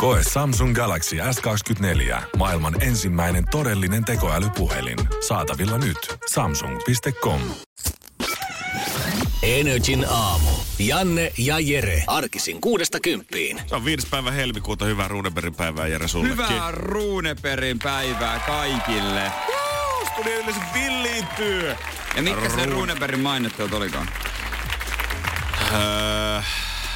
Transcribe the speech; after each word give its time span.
Koe 0.00 0.22
Samsung 0.32 0.74
Galaxy 0.74 1.16
S24. 1.16 2.22
Maailman 2.36 2.82
ensimmäinen 2.82 3.44
todellinen 3.50 4.04
tekoälypuhelin. 4.04 4.98
Saatavilla 5.28 5.78
nyt. 5.78 6.16
Samsung.com. 6.30 7.40
Energin 9.42 10.06
aamu. 10.08 10.50
Janne 10.78 11.32
ja 11.38 11.58
Jere. 11.58 12.04
Arkisin 12.06 12.60
kuudesta 12.60 13.00
kymppiin. 13.00 13.60
Se 13.66 13.74
on 13.74 13.84
viides 13.84 14.06
päivä 14.06 14.30
helmikuuta. 14.30 14.84
Hyvää 14.84 15.08
Runeberin 15.08 15.54
päivää 15.54 15.86
Jere 15.86 16.08
sullekin. 16.08 16.32
Hyvää 16.32 16.70
Runeberin 16.70 17.78
päivää 17.78 18.38
kaikille. 18.46 19.32
Studio 20.12 20.32
yleensä 20.38 20.60
villiintyy. 20.74 21.74
Ja 22.16 22.22
mitkä 22.22 22.48
se 22.48 22.66
Ru- 22.66 22.70
Runeberin 22.70 23.20
mainittelut 23.20 23.72
olikaan? 23.72 24.08
Öö, 25.72 26.40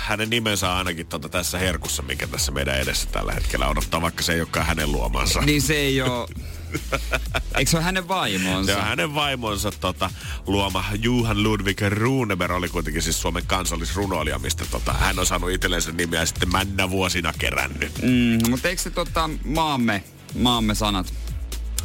hänen 0.04 0.30
nimensä 0.30 0.70
on 0.70 0.76
ainakin 0.76 1.06
tota 1.06 1.28
tässä 1.28 1.58
herkussa, 1.58 2.02
mikä 2.02 2.26
tässä 2.26 2.52
meidän 2.52 2.80
edessä 2.80 3.08
tällä 3.12 3.32
hetkellä 3.32 3.68
odottaa, 3.68 4.02
vaikka 4.02 4.22
se 4.22 4.32
ei 4.32 4.40
olekaan 4.40 4.66
hänen 4.66 4.92
luomansa. 4.92 5.40
Niin 5.40 5.62
se 5.62 5.74
ei 5.74 6.00
oo... 6.00 6.28
Eikö 7.58 7.70
se 7.70 7.76
ole 7.76 7.84
hänen 7.84 8.08
vaimonsa? 8.08 8.72
Se 8.72 8.78
on 8.78 8.84
hänen 8.84 9.14
vaimonsa 9.14 9.72
tota, 9.72 10.10
luoma 10.46 10.84
Johan 11.00 11.42
Ludwig 11.42 11.80
Runeberg 11.88 12.54
oli 12.54 12.68
kuitenkin 12.68 13.02
siis 13.02 13.20
Suomen 13.20 13.46
kansallisrunoilija, 13.46 14.38
mistä 14.38 14.64
tota, 14.70 14.92
hän 14.92 15.18
on 15.18 15.26
saanut 15.26 15.50
itsellensä 15.50 15.92
nimiä 15.92 16.26
sitten 16.26 16.52
männä 16.52 16.90
vuosina 16.90 17.32
kerännyt. 17.38 18.02
Mm, 18.02 18.50
mutta 18.50 18.68
eikö 18.68 18.82
se 18.82 18.90
tota 18.90 19.30
maamme, 19.44 20.04
maamme 20.34 20.74
sanat? 20.74 21.23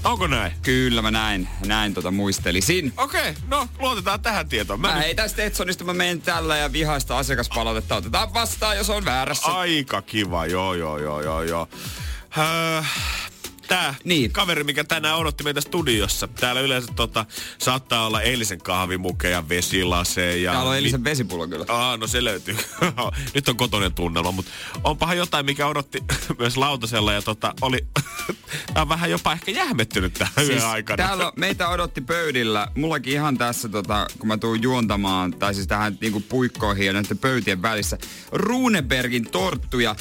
Onko 0.04 0.28
näin? 0.28 0.52
Kyllä 0.62 1.02
mä 1.02 1.12
näin, 1.12 1.48
näin 1.66 1.94
tota 1.94 2.12
muistelisin. 2.12 2.94
Okei, 2.98 3.34
no 3.48 3.68
luotetaan 3.80 4.20
tähän 4.22 4.50
tietoon. 4.50 4.80
Mä 4.82 4.88
Mä 4.88 4.96
nyt- 4.96 5.04
ei 5.06 5.16
tästä 5.16 5.44
Etsonista 5.44 5.84
mä 5.84 5.94
menen 5.94 6.22
tällä 6.22 6.58
ja 6.58 6.72
vihaista 6.72 7.18
asiakaspalautetta 7.18 7.96
otetaan 7.96 8.34
vastaan, 8.34 8.78
jos 8.78 8.90
on 8.90 9.06
väärässä. 9.06 9.48
Aika 9.52 10.02
kiva, 10.02 10.46
joo, 10.46 10.74
joo, 10.74 10.98
joo, 10.98 11.22
joo, 11.22 11.44
joo. 11.44 11.68
Öö, 12.38 12.82
tää 13.70 13.96
Niin. 14.04 14.32
kaveri, 14.32 14.64
mikä 14.64 14.84
tänään 14.84 15.18
odotti 15.18 15.44
meitä 15.44 15.62
studiossa. 15.62 16.28
Täällä 16.28 16.62
yleensä 16.62 16.92
tota, 16.96 17.26
saattaa 17.58 18.06
olla 18.08 18.22
eilisen 18.22 18.62
kahvimukeja, 18.62 19.50
vesilase 19.50 20.38
ja... 20.38 20.52
Täällä 20.52 20.70
on 20.70 20.78
Elisen 20.78 21.04
vesipullo 21.04 21.48
kyllä. 21.48 21.66
Aa, 21.68 21.98
no 21.98 22.08
se 22.08 22.24
löytyy. 22.24 22.58
Nyt 23.36 23.50
on 23.50 23.58
kotonen 23.58 23.94
tunnelma, 23.94 24.32
mutta 24.32 24.52
onpahan 24.84 25.18
jotain, 25.18 25.46
mikä 25.46 25.68
odotti 25.68 26.04
myös 26.40 26.58
lautasella 26.58 27.14
ja 27.14 27.22
tota, 27.22 27.54
oli 27.62 27.88
on 28.76 28.90
vähän 28.90 29.12
jopa 29.12 29.34
ehkä 29.34 29.52
jähmettynyt 29.52 30.14
tähän 30.14 30.46
siis 30.46 30.64
aikana. 30.64 30.98
Täällä 30.98 31.28
on- 31.28 31.34
meitä 31.36 31.70
odotti 31.70 32.02
pöydillä. 32.02 32.68
Mullakin 32.76 33.14
ihan 33.14 33.38
tässä, 33.38 33.70
tota, 33.70 34.08
kun 34.20 34.28
mä 34.28 34.38
tuun 34.38 34.62
juontamaan, 34.62 35.34
tai 35.34 35.54
siis 35.54 35.68
tähän 35.68 35.98
niinku 36.02 36.20
puikkoihin 36.20 36.86
ja 36.88 36.94
näiden 36.94 37.18
pöytien 37.18 37.62
välissä, 37.62 37.98
Runebergin 38.32 39.32
torttuja. 39.32 39.96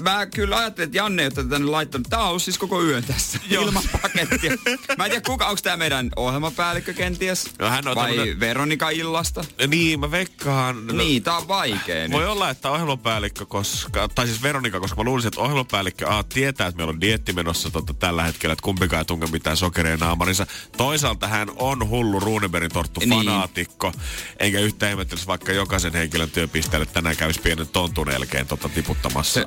Mä 0.00 0.26
kyllä 0.26 0.56
ajattelin, 0.56 0.86
että 0.86 0.98
Janne 0.98 1.22
ei 1.22 1.30
tänne 1.30 1.58
laittanut. 1.58 2.06
Tää 2.10 2.18
on 2.22 2.28
ollut 2.28 2.42
siis 2.42 2.58
koko 2.58 2.82
yön 2.82 3.04
tässä 3.04 3.38
Joo. 3.50 3.64
ilman 3.64 3.82
pakettia. 4.02 4.50
Mä 4.98 5.04
en 5.04 5.10
tiedä, 5.10 5.20
kuka, 5.26 5.46
onko 5.46 5.60
tää 5.62 5.76
meidän 5.76 6.10
ohjelmapäällikkö 6.16 6.92
kenties? 6.94 7.50
No, 7.58 7.68
hän 7.70 7.88
on 7.88 7.94
Vai 7.96 8.08
tämmönen- 8.10 8.40
Veronika 8.40 8.90
illasta? 8.90 9.44
Niin, 9.66 10.00
mä 10.00 10.10
veikkaan. 10.10 10.86
Niin, 10.86 11.22
tää 11.22 11.36
on 11.36 11.48
vaikea 11.48 12.02
nyt. 12.02 12.12
Voi 12.12 12.26
olla, 12.26 12.50
että 12.50 12.70
ohjelmapäällikkö, 12.70 13.46
koska, 13.46 14.08
tai 14.08 14.26
siis 14.26 14.42
Veronika, 14.42 14.80
koska 14.80 14.96
mä 14.96 15.02
luulisin, 15.04 15.28
että 15.28 15.40
ohjelmapäällikkö 15.40 16.08
A, 16.08 16.24
tietää, 16.24 16.66
että 16.66 16.76
meillä 16.76 16.90
on 16.90 17.00
dietti 17.00 17.32
menossa 17.32 17.70
tota, 17.70 17.94
tällä 17.94 18.22
hetkellä, 18.22 18.52
että 18.52 18.62
kumpikaan 18.62 18.98
ei 18.98 19.04
tunke 19.04 19.26
mitään 19.26 19.56
sokeria 19.56 19.96
naamarinsa. 19.96 20.46
Toisaalta 20.76 21.28
hän 21.28 21.48
on 21.56 21.88
hullu 21.88 22.20
Runeberin 22.20 22.70
torttu 22.70 23.00
Niin. 23.00 23.10
fanaatikko, 23.10 23.92
enkä 24.38 24.60
yhtään 24.60 24.92
ihmettelisi 24.92 25.26
vaikka 25.26 25.52
jokaisen 25.52 25.92
henkilön 25.92 26.30
työpisteelle 26.30 26.86
tänään 26.86 27.16
kävisi 27.16 27.40
pienen 27.40 27.68
tontun 27.68 28.10
elkeen 28.10 28.46
tota, 28.46 28.68
tiputtamassa 28.68 29.32
Se- 29.40 29.44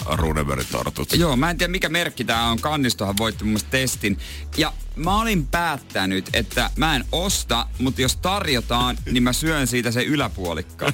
Tortut. 0.71 1.13
Joo, 1.13 1.35
mä 1.35 1.49
en 1.49 1.57
tiedä 1.57 1.71
mikä 1.71 1.89
merkki 1.89 2.23
tää 2.23 2.43
on. 2.43 2.59
Kannistohan 2.59 3.17
voitti 3.17 3.43
mun 3.43 3.59
testin. 3.71 4.17
Ja 4.57 4.73
mä 4.95 5.21
olin 5.21 5.47
päättänyt, 5.47 6.29
että 6.33 6.71
mä 6.75 6.95
en 6.95 7.05
osta, 7.11 7.67
mutta 7.79 8.01
jos 8.01 8.15
tarjotaan, 8.15 8.97
niin 9.11 9.23
mä 9.23 9.33
syön 9.33 9.67
siitä 9.67 9.91
se 9.91 10.03
yläpuolikka. 10.03 10.93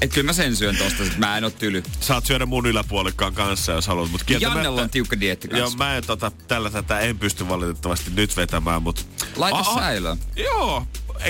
Et 0.00 0.12
kyllä 0.12 0.26
mä 0.26 0.32
sen 0.32 0.56
syön 0.56 0.76
tosta, 0.76 1.02
että 1.02 1.18
mä 1.18 1.38
en 1.38 1.44
oo 1.44 1.50
tyly. 1.50 1.82
Saat 2.00 2.26
syödä 2.26 2.46
mun 2.46 2.66
yläpuolikkaan 2.66 3.34
kanssa, 3.34 3.72
jos 3.72 3.86
haluat, 3.86 4.10
mutta 4.10 4.32
Jannella 4.40 4.82
on 4.82 4.90
tiukka 4.90 5.20
dieetti 5.20 5.48
Joo, 5.50 5.60
kanssa. 5.60 5.78
mä 5.78 5.96
en 5.96 6.06
tota, 6.06 6.32
tällä 6.48 6.70
tätä 6.70 7.00
en 7.00 7.18
pysty 7.18 7.48
valitettavasti 7.48 8.10
nyt 8.14 8.36
vetämään, 8.36 8.82
mutta... 8.82 9.02
Laita 9.36 9.64
säilöön. 9.74 10.18
Joo. 10.36 10.86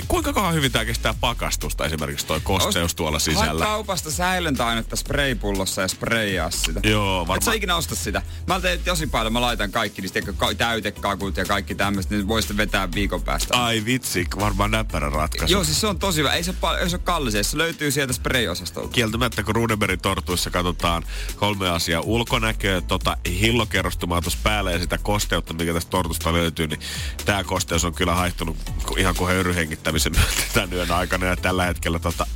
Kuinka 0.09 0.33
kauan 0.33 0.55
hyvin 0.55 0.73
tää 0.73 0.85
kestää 0.85 1.15
pakastusta 1.21 1.85
esimerkiksi 1.87 2.27
toi 2.27 2.41
kosteus 2.41 2.95
tuolla 2.95 3.19
Hae 3.19 3.21
sisällä? 3.21 3.65
kaupasta 3.65 4.11
säilöntäainetta 4.11 4.97
spraypullossa 4.97 5.83
ja 5.83 5.89
sprayjaa 5.89 6.51
sitä. 6.51 6.81
Joo, 6.85 7.21
Et 7.23 7.27
sä 7.27 7.29
varmaan. 7.29 7.57
ikinä 7.57 7.77
osta 7.77 7.95
sitä. 7.95 8.23
Mä 8.47 8.61
teen 8.61 8.81
tosi 8.85 9.07
paljon, 9.07 9.33
mä 9.33 9.41
laitan 9.41 9.73
kaikki, 9.73 10.03
niin 10.03 10.09
sitten 10.13 10.37
ka- 10.37 10.55
täytekakut 10.55 11.37
ja 11.37 11.45
kaikki 11.45 11.75
tämmöistä, 11.75 12.15
niin 12.15 12.29
voi 12.29 12.43
sitten 12.43 12.57
vetää 12.57 12.89
viikon 12.95 13.23
päästä. 13.23 13.65
Ai 13.65 13.85
vitsi, 13.85 14.27
varmaan 14.41 14.71
näppärä 14.71 15.11
ratkaisu. 15.11 15.53
Joo, 15.53 15.65
siis 15.65 15.81
se 15.81 15.87
on 15.87 15.99
tosi 15.99 16.19
hyvä. 16.19 16.33
Ei 16.33 16.45
se, 16.45 16.53
pal- 16.53 16.75
ei 16.75 16.91
se 16.91 16.97
ole 16.97 17.03
kallis, 17.05 17.51
se 17.51 17.59
löytyy 17.59 17.91
sieltä 17.91 18.13
spray-osastolta. 18.13 18.93
Kieltämättä, 18.93 19.43
kun 19.43 19.55
Runeberin 19.55 20.01
tortuissa 20.01 20.51
katsotaan 20.51 21.03
kolme 21.37 21.69
asiaa. 21.71 22.01
Ulkonäköä, 22.01 22.81
tota 22.81 23.17
hillokerrostumaa 23.41 24.21
tuossa 24.23 24.39
päällä 24.43 24.71
ja 24.73 24.79
sitä 24.79 24.99
kosteutta, 24.99 25.55
mikä 25.55 25.73
tästä 25.73 25.91
tortusta 25.91 26.33
löytyy, 26.33 26.67
niin 26.67 26.81
tämä 27.25 27.45
kosteus 27.45 27.85
on 27.85 27.95
kyllä 27.95 28.15
haihtunut 28.15 28.57
ihan 28.99 29.15
kuin 29.15 29.29
höyryhengittämisen 29.29 29.74
myötä 30.11 30.43
tämän 30.55 30.73
yön 30.73 30.91
aikana. 30.91 31.27
Ja 31.27 31.37
tällä 31.37 31.65
hetkellä 31.67 31.99
tota, 31.99 32.27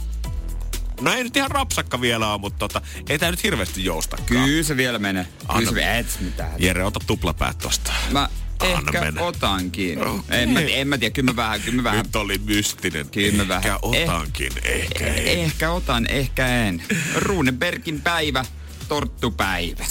No 1.01 1.13
ei 1.13 1.25
nyt 1.25 1.37
ihan 1.37 1.51
rapsakka 1.51 2.01
vielä 2.01 2.33
ole, 2.33 2.41
mutta 2.41 2.59
tota, 2.59 2.83
ei 3.09 3.19
tää 3.19 3.31
nyt 3.31 3.43
hirveästi 3.43 3.85
joustakaan. 3.85 4.27
Kyllä 4.27 4.63
se 4.63 4.77
vielä 4.77 4.99
menee. 4.99 5.27
Kyllä 5.57 5.73
se 5.73 5.99
et 5.99 6.07
mitään. 6.21 6.51
Jere, 6.59 6.85
ota 6.85 7.01
tuplapäät 7.07 7.59
tosta. 7.59 7.93
Mä 8.11 8.29
Anna 8.61 8.77
ehkä 8.77 9.01
mennä. 9.01 9.23
otankin. 9.23 10.07
Okei. 10.07 10.43
En, 10.43 10.51
mä, 10.51 10.61
en 10.61 10.89
mä 10.89 10.99
tiedä, 10.99 11.15
kyllä 11.15 11.33
mä 11.33 11.37
vähän, 11.37 11.61
kyllä 11.61 11.77
mä 11.77 11.85
vähän. 11.85 12.05
Nyt 12.07 12.17
oli 12.17 12.39
mystinen. 12.39 13.09
Kyllä 13.11 13.45
mä 13.45 13.55
ehkä 13.57 13.69
vähän. 13.69 13.79
otankin, 13.83 14.53
ehkä 14.65 15.07
ei. 15.07 15.41
Ehkä 15.41 15.71
otan, 15.71 16.07
ehkä 16.07 16.47
en. 16.49 16.83
Runebergin 17.15 18.01
päivä, 18.01 18.45
torttupäivä. 18.89 19.85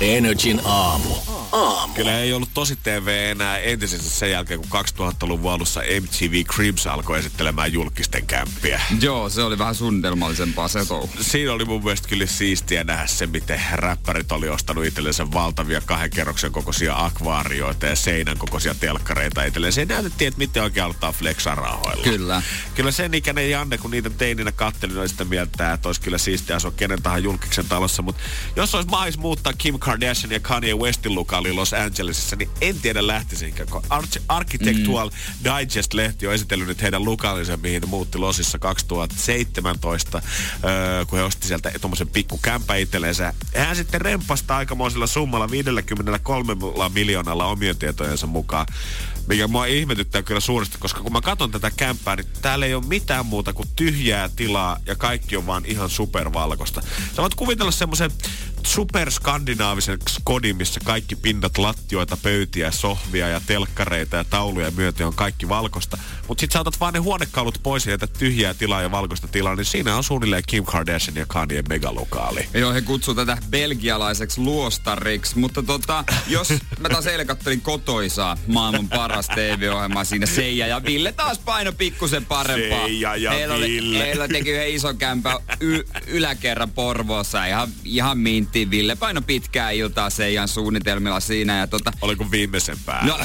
Energin 0.00 0.60
aamu. 0.64 1.14
Aamu. 1.52 1.94
Kyllä 1.94 2.18
ei 2.18 2.32
ollut 2.32 2.50
tosi 2.54 2.76
TV 2.76 3.30
enää 3.30 3.58
entisensä 3.58 4.10
sen 4.10 4.30
jälkeen, 4.30 4.60
kun 4.60 4.84
2000-luvun 4.84 5.52
alussa 5.52 5.80
MTV 5.80 6.44
Cribs 6.44 6.86
alkoi 6.86 7.18
esittelemään 7.18 7.72
julkisten 7.72 8.26
kämppiä. 8.26 8.80
Joo, 9.00 9.28
se 9.28 9.42
oli 9.42 9.58
vähän 9.58 9.74
suunnitelmallisempaa 9.74 10.68
se 10.68 10.84
touhu. 10.84 11.10
Siinä 11.20 11.52
oli 11.52 11.64
mun 11.64 11.84
mielestä 11.84 12.08
kyllä 12.08 12.26
siistiä 12.26 12.84
nähdä 12.84 13.06
se, 13.06 13.26
miten 13.26 13.60
räppärit 13.72 14.32
oli 14.32 14.48
ostanut 14.48 14.84
itsellensä 14.84 15.32
valtavia 15.32 15.80
kahden 15.80 16.10
kerroksen 16.10 16.52
kokoisia 16.52 17.04
akvaarioita 17.04 17.86
ja 17.86 17.96
seinän 17.96 18.38
kokoisia 18.38 18.74
telkkareita 18.74 19.44
itselleen. 19.44 19.72
Se 19.72 19.84
näytettiin, 19.84 20.28
että 20.28 20.38
miten 20.38 20.62
oikein 20.62 20.84
aletaan 20.84 21.14
flexaa 21.14 21.54
rahoilla. 21.54 22.04
Kyllä. 22.04 22.42
Kyllä 22.74 22.90
sen 22.90 23.14
ikäinen 23.14 23.50
Janne, 23.50 23.78
kun 23.78 23.90
niitä 23.90 24.10
teininä 24.10 24.52
kattelin, 24.52 24.98
oli 24.98 25.08
sitä 25.08 25.24
mieltä, 25.24 25.72
että 25.72 25.88
olisi 25.88 26.00
kyllä 26.00 26.18
siistiä 26.18 26.56
asua 26.56 26.70
kenen 26.70 27.02
tahansa 27.02 27.24
julkiksen 27.24 27.68
talossa. 27.68 28.02
Mutta 28.02 28.22
jos 28.56 28.74
olisi 28.74 28.88
mais 28.88 29.18
muuttaa 29.18 29.52
Kim 29.52 29.78
Kardashian 29.78 30.32
ja 30.32 30.40
Kanye 30.40 30.74
Westin 30.74 31.14
lukaali 31.38 31.52
Los 31.52 31.72
Angelesissa, 31.72 32.36
niin 32.36 32.50
en 32.60 32.80
tiedä 32.80 33.06
lähtisinkö. 33.06 33.66
Kun 33.70 33.82
Arch- 33.82 34.22
Architectural 34.28 35.10
mm. 35.10 35.44
Digest-lehti 35.44 36.26
on 36.26 36.34
esitellyt 36.34 36.68
nyt 36.68 36.82
heidän 36.82 37.04
lukaalinsa, 37.04 37.56
mihin 37.56 37.80
ne 37.80 37.86
muutti 37.86 38.18
Losissa 38.18 38.58
2017, 38.58 40.22
öö, 40.64 41.04
kun 41.06 41.18
he 41.18 41.24
osti 41.24 41.46
sieltä 41.46 41.72
tuommoisen 41.80 42.08
pikku 42.08 42.38
kämpä 42.42 42.74
itsellensä. 42.74 43.34
Hän 43.56 43.76
sitten 43.76 44.00
rempasta 44.00 44.56
aikamoisella 44.56 45.06
summalla 45.06 45.50
53 45.50 46.56
miljoonalla 46.94 47.46
omien 47.46 47.76
tietojensa 47.76 48.26
mukaan 48.26 48.66
mikä 49.28 49.48
mua 49.48 49.66
ihmetyttää 49.66 50.22
kyllä 50.22 50.40
suuresti, 50.40 50.78
koska 50.78 51.00
kun 51.00 51.12
mä 51.12 51.20
katson 51.20 51.50
tätä 51.50 51.70
kämppää, 51.70 52.16
niin 52.16 52.26
täällä 52.42 52.66
ei 52.66 52.74
ole 52.74 52.84
mitään 52.86 53.26
muuta 53.26 53.52
kuin 53.52 53.68
tyhjää 53.76 54.28
tilaa 54.28 54.80
ja 54.86 54.96
kaikki 54.96 55.36
on 55.36 55.46
vaan 55.46 55.64
ihan 55.66 55.90
supervalkoista. 55.90 56.82
Sä 57.16 57.22
voit 57.22 57.34
kuvitella 57.34 57.70
semmoisen 57.70 58.10
superskandinaavisen 58.66 59.98
kodin, 60.24 60.56
missä 60.56 60.80
kaikki 60.84 61.16
pinnat, 61.16 61.58
lattioita, 61.58 62.16
pöytiä, 62.22 62.70
sohvia 62.70 63.28
ja 63.28 63.40
telkkareita 63.46 64.16
ja 64.16 64.24
tauluja 64.24 64.70
myöten 64.70 65.06
on 65.06 65.14
kaikki 65.14 65.48
valkosta. 65.48 65.98
Mutta 66.28 66.40
sit 66.40 66.52
sä 66.52 66.60
otat 66.60 66.80
vaan 66.80 66.94
ne 66.94 66.98
huonekalut 66.98 67.60
pois 67.62 67.86
ja 67.86 67.92
jätät 67.92 68.12
tyhjää 68.12 68.54
tilaa 68.54 68.82
ja 68.82 68.90
valkoista 68.90 69.28
tilaa, 69.28 69.54
niin 69.56 69.64
siinä 69.64 69.96
on 69.96 70.04
suunnilleen 70.04 70.42
Kim 70.46 70.64
Kardashian 70.64 71.16
ja 71.16 71.26
Kanye 71.26 71.62
megalukaali. 71.68 72.48
Joo, 72.54 72.72
he 72.72 72.80
kutsuu 72.80 73.14
tätä 73.14 73.38
belgialaiseksi 73.50 74.40
luostariksi, 74.40 75.38
mutta 75.38 75.62
tota, 75.62 76.04
jos 76.26 76.48
mä 76.80 76.88
taas 76.88 77.06
eilen 77.06 77.26
kattelin 77.26 77.60
kotoisaa 77.60 78.36
maailman 78.46 78.88
paras 78.88 79.28
TV-ohjelma 79.28 80.04
siinä 80.04 80.26
Seija 80.26 80.66
ja 80.66 80.84
Ville 80.84 81.12
taas 81.12 81.38
paino 81.38 81.72
pikkusen 81.72 82.24
parempaa. 82.24 82.86
Seija 82.86 83.16
ja 83.16 83.30
heillä 83.30 83.54
Ville. 83.54 83.98
Oli, 83.98 84.06
heillä 84.06 84.28
teki 84.28 84.50
yhden 84.50 84.68
ison 84.68 84.98
kämpän 84.98 85.36
y- 85.60 85.84
yläkerran 86.06 86.70
Porvoossa, 86.70 87.46
ihan, 87.46 87.68
ihan 87.84 88.18
mintti. 88.18 88.70
Ville 88.70 88.96
paino 88.96 89.22
pitkää 89.22 89.70
iltaa 89.70 90.10
Seijan 90.10 90.48
suunnitelmilla 90.48 91.20
siinä 91.20 91.58
ja 91.58 91.66
tota, 91.66 91.92
Oliko 92.00 92.30
viimeisen 92.30 92.76
päällä? 92.86 93.12
No, 93.12 93.18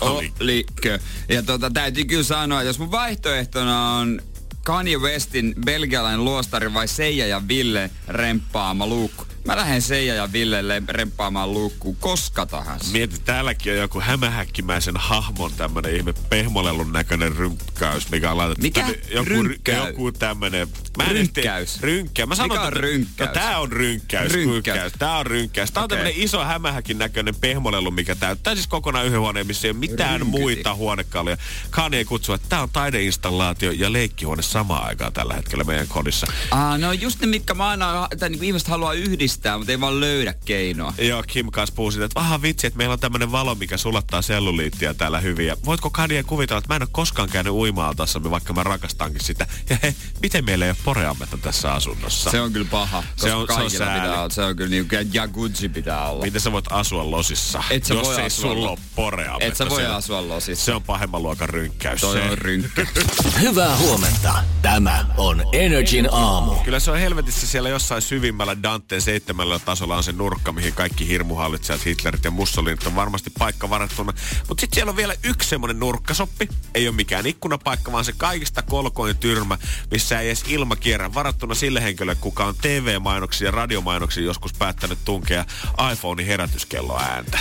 Olikö? 0.00 0.98
Ja 1.28 1.42
tota, 1.42 1.70
täytyy 1.70 2.04
kyllä 2.04 2.22
sanoa, 2.22 2.62
jos 2.62 2.78
mun 2.78 2.90
vaihtoehtona 2.90 3.96
on 3.96 4.22
Kanye 4.64 4.98
Westin 4.98 5.54
belgialainen 5.64 6.24
luostari 6.24 6.74
vai 6.74 6.88
Seija 6.88 7.26
ja 7.26 7.48
Ville 7.48 7.90
remppaama 8.08 8.86
luukku. 8.86 9.24
Mä 9.44 9.56
lähden 9.56 9.82
Seija 9.82 10.14
ja 10.14 10.32
Villelle 10.32 10.82
remppaamaan 10.88 11.52
luukkuun 11.52 11.96
koska 11.96 12.46
tahansa. 12.46 12.92
Mieti, 12.92 13.18
täälläkin 13.24 13.72
on 13.72 13.78
joku 13.78 14.00
hämähäkkimäisen 14.00 14.96
hahmon 14.96 15.52
tämmönen 15.56 15.96
ihme 15.96 16.12
pehmolellun 16.30 16.92
näköinen 16.92 17.36
rynkkäys, 17.36 18.10
mikä 18.10 18.30
on 18.30 18.38
laitettu. 18.38 18.62
Mikä? 18.62 18.80
tänne- 18.80 18.98
Joku, 19.10 19.28
Rynkkäys? 19.30 19.86
joku 19.86 20.12
tämmönen... 20.12 20.68
Mä 20.96 21.04
Rynkkäys? 21.04 21.80
Rynkkä. 21.80 22.26
Mä 22.26 22.34
sanon, 22.34 22.48
Mikä 22.50 22.60
on 22.62 22.68
että- 22.68 22.80
rynkkäys? 22.80 23.28
No, 23.28 23.34
tää 23.34 23.58
on 23.58 23.72
rynkkäys. 23.72 24.32
Rynkkäys. 24.32 24.54
rynkkäys. 24.74 24.92
Tää 24.98 25.18
on 25.18 25.26
rynkkäys. 25.26 25.70
Tää 25.70 25.80
on 25.80 25.84
Okei. 25.84 25.96
tämmönen 25.98 26.20
iso 26.22 26.44
hämähäkin 26.44 26.98
näköinen 26.98 27.34
pehmolellu, 27.34 27.90
mikä 27.90 28.14
täyttää 28.14 28.54
siis 28.54 28.66
kokonaan 28.66 29.06
yhden 29.06 29.20
huoneen, 29.20 29.46
missä 29.46 29.66
ei 29.68 29.70
ole 29.70 29.78
mitään 29.78 30.20
Rynkyti. 30.20 30.40
muita 30.42 30.74
huonekaluja. 30.74 31.36
Kanye 31.70 32.04
kutsuu, 32.04 32.34
että 32.34 32.48
tää 32.48 32.62
on 32.62 32.70
taideinstallaatio 32.70 33.70
ja 33.70 33.92
leikkihuone 33.92 34.42
samaan 34.42 34.86
aikaan 34.86 35.12
tällä 35.12 35.34
hetkellä 35.34 35.64
meidän 35.64 35.88
kodissa. 35.88 36.26
Ah, 36.50 36.78
no 36.78 36.92
just 36.92 37.20
ne, 37.20 37.26
mitkä 37.26 37.54
mä 37.54 37.68
aina, 37.68 38.08
tai 38.18 38.28
niinku 38.30 38.44
ihmiset 38.44 38.68
haluaa 38.68 38.92
yhdistää, 38.92 39.31
mutta 39.58 39.72
ei 39.72 39.80
vaan 39.80 40.00
löydä 40.00 40.34
keinoa. 40.44 40.94
Joo, 40.98 41.22
Kim 41.26 41.50
kanssa 41.50 41.74
puhuu 41.74 41.90
siitä, 41.90 42.04
että 42.04 42.20
vaha 42.20 42.42
vitsi, 42.42 42.66
että 42.66 42.76
meillä 42.76 42.92
on 42.92 43.00
tämmönen 43.00 43.32
valo, 43.32 43.54
mikä 43.54 43.76
sulattaa 43.76 44.22
selluliittiä 44.22 44.94
täällä 44.94 45.20
hyvin. 45.20 45.46
Ja 45.46 45.56
voitko 45.64 45.90
Kanye 45.90 46.22
kuvitella, 46.22 46.58
että 46.58 46.68
mä 46.68 46.76
en 46.76 46.82
ole 46.82 46.88
koskaan 46.92 47.28
käynyt 47.28 47.52
uimaaltassa, 47.52 48.30
vaikka 48.30 48.52
mä 48.52 48.62
rakastankin 48.62 49.20
sitä. 49.24 49.46
Ja 49.70 49.76
he, 49.82 49.94
miten 50.22 50.44
meillä 50.44 50.64
ei 50.64 50.70
ole 50.70 50.76
poreammetta 50.84 51.38
tässä 51.38 51.72
asunnossa? 51.72 52.30
Se 52.30 52.40
on 52.40 52.52
kyllä 52.52 52.68
paha, 52.70 53.02
koska 53.02 53.26
Se 53.28 53.34
on- 53.34 53.46
se 53.48 53.52
on 53.62 53.70
sääli. 53.70 54.00
pitää 54.00 54.20
olla. 54.20 54.30
Se 54.30 54.42
on 54.44 54.56
kyllä 54.56 54.70
niinku, 54.70 54.94
ja 55.12 55.28
Gucci 55.28 55.68
pitää 55.68 56.08
olla. 56.08 56.24
Miten 56.24 56.40
sä 56.40 56.52
voit 56.52 56.64
asua 56.70 57.10
losissa, 57.10 57.62
Et 57.70 57.84
sä 57.84 57.94
jos 57.94 58.06
voi 58.08 58.16
ei 58.20 58.26
asua 58.26 58.50
sulla 58.50 58.70
ole 58.70 58.78
poreammetta? 58.94 59.44
Et 59.44 59.56
sä 59.56 59.68
voi 59.68 59.80
se, 59.80 59.88
on- 59.88 59.94
asua 59.94 60.28
losissa. 60.28 60.64
Se 60.64 60.74
on 60.74 60.82
pahemman 60.82 61.22
luokan 61.22 61.48
rynkkäys. 61.48 62.00
Toi 62.00 62.16
se. 62.16 62.22
on 62.22 62.38
rynkkä. 62.38 62.86
Hyvää 63.40 63.76
huomenta. 63.76 64.34
Tämä 64.62 65.06
on 65.16 65.42
Energin 65.52 66.08
aamu. 66.12 66.54
Kyllä 66.54 66.80
se 66.80 66.90
on 66.90 66.98
helvetissä 66.98 67.46
siellä 67.46 67.68
jossain 67.68 68.02
syvimmällä 68.02 68.62
Danteen 68.62 69.02
seitsemällä 69.22 69.58
tasolla 69.58 69.96
on 69.96 70.02
se 70.02 70.12
nurkka, 70.12 70.52
mihin 70.52 70.72
kaikki 70.72 71.08
hirmuhallitsijat, 71.08 71.86
Hitlerit 71.86 72.24
ja 72.24 72.30
Mussolinit 72.30 72.86
on 72.86 72.94
varmasti 72.94 73.30
paikka 73.38 73.70
varattuna. 73.70 74.12
Mutta 74.48 74.60
sitten 74.60 74.74
siellä 74.74 74.90
on 74.90 74.96
vielä 74.96 75.14
yksi 75.24 75.48
semmonen 75.48 75.78
nurkkasoppi. 75.78 76.48
Ei 76.74 76.88
ole 76.88 76.96
mikään 76.96 77.26
ikkunapaikka, 77.26 77.92
vaan 77.92 78.04
se 78.04 78.12
kaikista 78.16 78.62
kolkoin 78.62 79.16
tyrmä, 79.16 79.58
missä 79.90 80.20
ei 80.20 80.28
edes 80.28 80.44
ilma 80.46 80.76
kierrä. 80.76 81.14
Varattuna 81.14 81.54
sille 81.54 81.82
henkilölle, 81.82 82.14
kuka 82.14 82.44
on 82.44 82.54
TV-mainoksia 82.62 83.48
ja 83.48 83.52
radiomainoksia 83.52 84.24
joskus 84.24 84.52
päättänyt 84.52 84.98
tunkea 85.04 85.44
iPhonein 85.92 86.28
herätyskello 86.28 86.98
ääntä. 86.98 87.38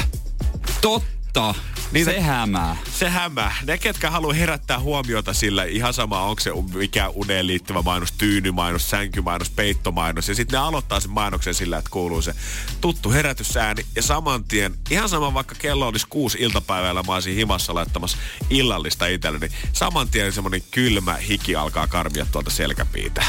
Totta. 1.33 1.61
Niitä- 1.91 2.11
Se 2.11 2.21
hämää. 2.21 2.77
Se 2.99 3.09
hämää. 3.09 3.55
Ne, 3.67 3.77
ketkä 3.77 4.09
haluaa 4.09 4.33
herättää 4.33 4.79
huomiota 4.79 5.33
sillä, 5.33 5.63
ihan 5.63 5.93
sama 5.93 6.21
onko 6.21 6.39
se 6.39 6.51
mikä 6.73 7.09
uneen 7.09 7.47
liittyvä 7.47 7.81
mainos, 7.81 8.11
tyynymainos, 8.11 8.89
sänkymainos, 8.89 9.49
peittomainos. 9.49 10.29
Ja 10.29 10.35
sitten 10.35 10.59
ne 10.59 10.65
aloittaa 10.65 10.99
sen 10.99 11.11
mainoksen 11.11 11.53
sillä, 11.53 11.77
että 11.77 11.89
kuuluu 11.91 12.21
se 12.21 12.35
tuttu 12.81 13.11
herätysääni. 13.11 13.85
Ja 13.95 14.01
saman 14.03 14.43
tien, 14.43 14.73
ihan 14.89 15.09
sama 15.09 15.33
vaikka 15.33 15.55
kello 15.59 15.87
olisi 15.87 16.07
kuusi 16.09 16.37
iltapäivällä, 16.41 17.03
mä 17.03 17.13
olisin 17.13 17.35
himassa 17.35 17.73
laittamassa 17.75 18.17
illallista 18.49 19.07
itselleni. 19.07 19.49
Saman 19.73 20.07
tien 20.09 20.33
semmonen 20.33 20.63
kylmä 20.71 21.13
hiki 21.13 21.55
alkaa 21.55 21.87
karmia 21.87 22.25
tuolta 22.31 22.49
selkäpiitä. 22.51 23.23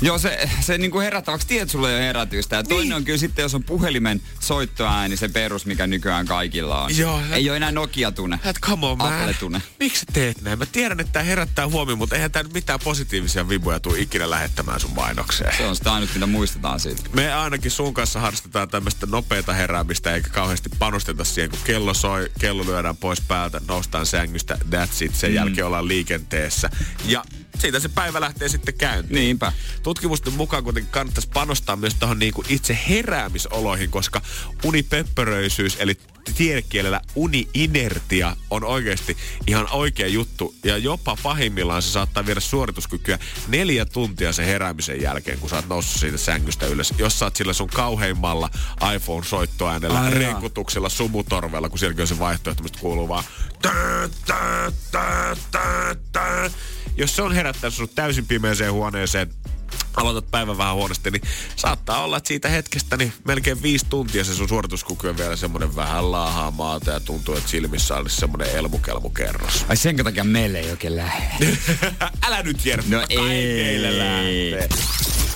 Joo, 0.00 0.18
se, 0.18 0.48
se 0.60 0.78
niinku 0.78 1.00
herättäväksi 1.00 1.46
tiedät, 1.46 1.70
sulla 1.70 1.90
ei 1.90 1.96
ole 1.96 2.04
herätystä. 2.04 2.56
Ja 2.56 2.62
Niin. 2.62 2.68
toinen 2.68 2.96
on 2.96 3.04
kyllä 3.04 3.18
sitten, 3.18 3.42
jos 3.42 3.54
on 3.54 3.64
puhelimen 3.64 4.22
soittoääni, 4.40 5.16
se 5.16 5.28
perus, 5.28 5.66
mikä 5.66 5.86
nykyään 5.86 6.26
kaikilla 6.26 6.82
on. 6.82 6.96
Joo, 6.96 7.20
Ei 7.32 7.50
ole 7.50 7.56
enää 7.56 7.72
Nokia-tunne. 7.72 8.38
Et 8.44 8.56
come 8.60 8.86
on, 8.86 8.98
man. 8.98 9.12
Apple-tunne. 9.12 9.62
Miksi 9.80 10.06
teet 10.12 10.42
näin? 10.42 10.58
Mä 10.58 10.66
tiedän, 10.66 11.00
että 11.00 11.12
tää 11.12 11.22
herättää 11.22 11.68
huomioon, 11.68 11.98
mutta 11.98 12.14
eihän 12.16 12.30
nyt 12.34 12.52
mitään 12.52 12.80
positiivisia 12.84 13.48
vibuja 13.48 13.80
tuu 13.80 13.94
ikinä 13.94 14.30
lähettämään 14.30 14.80
sun 14.80 14.94
mainokseen. 14.94 15.56
Se 15.56 15.66
on 15.66 15.76
sitä 15.76 15.92
ainut, 15.92 16.10
mitä 16.14 16.26
muistetaan 16.26 16.80
siitä. 16.80 17.02
Me 17.12 17.32
ainakin 17.34 17.70
sun 17.70 17.94
kanssa 17.94 18.20
harrastetaan 18.20 18.68
tämmöistä 18.68 19.06
nopeata 19.06 19.52
heräämistä 19.52 20.14
eikä 20.14 20.28
kauheasti 20.30 20.70
panosteta 20.78 21.24
siihen, 21.24 21.50
kun 21.50 21.58
kello 21.64 21.94
soi, 21.94 22.30
kello 22.38 22.64
lyödään 22.66 22.96
pois 22.96 23.20
päältä, 23.20 23.60
noustaan 23.68 24.06
sängystä, 24.06 24.58
that's 24.70 25.04
it, 25.04 25.14
sen 25.14 25.30
mm. 25.30 25.36
jälkeen 25.36 25.66
ollaan 25.66 25.88
liikenteessä. 25.88 26.70
Ja 27.04 27.24
siitä 27.58 27.80
se 27.80 27.88
päivä 27.88 28.20
lähtee 28.20 28.48
sitten 28.48 28.74
käyntiin. 28.74 29.14
Niinpä. 29.14 29.52
Tutkimusten 29.82 30.32
mukaan 30.32 30.64
kuitenkin 30.64 30.92
kannattaisi 30.92 31.28
panostaa 31.34 31.76
myös 31.76 31.94
tuohon 31.94 32.18
niinku 32.18 32.44
itse 32.48 32.78
heräämisoloihin, 32.88 33.90
koska 33.90 34.20
unipöppöröisyys, 34.64 35.76
eli 35.80 35.96
tiedekielellä 36.36 37.00
uni-inertia 37.14 38.36
on 38.50 38.64
oikeasti 38.64 39.16
ihan 39.46 39.68
oikea 39.72 40.06
juttu. 40.06 40.54
Ja 40.64 40.78
jopa 40.78 41.16
pahimmillaan 41.22 41.82
se 41.82 41.90
saattaa 41.90 42.26
viedä 42.26 42.40
suorituskykyä 42.40 43.18
neljä 43.48 43.84
tuntia 43.84 44.32
sen 44.32 44.46
heräämisen 44.46 45.02
jälkeen, 45.02 45.38
kun 45.38 45.50
sä 45.50 45.56
oot 45.56 45.68
noussut 45.68 46.00
siitä 46.00 46.16
sängystä 46.16 46.66
ylös. 46.66 46.94
Jos 46.98 47.18
sä 47.18 47.26
oot 47.26 47.36
sillä 47.36 47.52
sun 47.52 47.68
kauheimmalla 47.68 48.50
iPhone-soittoäänellä, 48.94 50.00
Ai 50.00 50.10
renkutuksella, 50.10 50.88
sumutorvella, 50.88 51.68
kun 51.68 51.78
sielläkin 51.78 52.02
on 52.02 52.08
se 52.08 52.18
vaihtoehto, 52.18 52.62
mistä 52.62 52.78
kuuluu 52.78 53.08
vaan 53.08 53.24
tää, 53.62 54.08
tää, 54.26 54.72
tää, 54.90 55.36
tää, 55.50 55.94
tää. 56.12 56.50
Jos 56.96 57.16
se 57.16 57.22
on 57.22 57.34
herättänyt 57.34 57.74
sinut 57.74 57.94
täysin 57.94 58.26
pimeeseen 58.26 58.72
huoneeseen, 58.72 59.30
aloitat 59.96 60.30
päivän 60.30 60.58
vähän 60.58 60.74
huonosti, 60.74 61.10
niin 61.10 61.22
saattaa 61.56 62.04
olla, 62.04 62.16
että 62.16 62.28
siitä 62.28 62.48
hetkestä 62.48 62.96
niin 62.96 63.12
melkein 63.24 63.62
viisi 63.62 63.86
tuntia 63.90 64.24
se 64.24 64.34
sun 64.34 64.48
suorituskyky 64.48 65.08
on 65.08 65.16
vielä 65.16 65.36
semmoinen 65.36 65.76
vähän 65.76 66.12
laahaa 66.12 66.50
maata 66.50 66.90
ja 66.90 67.00
tuntuu, 67.00 67.36
että 67.36 67.50
silmissä 67.50 67.96
olisi 67.96 68.16
semmoinen 68.16 68.50
elmukelmukerros. 68.50 69.64
Ai 69.68 69.76
sen 69.76 69.96
takia 69.96 70.24
meille 70.24 70.58
ei 70.58 70.70
oikein 70.70 70.96
lähde. 70.96 71.58
Älä 72.26 72.42
nyt 72.42 72.66
Jerry, 72.66 72.84
No 72.88 73.02
ei. 73.08 73.82
lähtee. 73.82 74.68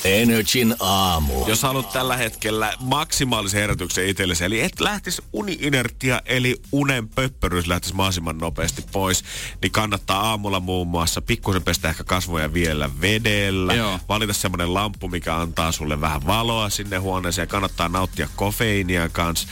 Energin 0.04 0.74
aamu. 0.80 1.46
Jos 1.46 1.62
haluat 1.62 1.92
tällä 1.92 2.16
hetkellä 2.16 2.72
maksimaalisen 2.80 3.60
herätyksen 3.60 4.06
itsellesi, 4.06 4.44
eli 4.44 4.60
et 4.60 4.80
lähtisi 4.80 5.22
uni-inertia, 5.32 6.20
eli 6.26 6.56
unen 6.72 7.08
pöppörys 7.08 7.66
lähtisi 7.66 7.94
mahdollisimman 7.94 8.38
nopeasti 8.38 8.84
pois, 8.92 9.24
niin 9.62 9.72
kannattaa 9.72 10.20
aamulla 10.30 10.60
muun 10.60 10.88
muassa 10.88 11.22
pikkusen 11.22 11.62
pestä 11.62 11.88
ehkä 11.88 12.04
kasvoja 12.04 12.52
vielä 12.52 12.90
vedellä. 13.00 13.74
Joo. 13.74 14.00
Valita 14.08 14.32
semmoinen 14.48 14.74
lamppu, 14.74 15.08
mikä 15.08 15.36
antaa 15.36 15.72
sulle 15.72 16.00
vähän 16.00 16.26
valoa 16.26 16.70
sinne 16.70 16.96
huoneeseen. 16.96 17.48
Kannattaa 17.48 17.88
nauttia 17.88 18.28
kofeiinia 18.36 19.08
kanssa. 19.08 19.48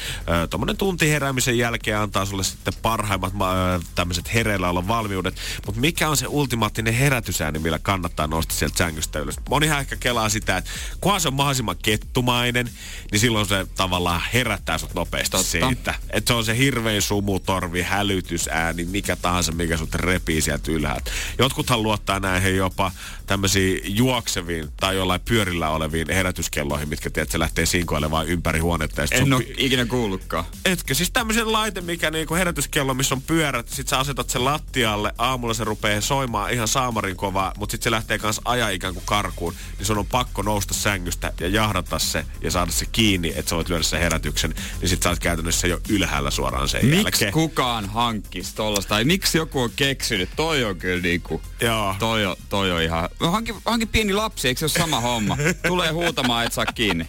Tuommoinen 0.51 0.77
tunti 0.77 1.11
heräämisen 1.11 1.59
jälkeen 1.59 1.99
antaa 1.99 2.27
sulle 2.27 2.45
sitten 2.45 2.75
parhaimmat 2.83 3.33
ma- 3.33 3.55
tämmöiset 3.95 4.35
hereillä 4.35 4.89
valmiudet. 4.89 5.37
Mutta 5.67 5.81
mikä 5.81 6.09
on 6.09 6.17
se 6.17 6.27
ultimaattinen 6.29 6.95
herätysääni, 6.95 7.59
millä 7.59 7.79
kannattaa 7.79 8.27
nousta 8.27 8.55
sieltä 8.55 8.77
sängystä 8.79 9.19
ylös? 9.19 9.37
Monihan 9.49 9.81
ehkä 9.81 9.97
kelaa 9.97 10.29
sitä, 10.29 10.57
että 10.57 10.71
kunhan 11.01 11.21
se 11.21 11.29
on 11.29 11.35
mahdollisimman 11.35 11.77
kettumainen, 11.83 12.71
niin 13.13 13.21
silloin 13.21 13.47
se 13.47 13.67
tavallaan 13.77 14.23
herättää 14.35 14.79
sut 14.79 14.95
nopeasti 14.95 15.31
Totta. 15.37 15.51
siitä. 15.51 15.95
Että 16.11 16.29
se 16.29 16.35
on 16.35 16.45
se 16.45 16.59
hirvein 16.59 17.03
sumutorvi, 17.03 17.83
hälytysääni, 17.83 18.85
mikä 18.85 19.17
tahansa, 19.17 19.53
mikä 19.53 19.77
sut 19.77 19.95
repii 19.95 20.41
sieltä 20.41 20.73
ylhäältä. 20.73 21.11
Jotkuthan 21.39 21.83
luottaa 21.83 22.21
näihin 22.21 22.57
jopa 22.57 22.93
tämmöisiin 23.27 23.97
juokseviin 23.97 24.69
tai 24.81 24.97
jollain 24.97 25.21
pyörillä 25.21 25.71
oleviin 25.71 26.11
herätyskelloihin, 26.11 26.89
mitkä 26.89 27.11
tiedät, 27.11 27.31
se 27.31 27.39
lähtee 27.39 27.67
sinkoilemaan 27.67 28.27
ympäri 28.29 28.59
huonetta. 28.59 29.03
En 29.03 29.09
sun 29.19 29.33
ole 29.33 29.45
ikinä 29.57 29.87
kuullutkaan. 29.87 30.45
Etkö? 30.65 30.95
Siis 30.95 31.11
tämmöisen 31.11 31.53
laite, 31.53 31.81
mikä 31.81 32.11
niinku 32.11 32.35
herätyskello, 32.35 32.95
missä 32.95 33.15
on 33.15 33.23
pyörät, 33.23 33.69
sit 33.69 33.89
sä 33.89 33.99
asetat 33.99 34.31
sen 34.31 34.45
lattialle, 34.45 35.13
aamulla 35.19 35.55
se 35.55 35.65
rupeaa 35.65 36.01
soimaan 36.01 36.53
ihan 36.53 36.69
saamarin 36.69 37.17
kovaa, 37.17 37.53
mutta 37.59 37.73
sit 37.73 37.83
se 37.83 37.91
lähtee 37.91 38.19
kans 38.19 38.41
ajaa 38.45 38.69
ikään 38.69 38.95
kuin 38.95 39.07
karkuun, 39.07 39.55
niin 39.79 39.87
sun 39.87 39.99
on 39.99 40.07
pakko 40.07 40.43
nousta 40.43 40.75
sängystä 40.75 41.33
ja 41.41 41.49
jahdata 41.49 41.99
se 41.99 42.27
ja 42.43 42.51
saada 42.51 42.73
se 42.73 42.87
kiinni, 42.93 43.33
että 43.37 43.49
sä 43.51 43.57
voit 43.57 43.69
lyödä 43.69 43.83
sen 43.83 44.01
herätyksen, 44.01 44.55
niin 44.81 44.89
sit 44.89 45.03
sä 45.03 45.09
oot 45.09 45.19
käytännössä 45.19 45.67
jo 45.67 45.81
ylhäällä 45.89 46.31
suoraan 46.31 46.69
sen 46.69 46.87
Miksi 46.87 46.97
jälkeen. 47.05 47.33
kukaan 47.33 47.89
hankkisi 47.89 48.55
tollasta? 48.55 48.89
Tai 48.89 49.05
miksi 49.05 49.39
joku 49.39 49.61
on 49.61 49.71
keksinyt? 49.77 50.29
Toi 50.37 50.65
on 50.65 50.77
kyllä 50.77 51.03
niinku... 51.03 51.43
Joo. 51.61 51.95
Toi 51.99 52.27
on, 52.27 52.37
toi 52.49 52.71
on 52.73 52.83
ihan... 52.83 53.09
Hanki, 53.21 53.55
hanki 53.65 53.87
pieni 53.87 54.13
lapsi, 54.13 54.49
eikö 54.49 54.59
se 54.59 54.65
ole 54.65 54.87
sama 54.87 55.01
homma. 55.01 55.37
Tulee 55.67 55.91
huutamaan, 55.91 56.47
et 56.47 56.53
saa 56.53 56.67
kiinni. 56.67 57.07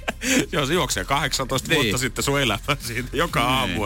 Joo, 0.52 0.66
se 0.66 0.74
juoksee 0.74 1.06
18 1.06 1.70
Niin. 1.70 1.82
vuotta 1.82 1.98
sitten 1.98 2.24
sun 2.24 2.42
elämä 2.42 2.60
siitä 2.80 3.18
joka 3.18 3.40
Niin. 3.40 3.50
aamu. 3.50 3.82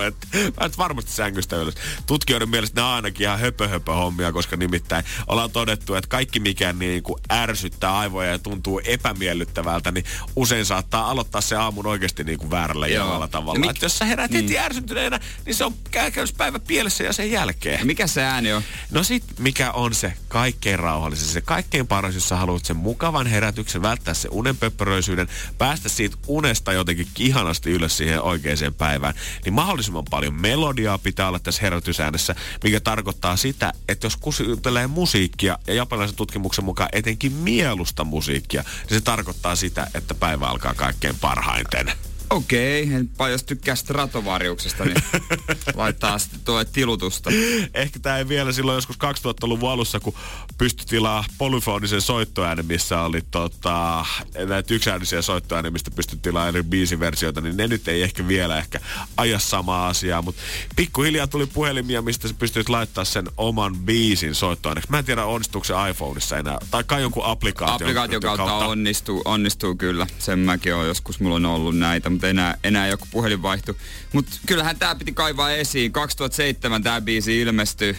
Mä 0.60 0.66
et 0.66 0.78
varmasti 0.78 1.12
sängystä 1.12 1.56
ylös. 1.56 1.76
Tutkijoiden 2.06 2.50
mielestä 2.50 2.76
nämä 2.76 2.88
on 2.90 2.96
ainakin 2.96 3.24
ihan 3.24 3.40
höpö, 3.40 3.68
höpö 3.68 3.94
hommia, 3.94 4.32
koska 4.32 4.56
nimittäin 4.58 5.06
ollaan 5.28 5.52
todettu, 5.52 5.96
että 5.96 6.08
kaikki 6.08 6.40
mikä 6.40 6.74
niin 6.74 7.04
kuin 7.04 7.22
ärsyttää 7.32 7.98
aivoja 7.98 8.30
ja 8.32 8.40
tuntuu 8.40 8.82
epämiellyttävältä, 8.86 9.92
niin 9.92 10.06
usein 10.36 10.66
saattaa 10.66 11.10
aloittaa 11.12 11.42
se 11.42 11.56
aamun 11.56 11.88
oikeasti 11.88 12.24
niin 12.24 12.38
kuin 12.40 12.52
väärällä 12.52 12.88
Joo. 12.88 13.06
jalalla 13.06 13.28
tavalla. 13.28 13.66
Ja 13.66 13.72
mik- 13.72 13.78
jos 13.82 13.98
sä 13.98 14.06
herät 14.06 14.34
heti 14.34 14.58
ärsyntyneenä, 14.60 15.20
niin 15.46 15.56
se 15.56 15.66
on 15.66 15.74
käytännössä 15.92 16.36
päivä 16.38 16.60
pielessä 16.60 17.04
ja 17.04 17.14
sen 17.14 17.32
jälkeen. 17.32 17.80
Ja 17.80 17.86
mikä 17.86 18.08
se 18.08 18.24
ääni 18.24 18.54
on? 18.54 18.62
No 18.92 19.04
sit, 19.04 19.24
mikä 19.40 19.72
on 19.72 19.94
se 19.94 20.14
kaikkein 20.28 20.80
rauhallisin, 20.80 21.28
se 21.28 21.42
kaikkein 21.42 21.88
paras, 21.88 22.11
jos 22.16 22.30
sä 22.30 22.36
haluat 22.36 22.66
sen 22.66 22.76
mukavan 22.76 23.28
herätyksen, 23.28 23.82
välttää 23.82 24.14
se 24.14 24.30
unenpöppöröisyyden, 24.32 25.28
päästä 25.58 25.90
siitä 25.90 26.18
unesta 26.28 26.74
jotenkin 26.74 27.08
ihanasti 27.20 27.72
ylös 27.72 27.98
siihen 27.98 28.22
oikeaan 28.22 28.52
päivään, 28.78 29.14
niin 29.46 29.54
mahdollisimman 29.54 30.06
paljon 30.10 30.34
melodiaa 30.34 30.98
pitää 30.98 31.28
olla 31.28 31.40
tässä 31.40 31.62
herätysäänessä, 31.62 32.36
mikä 32.64 32.80
tarkoittaa 32.80 33.38
sitä, 33.38 33.74
että 33.88 34.06
jos 34.06 34.18
kuuntelee 34.18 34.88
musiikkia 34.88 35.60
ja 35.68 35.74
japanilaisen 35.74 36.18
tutkimuksen 36.18 36.66
mukaan 36.66 36.90
etenkin 36.92 37.34
mielusta 37.34 38.04
musiikkia, 38.04 38.62
niin 38.62 39.00
se 39.00 39.02
tarkoittaa 39.02 39.56
sitä, 39.56 39.88
että 39.94 40.16
päivä 40.16 40.48
alkaa 40.48 40.74
kaikkein 40.74 41.16
parhaiten. 41.22 41.92
Okei, 42.32 42.84
okay. 43.14 43.32
jos 43.32 43.44
tykkää 43.44 43.76
Stratovariuksesta, 43.76 44.86
niin 44.86 45.04
laittaa 45.76 46.20
sitten 46.20 46.40
tuo 46.46 46.66
tilutusta. 46.66 47.30
Ehkä 47.74 48.00
tämä 48.00 48.18
ei 48.18 48.28
vielä 48.28 48.52
silloin 48.52 48.76
joskus 48.76 48.96
2000-luvun 48.96 49.72
alussa, 49.72 50.00
kun 50.00 50.14
pystyi 50.58 50.86
tilaa 50.86 51.24
polyfonisen 51.38 52.02
soittoäänen, 52.02 52.66
missä 52.66 53.02
oli 53.02 53.22
tota, 53.32 54.06
näitä 54.48 54.74
yksiäänisiä 54.74 55.22
soittoääniä, 55.22 55.72
mistä 55.72 55.92
pystyi 55.92 56.20
tilaa 56.22 56.48
eri 56.48 56.64
biisiversioita, 56.64 57.42
niin 57.42 57.58
ne 57.58 57.68
nyt 57.68 57.88
ei 57.88 58.04
ehkä 58.04 58.28
vielä 58.28 58.58
ehkä 58.58 58.80
aja 59.18 59.40
samaa 59.40 59.88
asiaa, 59.88 60.22
mutta 60.22 60.42
pikkuhiljaa 60.76 61.28
tuli 61.28 61.46
puhelimia, 61.46 62.02
mistä 62.02 62.28
sä 62.28 62.34
pystyt 62.40 62.70
laittaa 62.70 63.06
sen 63.06 63.26
oman 63.38 63.76
biisin 63.78 64.36
soittoääneksi. 64.36 64.92
Mä 64.92 65.00
en 65.00 65.06
tiedä, 65.06 65.26
onnistuuko 65.26 65.66
se 65.66 65.74
iPhoneissa 65.90 66.38
enää, 66.38 66.58
tai 66.72 66.84
kai 66.84 67.02
jonkun 67.02 67.26
applikaation, 67.26 67.76
Applikaation 67.76 68.22
kautta 68.22 68.56
onnistuu, 68.56 69.22
onnistuu 69.26 69.76
kyllä. 69.76 70.08
Sen 70.20 70.40
mäkin 70.40 70.76
on 70.76 70.88
joskus, 70.88 71.20
mulla 71.20 71.36
on 71.36 71.46
ollut 71.46 71.78
näitä, 71.78 72.10
mutta 72.22 72.30
enää, 72.30 72.58
enää 72.64 72.88
joku 72.88 73.08
puhelin 73.12 73.42
vaihtu. 73.42 73.78
Mutta 74.14 74.32
kyllähän 74.46 74.80
tää 74.80 74.96
piti 74.96 75.12
kaivaa 75.12 75.52
esiin. 75.52 75.92
2007 75.92 76.84
tää 76.84 77.02
biisi 77.02 77.42
ilmestyi. 77.42 77.98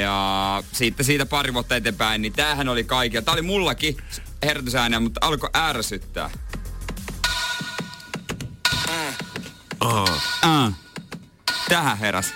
Ja 0.00 0.62
siitä, 0.72 1.02
siitä 1.02 1.26
pari 1.26 1.54
vuotta 1.54 1.76
eteenpäin, 1.76 2.22
niin 2.22 2.32
tämähän 2.32 2.68
oli 2.68 2.84
kaikilla. 2.84 3.22
Tää 3.22 3.34
oli 3.34 3.42
mullakin 3.42 3.96
herätysääniä, 4.42 5.00
mutta 5.00 5.26
alkoi 5.26 5.50
ärsyttää. 5.56 6.30
Oh. 9.80 10.10
Uh. 10.44 10.72
Tähän 11.68 11.98
heräs. 11.98 12.32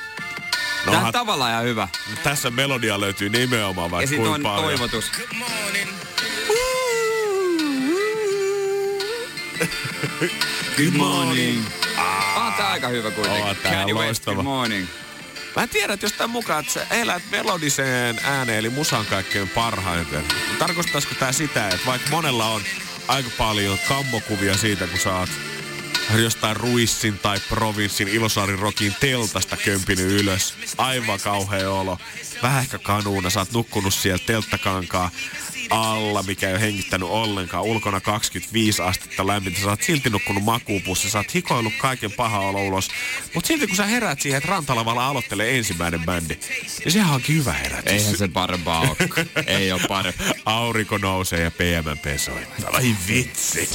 No, 0.86 0.92
ha- 0.92 1.12
tavallaan 1.12 1.52
ihan 1.52 1.64
hyvä. 1.64 1.88
tässä 2.22 2.50
melodia 2.50 3.00
löytyy 3.00 3.28
nimenomaan 3.28 3.86
Ja 3.86 3.90
vaikka 3.90 4.08
sit 4.08 4.16
kuinka 4.18 4.34
on 4.34 4.42
paljon. 4.42 4.64
toivotus. 4.64 5.10
Good 5.10 5.38
morning. 5.38 5.90
On 12.36 12.52
tää 12.52 12.68
aika 12.68 12.88
hyvä 12.88 13.10
kuitenkin. 13.10 13.44
On 13.44 13.56
tää 13.56 13.72
Kanye 13.72 13.94
West. 13.94 14.24
Good 14.24 14.42
morning. 14.42 14.86
Mä 15.56 15.62
en 15.62 15.68
tiedä, 15.68 15.92
että 15.92 16.06
jos 16.06 16.12
tämän 16.12 16.30
mukaan, 16.30 16.60
että 16.60 16.72
sä 16.72 16.86
elät 16.90 17.22
melodiseen 17.30 18.20
ääneen, 18.22 18.58
eli 18.58 18.70
musan 18.70 19.06
kaikkein 19.06 19.48
parhaiten. 19.48 20.24
Tarkoittaisiko 20.58 21.14
tää 21.14 21.32
sitä, 21.32 21.68
että 21.68 21.86
vaikka 21.86 22.10
monella 22.10 22.46
on 22.46 22.62
aika 23.08 23.30
paljon 23.38 23.78
kammokuvia 23.88 24.56
siitä, 24.56 24.86
kun 24.86 24.98
sä 24.98 25.16
oot 25.16 25.30
jostain 26.16 26.56
Ruissin 26.56 27.18
tai 27.18 27.40
Provinssin 27.48 28.08
Ilosaarin 28.08 28.58
Rokin 28.58 28.96
teltasta 29.00 29.56
kömpinyt 29.56 30.06
ylös. 30.06 30.54
Aivan 30.78 31.20
kauhea 31.20 31.70
olo. 31.70 31.98
Vähän 32.42 32.62
ehkä 32.62 32.78
kanuuna. 32.78 33.30
Sä 33.30 33.40
oot 33.40 33.52
nukkunut 33.52 33.94
siellä 33.94 34.24
telttakankaa 34.26 35.10
alla, 35.70 36.22
mikä 36.22 36.48
ei 36.48 36.54
ole 36.54 36.60
hengittänyt 36.60 37.08
ollenkaan. 37.08 37.64
Ulkona 37.64 38.00
25 38.00 38.82
astetta 38.82 39.26
lämmintä. 39.26 39.60
Sä 39.60 39.68
oot 39.68 39.82
silti 39.82 40.10
nukkunut 40.10 40.44
makuupussa. 40.44 41.10
Sä 41.10 41.18
oot 41.18 41.34
hikoillut 41.34 41.72
kaiken 41.78 42.12
paha 42.12 42.38
olo 42.38 42.64
ulos. 42.64 42.88
Mutta 43.34 43.48
silti 43.48 43.66
kun 43.66 43.76
sä 43.76 43.86
heräät 43.86 44.20
siihen, 44.20 44.38
että 44.38 44.50
rantalavalla 44.50 45.06
aloittelee 45.06 45.56
ensimmäinen 45.58 46.04
bändi, 46.04 46.38
niin 46.84 46.92
sehän 46.92 47.14
onkin 47.14 47.36
hyvä 47.36 47.52
herätys. 47.52 47.92
Eihän 47.92 48.16
se 48.16 48.28
parempaa 48.28 48.80
ole. 48.80 48.96
Ei 49.46 49.72
ole 49.72 49.80
parempaa. 49.88 50.26
Aurinko 50.44 50.98
nousee 50.98 51.42
ja 51.42 51.50
PMP 51.50 52.18
soittaa. 52.18 52.70
Ai 52.72 52.96
vitsi. 53.08 53.68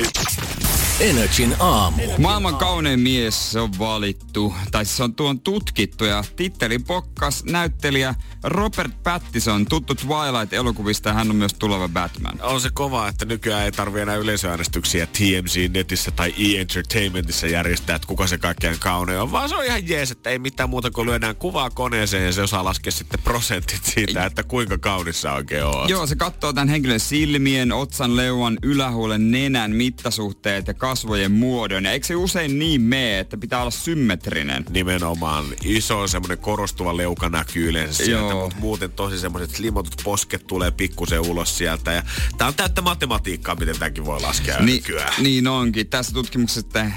Energin 1.02 1.56
aamu. 1.60 2.02
Maailman 2.18 2.56
kaunein 2.56 3.00
mies 3.00 3.52
se 3.52 3.60
on 3.60 3.70
valittu, 3.80 4.54
tai 4.72 4.86
siis 4.86 4.98
se 4.98 5.04
on 5.04 5.16
tuon 5.16 5.40
tutkittu 5.40 6.06
ja 6.06 6.24
tittelin 6.36 6.84
pokkas 6.84 7.44
näyttelijä 7.44 8.16
Robert 8.44 9.04
Pattison, 9.04 9.66
tuttu 9.66 9.96
Twilight-elokuvista, 9.96 11.14
hän 11.14 11.30
on 11.30 11.36
myös 11.36 11.54
tuleva 11.54 11.90
Batman. 11.90 12.40
On 12.42 12.62
se 12.62 12.70
kova, 12.74 13.08
että 13.08 13.26
nykyään 13.26 13.64
ei 13.64 13.72
tarvi 13.72 14.02
enää 14.02 14.16
yleisöäänestyksiä 14.16 15.06
TMZ-netissä 15.06 16.12
tai 16.12 16.34
E-Entertainmentissa 16.38 17.48
järjestää, 17.48 17.96
että 17.96 18.08
kuka 18.08 18.28
se 18.28 18.38
kaikkein 18.38 18.80
kaunein 18.80 19.20
on, 19.20 19.32
vaan 19.32 19.50
se 19.50 19.56
on 19.56 19.66
ihan 19.66 19.90
jees, 19.90 20.12
että 20.12 20.30
ei 20.30 20.40
mitään 20.40 20.70
muuta 20.70 20.92
kuin 20.92 21.08
lyödään 21.08 21.36
kuvaa 21.36 21.70
koneeseen 21.70 22.26
ja 22.26 22.32
se 22.32 22.42
osaa 22.42 22.64
laskea 22.64 22.92
sitten 22.92 23.20
prosentit 23.24 23.84
siitä, 23.84 24.26
että 24.26 24.44
kuinka 24.44 24.78
kaunis 24.78 25.22
sä 25.22 25.34
oikein 25.34 25.66
oot. 25.66 25.90
Joo, 25.90 26.08
se 26.08 26.16
katsoo 26.16 26.54
tämän 26.54 26.70
henkilön 26.70 27.00
silmien, 27.00 27.72
otsan, 27.72 28.16
leuan, 28.16 28.58
ylähuolen, 28.64 29.32
nenän 29.32 29.72
mittasuhteet 29.72 30.68
ja 30.68 30.74
kasvojen 30.92 31.32
muodon. 31.32 31.84
Ja 31.86 31.92
eikö 31.92 32.08
se 32.08 32.16
usein 32.16 32.60
niin 32.60 32.82
mene, 32.82 33.20
että 33.20 33.38
pitää 33.38 33.62
olla 33.62 33.72
symmetrinen? 33.72 34.66
Nimenomaan 34.70 35.46
iso 35.64 36.08
semmoinen 36.08 36.38
korostuva 36.38 36.98
leuka 36.98 37.30
näkyy 37.30 37.70
yleensä 37.70 38.06
sieltä, 38.06 38.30
Joo. 38.34 38.44
mutta 38.44 38.60
muuten 38.60 38.92
tosi 38.92 39.20
semmoiset 39.20 39.50
slimotut 39.50 40.02
posket 40.04 40.48
tulee 40.48 40.72
pikkusen 40.72 41.20
ulos 41.20 41.58
sieltä. 41.58 41.92
Ja 41.92 42.04
tää 42.38 42.48
on 42.48 42.54
täyttä 42.54 42.82
matematiikkaa, 42.82 43.56
miten 43.56 43.80
tämänkin 43.80 44.06
voi 44.06 44.22
laskea 44.22 44.60
Ni, 44.60 44.72
nykyään. 44.72 45.14
niin 45.24 45.48
onkin. 45.48 45.88
Tässä 45.88 46.14
tutkimuksessa 46.14 46.80
äh, 46.80 46.94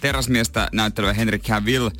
teräsmiestä 0.00 0.68
näyttelevä 0.72 1.12
Henry 1.12 1.38
Cavill 1.38 1.90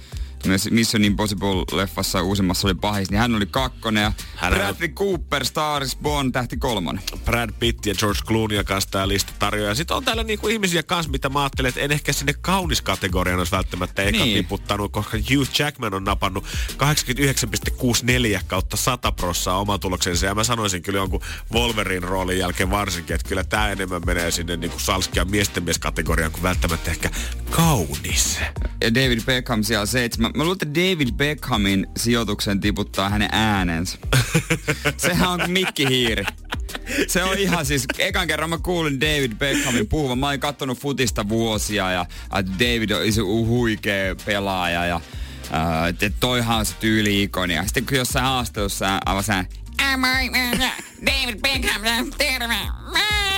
myös 0.46 0.70
Mission 0.70 1.02
Impossible-leffassa 1.04 2.22
uusimmassa 2.22 2.68
oli 2.68 2.74
pahis, 2.74 3.10
niin 3.10 3.18
hän 3.18 3.34
oli 3.34 3.46
kakkonen 3.46 4.02
ja 4.02 4.12
Hänellä- 4.36 4.64
Bradley 4.66 4.88
Cooper, 4.88 5.44
Star 5.44 5.82
is 5.82 5.96
Born, 5.96 6.32
tähti 6.32 6.56
kolmonen. 6.56 7.02
Brad 7.24 7.50
Pitt 7.58 7.86
ja 7.86 7.94
George 7.94 8.20
Clooney 8.26 8.64
kanssa 8.64 8.90
tämä 8.90 9.08
lista 9.08 9.32
tarjoaa. 9.38 9.74
Sitten 9.74 9.96
on 9.96 10.04
täällä 10.04 10.22
niinku 10.22 10.48
ihmisiä 10.48 10.82
kanssa, 10.82 11.12
mitä 11.12 11.28
mä 11.28 11.40
ajattelen, 11.42 11.68
että 11.68 11.80
en 11.80 11.92
ehkä 11.92 12.12
sinne 12.12 12.32
kaunis 12.40 12.82
kategoriaan 12.82 13.38
olisi 13.40 13.52
välttämättä 13.52 14.02
eka 14.02 14.24
Niin. 14.24 14.36
tiputtanut, 14.36 14.92
koska 14.92 15.16
Hugh 15.16 15.48
Jackman 15.60 15.94
on 15.94 16.04
napannut 16.04 16.44
89,64 16.76 18.40
kautta 18.46 18.76
100 18.76 19.12
prossaa 19.12 19.58
oma 19.58 19.78
tuloksensa. 19.78 20.26
Ja 20.26 20.34
mä 20.34 20.44
sanoisin 20.44 20.82
kyllä 20.82 20.98
jonkun 20.98 21.20
Wolverine 21.52 22.06
roolin 22.06 22.38
jälkeen 22.38 22.70
varsinkin, 22.70 23.14
että 23.14 23.28
kyllä 23.28 23.44
tämä 23.44 23.70
enemmän 23.70 24.02
menee 24.06 24.30
sinne 24.30 24.56
niinku 24.56 24.78
salskia 24.78 25.24
miesten 25.24 25.62
mieskategoriaan 25.64 26.32
kuin 26.32 26.42
välttämättä 26.42 26.90
ehkä 26.90 27.10
kaunis. 27.50 28.38
Ja 28.80 28.94
David 28.94 29.20
Beckham 29.26 29.62
siellä 29.62 29.86
seitsemän. 29.86 30.32
Mä 30.36 30.42
luulen, 30.44 30.58
että 30.62 30.80
David 30.80 31.08
Beckhamin 31.12 31.86
sijoituksen 31.96 32.60
tiputtaa 32.60 33.08
hänen 33.08 33.28
äänensä. 33.32 33.98
Sehän 34.96 35.28
on 35.30 35.40
mikkihiiri. 35.50 36.24
Se 37.08 37.24
on 37.24 37.38
ihan 37.38 37.66
siis, 37.66 37.86
ekan 37.98 38.26
kerran 38.26 38.50
mä 38.50 38.58
kuulin 38.58 39.00
David 39.00 39.32
Beckhamin 39.34 39.88
puhuvan. 39.88 40.18
Mä 40.18 40.26
oon 40.28 40.40
kattonut 40.40 40.78
futista 40.78 41.28
vuosia 41.28 41.90
ja 41.90 42.06
että 42.38 42.52
David 42.52 42.90
on 42.90 43.04
iso 43.04 43.24
huikea 43.26 44.16
pelaaja 44.26 44.86
ja 44.86 45.00
äh, 45.54 45.88
että 45.88 46.10
toihan 46.20 46.58
on 46.58 46.66
se 46.66 46.74
tyyli-ikoni. 46.80 47.54
Ja 47.54 47.64
sitten 47.64 47.86
kun 47.86 47.96
jossain 47.96 48.24
haastelussa 48.24 48.98
avasi 49.06 49.32
hän, 49.32 49.46
"Ah, 49.50 49.65
moi, 49.96 50.30
David 51.06 51.40
Beckham, 51.40 52.10
terve. 52.18 52.56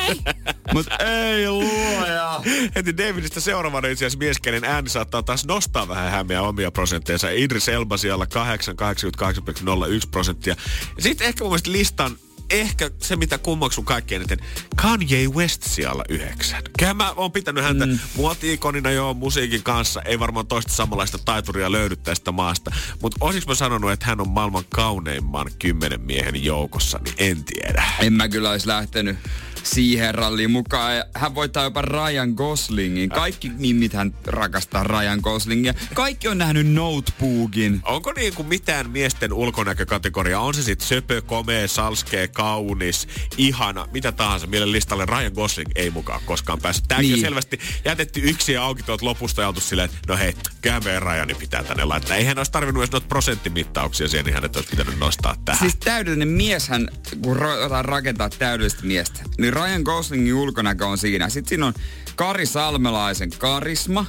Mut 0.74 0.86
ei 0.98 1.48
luoja. 1.48 2.40
Heti 2.74 2.96
Davidista 2.96 3.40
seuraavana 3.40 3.88
itse 3.88 4.06
asiassa 4.06 4.18
mies, 4.18 4.40
kenen 4.40 4.64
ääni 4.64 4.88
saattaa 4.88 5.22
taas 5.22 5.44
nostaa 5.44 5.88
vähän 5.88 6.10
hämmiä 6.10 6.42
omia 6.42 6.70
prosentteensa. 6.70 7.30
Idris 7.30 7.68
Elba 7.68 7.96
siellä 7.96 8.26
8, 8.26 8.74
88,01 8.74 10.08
prosenttia. 10.10 10.56
Sitten 10.98 11.26
ehkä 11.26 11.44
mun 11.44 11.50
mielestä 11.50 11.72
listan 11.72 12.16
ehkä 12.50 12.90
se, 12.98 13.16
mitä 13.16 13.38
kummaksun 13.38 13.84
kaikkein 13.84 14.20
eniten, 14.20 14.46
Kanye 14.76 15.28
West 15.28 15.62
siellä 15.62 16.04
yhdeksän. 16.08 16.62
Kyllä 16.78 16.94
mä 16.94 17.12
oon 17.16 17.32
pitänyt 17.32 17.64
häntä 17.64 17.86
mm. 17.86 17.98
muoti-ikonina 18.16 18.90
jo 18.90 19.14
musiikin 19.14 19.62
kanssa. 19.62 20.02
Ei 20.02 20.18
varmaan 20.18 20.46
toista 20.46 20.72
samanlaista 20.72 21.18
taituria 21.18 21.72
löydy 21.72 21.96
tästä 21.96 22.32
maasta. 22.32 22.70
Mutta 23.02 23.16
olisinko 23.20 23.50
mä 23.50 23.54
sanonut, 23.54 23.90
että 23.90 24.06
hän 24.06 24.20
on 24.20 24.28
maailman 24.28 24.64
kauneimman 24.68 25.50
kymmenen 25.58 26.00
miehen 26.00 26.44
joukossa, 26.44 27.00
niin 27.04 27.14
en 27.18 27.44
tiedä. 27.44 27.84
En 28.00 28.12
mä 28.12 28.28
kyllä 28.28 28.50
olisi 28.50 28.68
lähtenyt 28.68 29.18
siihen 29.62 30.14
ralliin 30.14 30.50
mukaan. 30.50 30.92
Hän 31.14 31.34
voittaa 31.34 31.64
jopa 31.64 31.82
Ryan 31.82 32.30
Goslingin. 32.30 33.08
Kaikki 33.08 33.48
mimit 33.48 33.92
hän 33.92 34.14
rakastaa 34.26 34.84
Ryan 34.84 35.20
Goslingia. 35.22 35.74
Kaikki 35.94 36.28
on 36.28 36.38
nähnyt 36.38 36.66
Notebookin. 36.66 37.80
Onko 37.84 38.12
niin 38.12 38.34
kuin 38.34 38.48
mitään 38.48 38.90
miesten 38.90 39.32
ulkonäkökategoria? 39.32 40.40
On 40.40 40.54
se 40.54 40.62
sitten 40.62 40.88
söpö, 40.88 41.22
komea, 41.22 41.68
salskee, 41.68 42.28
kaunis, 42.38 43.08
ihana, 43.36 43.88
mitä 43.92 44.12
tahansa. 44.12 44.46
Mielen 44.46 44.72
listalle 44.72 45.06
Ryan 45.06 45.32
Gosling 45.32 45.70
ei 45.74 45.90
mukaan 45.90 46.20
koskaan 46.24 46.58
päässyt. 46.60 46.84
Tämäkin 46.88 47.12
niin. 47.12 47.20
selvästi 47.20 47.58
jätetty 47.84 48.20
yksi 48.24 48.52
ja 48.52 48.64
auki 48.64 48.82
tuolta 48.82 49.04
lopusta 49.04 49.40
ja 49.40 49.48
oltu 49.48 49.60
silleen, 49.60 49.90
että 49.90 49.98
no 50.08 50.16
hei, 50.16 50.34
kyllähän 50.62 50.84
meidän 50.84 51.02
Ryani 51.02 51.34
pitää 51.34 51.62
tänne 51.62 51.84
laittaa. 51.84 52.16
Eihän 52.16 52.38
olisi 52.38 52.52
tarvinnut 52.52 52.82
edes 52.82 52.92
noita 52.92 53.08
prosenttimittauksia 53.08 54.08
siihen, 54.08 54.24
niin 54.24 54.34
hänet 54.34 54.56
olisi 54.56 54.70
pitänyt 54.70 54.98
nostaa 54.98 55.34
tähän. 55.44 55.60
Siis 55.60 55.76
täydellinen 55.76 56.28
mieshän, 56.28 56.88
kun 57.22 57.36
ra- 57.36 57.82
rakentaa 57.82 58.30
täydellistä 58.30 58.86
miestä, 58.86 59.20
niin 59.38 59.52
Ryan 59.52 59.82
Goslingin 59.82 60.34
ulkonäkö 60.34 60.86
on 60.86 60.98
siinä. 60.98 61.28
Sitten 61.28 61.48
siinä 61.48 61.66
on 61.66 61.74
Kari 62.18 62.46
Salmelaisen 62.46 63.30
karisma. 63.38 64.06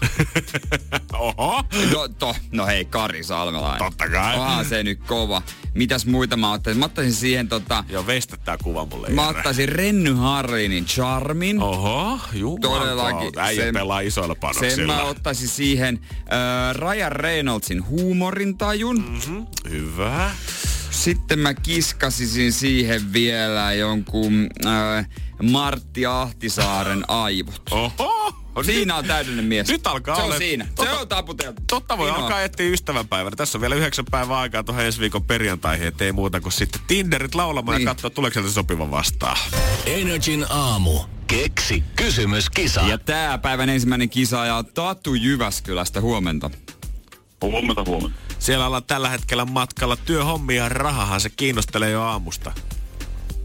Oho. 1.14 1.64
No, 1.94 2.08
to, 2.08 2.36
no 2.52 2.66
hei, 2.66 2.86
Kari 2.86 3.24
Salmelainen. 3.24 3.78
Totta 3.92 4.10
kai. 4.10 4.36
Onhan 4.40 4.66
se 4.66 4.84
nyt 4.84 5.00
kova. 5.08 5.42
Mitäs 5.74 6.06
muita 6.06 6.38
mä 6.38 6.52
ottaisin? 6.54 6.80
Mä 6.80 6.86
ottaisin 6.86 7.14
siihen 7.14 7.48
tota... 7.48 7.84
Joo, 7.90 8.08
veistä 8.08 8.38
tää 8.38 8.58
kuva 8.64 8.86
mulle. 8.86 9.10
Mä 9.10 9.22
Jere. 9.26 9.38
ottaisin 9.38 9.70
Renny 9.70 10.14
Harlinin 10.14 10.86
Charmin. 10.86 11.62
Oho, 11.62 12.20
Todellakin. 12.62 13.40
Äijä 13.40 13.64
Sen- 13.64 13.74
pelaa 13.74 14.00
isoilla 14.00 14.36
panoksilla. 14.36 14.76
Sen 14.76 14.86
mä 14.88 15.02
ottaisin 15.04 15.48
siihen 15.48 16.00
äh, 16.14 16.76
Ryan 16.76 17.12
Reynoldsin 17.12 17.88
huumorintajun. 17.88 18.98
Mhm, 19.28 19.42
Hyvä. 19.70 20.32
Sitten 20.92 21.40
mä 21.40 21.54
kiskasisin 21.54 22.54
siihen 22.54 23.14
vielä 23.14 23.74
jonkun 23.74 24.48
äh, 24.66 25.08
Martti 25.44 26.06
Ahtisaaren 26.06 27.04
aivot. 27.08 27.62
Oho. 27.72 28.34
No 28.56 28.64
Siinä 28.64 28.96
on 28.96 29.06
täydellinen 29.06 29.46
mies. 29.46 29.68
Nyt 29.68 29.88
alkaa 29.88 30.16
Se 30.16 30.22
on 30.22 30.26
olla- 30.26 30.38
siinä. 30.38 30.66
Se 30.66 30.72
Totta- 30.76 31.00
on 31.00 31.08
taputeltu. 31.08 31.62
Totta 31.70 31.98
voi 31.98 32.10
Inoa. 32.10 32.22
alkaa 32.24 32.42
etsiä 32.42 32.66
ystävänpäivänä. 32.70 33.36
Tässä 33.36 33.58
on 33.58 33.62
vielä 33.62 33.76
yhdeksän 33.76 34.06
päivää 34.12 34.38
aikaa 34.40 34.64
tuohon 34.64 34.84
ensi 34.86 35.00
viikon 35.00 35.24
perjantaihin, 35.24 35.88
ettei 35.88 36.12
muuta 36.12 36.40
kuin 36.42 36.52
sitten 36.52 36.82
Tinderit 36.88 37.36
laulamaan 37.36 37.78
Niin. 37.78 37.86
ja 37.86 37.94
katsoa, 37.94 38.10
tuleeko 38.10 38.34
sieltä 38.34 38.52
sopiva 38.52 38.92
vastaan. 38.92 39.38
Energin 39.86 40.46
aamu. 40.50 41.00
Keksi 41.28 41.84
kysymys, 41.96 42.50
kisa. 42.50 42.82
Ja 42.82 42.98
tää 42.98 43.38
päivän 43.38 43.70
ensimmäinen 43.70 44.10
kisaaja 44.10 44.56
on 44.56 44.66
Tatu 44.66 45.14
Jyväskylästä. 45.14 46.02
Huomenta. 46.02 46.50
Huomenta, 47.42 47.84
huomenta. 47.88 48.20
Siellä 48.40 48.66
ollaan 48.66 48.84
tällä 48.84 49.10
hetkellä 49.10 49.46
matkalla 49.46 49.96
työhommia 49.96 50.64
ja 50.64 50.70
rahahan 50.70 51.22
se 51.22 51.30
kiinnostelee 51.30 51.92
jo 51.92 52.02
aamusta. 52.04 52.52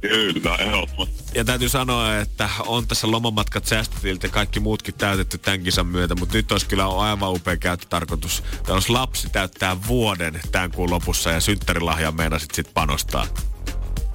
Kyllä, 0.08 0.56
ehdottomasti. 0.56 1.23
Ja 1.34 1.44
täytyy 1.44 1.68
sanoa, 1.68 2.16
että 2.16 2.49
on 2.66 2.87
tässä 2.87 3.11
lomamatkat 3.11 3.66
säästötilit 3.66 4.23
ja 4.23 4.28
kaikki 4.28 4.61
muutkin 4.61 4.94
täytetty 4.94 5.38
tämän 5.38 5.62
kisan 5.62 5.87
myötä, 5.87 6.14
mutta 6.14 6.37
nyt 6.37 6.52
olisi 6.52 6.66
kyllä 6.66 6.88
aivan 6.88 7.32
upea 7.32 7.56
käyttötarkoitus. 7.56 8.42
Täällä 8.52 8.75
olisi 8.75 8.92
lapsi 8.92 9.28
täyttää 9.28 9.76
vuoden 9.87 10.40
tämän 10.52 10.70
kuun 10.70 10.90
lopussa 10.90 11.30
ja 11.30 11.40
synttärilahja 11.40 12.12
meinasit 12.12 12.50
sit 12.54 12.75
panostaa. 12.75 13.26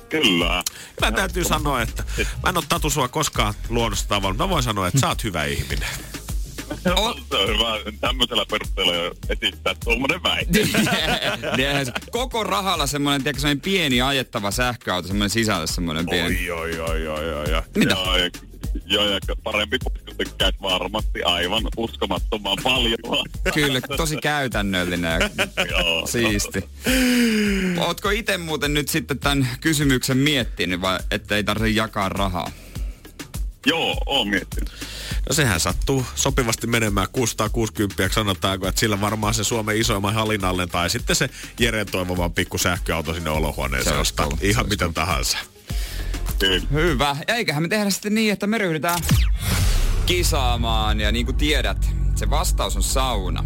Kyllä. 0.10 0.63
Mä 1.01 1.12
täytyy 1.12 1.43
sanoa, 1.43 1.81
että 1.81 2.03
mä 2.43 2.50
en 2.50 2.58
ole 2.58 2.65
Tatu 2.69 2.89
sua 2.89 3.08
koskaan 3.08 3.53
luonnosta 3.69 4.08
tavalla. 4.08 4.38
Mä 4.38 4.50
voin 4.50 4.63
sanoa, 4.63 4.88
että 4.88 5.00
sä 5.00 5.08
oot 5.08 5.24
hyvä 5.24 5.46
ihminen. 5.46 5.89
Se 6.83 6.91
on 6.91 7.15
hyvä 7.48 7.91
tämmöisellä 8.01 8.45
perusteella 8.51 8.95
jo 8.95 9.12
esittää 9.29 9.75
tuommoinen 9.83 10.24
väite. 10.24 10.59
Koko 12.12 12.43
rahalla 12.43 12.88
semmoinen, 12.88 13.24
tiedätkö, 13.24 13.41
semmoinen 13.41 13.62
pieni 13.62 14.01
ajettava 14.01 14.51
sähköauto, 14.51 15.07
semmoinen 15.07 15.29
sisällä 15.29 15.67
semmoinen 15.67 16.05
pieni. 16.09 16.51
Oi, 16.51 16.79
oi, 16.79 16.79
oi, 16.79 17.07
oi, 17.07 17.33
oi, 17.33 17.53
oi. 17.53 17.62
Mitä? 17.77 17.95
Joo, 17.95 18.17
ja, 18.17 18.29
joo, 18.86 19.09
ja 19.09 19.19
parempi 19.43 19.77
kuin 19.79 20.17
tykkäät 20.17 20.55
varmasti 20.62 21.24
aivan 21.24 21.63
uskomattoman 21.77 22.57
paljon. 22.63 22.98
Kyllä, 23.53 23.81
tosi 23.98 24.17
käytännöllinen 24.17 25.21
ja 25.21 25.65
Joo. 25.65 26.07
siisti. 26.07 26.63
Ootko 27.77 28.09
itse 28.09 28.38
muuten 28.38 28.74
nyt 28.74 28.88
sitten 28.88 29.19
tämän 29.19 29.48
kysymyksen 29.62 30.17
miettinyt 30.17 30.81
vai 30.81 31.00
ettei 31.12 31.43
tarvitse 31.43 31.77
jakaa 31.77 32.09
rahaa? 32.09 32.51
Joo, 33.66 33.98
oon 34.06 34.28
miettinyt. 34.28 34.70
No 35.30 35.34
sehän 35.36 35.60
sattuu 35.60 36.06
sopivasti 36.16 36.68
menemään 36.68 37.08
660, 37.12 38.10
sanotaanko, 38.12 38.68
että 38.68 38.80
sillä 38.80 39.01
varmaan 39.01 39.34
se 39.34 39.44
Suomen 39.44 39.78
isoimman 39.78 40.13
hallinnalle 40.13 40.68
tai 40.68 40.89
sitten 40.89 41.16
se 41.16 41.30
Jeren 41.60 41.88
toivoma 41.92 42.30
pikku 42.30 42.58
sähköauto 42.58 43.13
sinne 43.13 43.30
Se 43.30 43.38
olohuoneeseen 43.38 44.00
ostaa. 44.00 44.30
se 44.39 44.48
Ihan 44.48 44.70
miten 44.70 44.94
tahansa. 44.94 45.38
Kyllä. 46.39 46.68
Hyvä. 46.72 47.16
Ja 47.28 47.36
eiköhän 47.36 47.63
me 47.63 47.70
tehdä 47.70 47.89
sitten 47.89 48.16
niin, 48.16 48.34
että 48.34 48.48
me 48.48 48.58
ryhdytään 48.58 49.00
kisaamaan. 50.06 51.00
Ja 51.00 51.12
niin 51.12 51.25
kuin 51.25 51.38
tiedät, 51.38 51.89
se 52.16 52.30
vastaus 52.30 52.75
on 52.75 52.84
sauna. 52.84 53.44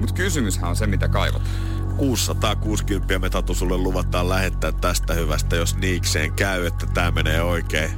Mutta 0.00 0.14
kysymyshän 0.14 0.70
on 0.70 0.76
se, 0.76 0.86
mitä 0.86 1.08
kaivataan. 1.08 1.50
660 1.96 3.18
me 3.18 3.30
Tatu 3.30 3.54
sulle 3.54 3.76
luvataan 3.76 4.28
lähettää 4.28 4.72
tästä 4.72 5.14
hyvästä, 5.14 5.56
jos 5.56 5.76
niikseen 5.76 6.32
käy, 6.32 6.66
että 6.66 6.86
tämä 6.86 7.10
menee 7.10 7.42
oikein. 7.42 7.90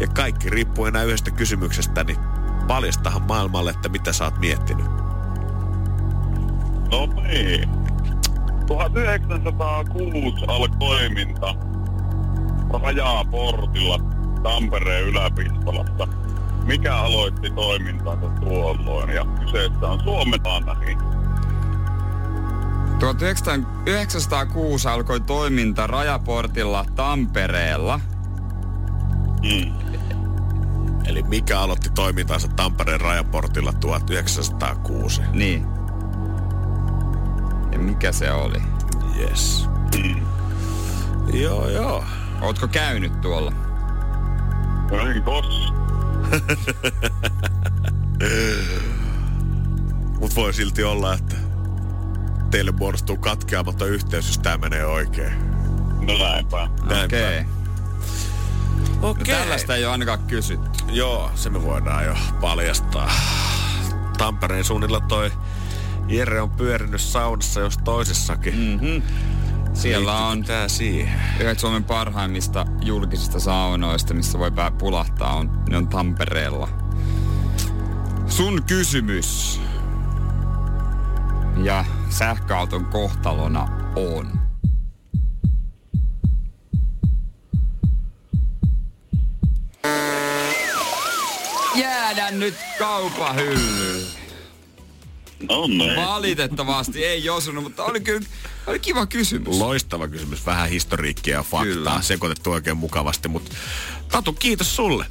Ja 0.00 0.06
kaikki 0.06 0.50
riippuu 0.50 0.86
enää 0.86 1.02
yhdestä 1.02 1.30
kysymyksestä, 1.30 2.04
niin 2.04 2.18
paljastahan 2.68 3.22
maailmalle, 3.22 3.70
että 3.70 3.88
mitä 3.88 4.12
sä 4.12 4.24
oot 4.24 4.38
miettinyt. 4.38 4.86
No 6.90 7.06
niin. 7.22 7.68
1906 8.66 10.44
alkoi 10.48 10.68
toiminta 10.78 11.54
Rajaportilla 12.82 13.98
Tampereen 14.42 15.04
yläpistolassa. 15.04 16.08
Mikä 16.64 16.96
aloitti 16.96 17.50
toimintansa 17.50 18.28
tuolloin? 18.40 19.10
Ja 19.10 19.24
kyseessä 19.24 19.86
on 19.86 20.00
Suomen 20.04 20.40
Anahi. 20.44 20.96
1906 22.98 24.88
alkoi 24.88 25.20
toiminta 25.20 25.86
Rajaportilla 25.86 26.84
Tampereella. 26.96 28.00
Mm. 29.42 29.72
Eli 31.06 31.22
mikä 31.22 31.60
aloitti 31.60 31.90
toimintansa 31.90 32.48
Tampereen 32.48 33.00
rajaportilla 33.00 33.72
1906? 33.72 35.22
Niin. 35.32 35.66
Ja 37.72 37.78
mikä 37.78 38.12
se 38.12 38.32
oli? 38.32 38.62
Yes. 39.18 39.68
Mm. 39.96 40.16
Joo, 41.32 41.68
joo. 41.68 42.04
Ootko 42.40 42.68
käynyt 42.68 43.20
tuolla? 43.20 43.52
En 44.92 45.22
kos. 45.22 45.72
Mut 50.20 50.36
voi 50.36 50.54
silti 50.54 50.84
olla, 50.84 51.14
että 51.14 51.36
teille 52.50 52.70
muodostuu 52.70 53.16
katkeamaton 53.16 53.88
yhteys, 53.88 54.26
jos 54.26 54.38
tää 54.38 54.58
menee 54.58 54.86
oikein. 54.86 55.32
No 56.06 56.18
näinpä. 56.18 56.68
Näinpä. 56.88 57.16
Okei. 59.02 59.08
No 59.08 59.10
Okei. 59.10 59.34
tällaista 59.34 59.76
ei 59.76 59.84
ole 59.84 59.92
ainakaan 59.92 60.18
kysytty. 60.18 60.84
Joo, 60.88 61.30
se 61.34 61.50
me 61.50 61.62
voidaan 61.62 62.04
jo 62.04 62.14
paljastaa. 62.40 63.10
Tampereen 64.18 64.64
suunnilla 64.64 65.00
toi 65.00 65.32
Jere 66.08 66.40
on 66.40 66.50
pyörinyt 66.50 67.00
saunassa 67.00 67.60
jos 67.60 67.78
toisessakin. 67.78 68.54
Mm-hmm. 68.54 69.02
Siellä 69.74 70.18
on 70.18 70.44
tää 70.44 70.68
siihen. 70.68 71.20
yhdet 71.40 71.58
Suomen 71.58 71.84
parhaimmista 71.84 72.66
julkisista 72.82 73.40
saunoista, 73.40 74.14
missä 74.14 74.38
voi 74.38 74.50
pää 74.50 74.70
pulahtaa, 74.70 75.34
on, 75.34 75.62
ne 75.68 75.76
on 75.76 75.88
Tampereella. 75.88 76.68
Sun 78.26 78.62
kysymys 78.62 79.60
ja 81.64 81.84
sähköauton 82.08 82.84
kohtalona 82.84 83.68
on. 83.96 84.39
Jäädä 92.16 92.30
nyt 92.30 92.54
kaupahyllyyn. 92.78 94.06
No 95.48 95.66
niin. 95.66 95.96
Valitettavasti 95.96 97.04
ei 97.04 97.30
osunut, 97.30 97.64
mutta 97.64 97.84
oli 97.84 98.00
kyllä 98.00 98.26
oli 98.66 98.78
kiva 98.78 99.06
kysymys. 99.06 99.58
Loistava 99.58 100.08
kysymys. 100.08 100.46
Vähän 100.46 100.68
historiikkia 100.68 101.36
ja 101.36 101.42
faktaa 101.42 101.62
Kyllä. 101.74 101.98
sekoitettu 102.02 102.50
oikein 102.52 102.76
mukavasti. 102.76 103.28
Mutta 103.28 103.50
Tatu, 104.08 104.32
kiitos 104.32 104.76
sulle. 104.76 105.06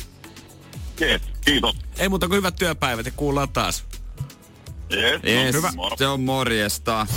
Yes, 1.01 1.21
kiitos. 1.45 1.75
Ei 1.97 2.09
muuta 2.09 2.27
kuin 2.27 2.37
hyvät 2.37 2.55
työpäivät 2.55 3.05
ja 3.05 3.11
kuullaan 3.15 3.49
taas. 3.49 3.83
Yes, 4.93 5.21
Yes, 5.23 5.53
no, 5.53 5.57
hyvä. 5.57 5.71
Se 5.97 6.07
on 6.07 6.21
morjesta. 6.21 7.07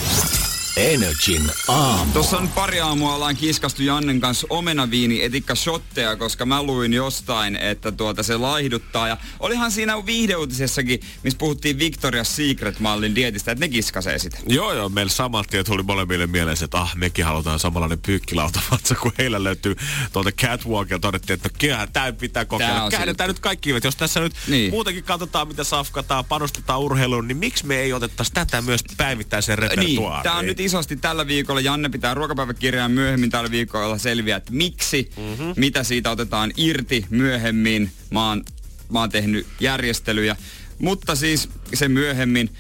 Energin 0.77 1.51
aamu. 1.69 2.13
Tuossa 2.13 2.39
on 2.39 2.49
pari 2.49 2.81
aamua 2.81 3.15
ollaan 3.15 3.37
kiskastu 3.37 3.83
Jannen 3.83 4.21
kanssa 4.21 4.47
omenaviini 4.51 5.23
etikka 5.25 5.55
shotteja, 5.55 6.17
koska 6.17 6.47
mä 6.47 6.63
luin 6.63 6.93
jostain, 6.93 7.57
että 7.57 7.93
tuota 7.93 8.23
se 8.23 8.37
laihduttaa. 8.37 9.09
Ja 9.09 9.17
olihan 9.41 9.71
siinä 9.73 10.07
viihdeuutisessakin, 10.07 11.01
missä 11.23 11.39
puhuttiin 11.39 11.77
Victoria's 11.79 12.25
Secret-mallin 12.25 13.15
dietistä, 13.15 13.53
että 13.53 13.65
ne 13.65 13.69
kiskasee 13.69 14.19
sitä. 14.19 14.39
Joo, 14.47 14.73
joo, 14.73 14.89
meillä 14.89 15.11
samat 15.11 15.47
tien 15.47 15.65
tuli 15.65 15.83
molemmille 15.83 16.27
mieleen 16.27 16.57
se, 16.57 16.65
että 16.65 16.79
ah, 16.81 16.97
mekin 16.97 17.25
halutaan 17.25 17.59
samanlainen 17.59 17.99
pyykkilautavatsa, 17.99 18.95
kun 18.95 19.13
heillä 19.19 19.45
löytyy 19.45 19.77
tuolta 20.13 20.33
Catwalkilla. 20.33 21.01
Todettiin, 21.01 21.35
että 21.35 21.49
kyllähän 21.59 21.93
tämä 21.93 22.13
pitää 22.13 22.33
Tää 22.33 22.45
kokeilla. 22.45 22.91
Käännetään 22.91 23.29
nyt 23.29 23.39
kaikki 23.41 23.69
kivet. 23.69 23.85
Jos 23.85 23.97
tässä 23.97 24.21
nyt 24.21 24.33
Niin. 24.49 24.71
muutenkin 24.71 25.05
katsotaan, 25.05 25.49
mitä 25.49 25.65
safkataan, 25.65 26.25
panostetaan 26.25 26.81
urheiluun, 26.81 27.29
niin 27.29 27.37
miksi 27.37 27.67
me 27.67 27.77
ei 27.77 27.93
otettaisi 27.93 28.33
tätä 28.33 28.63
myös 28.63 28.81
päivittäiseen 28.97 29.59
Niin, 29.59 29.71
repertuaariin? 29.71 30.23
tää 30.23 30.35
on 30.35 30.47
nyt 30.47 30.61
isosti 30.65 30.97
tällä 30.97 31.27
viikolla. 31.27 31.61
Janne 31.61 31.89
pitää 31.89 32.15
ruokapäiväkirjaa 32.15 32.89
myöhemmin 32.89 33.31
tällä 33.31 33.51
viikolla 33.51 33.99
selviää, 33.99 34.37
että 34.37 34.53
miksi, 34.53 35.11
mm-hmm. 35.17 35.55
mitä 35.57 35.85
siitä 35.85 36.11
otetaan 36.11 36.53
irti 36.57 37.07
myöhemmin. 37.11 37.93
Mä 38.11 38.29
oon, 38.29 38.45
mä 38.93 39.01
oon 39.01 39.11
tehnyt 39.11 39.47
järjestelyjä. 39.61 40.37
Mutta 40.79 41.15
siis 41.15 41.49
se 41.75 41.89
myöhemmin. 41.89 42.51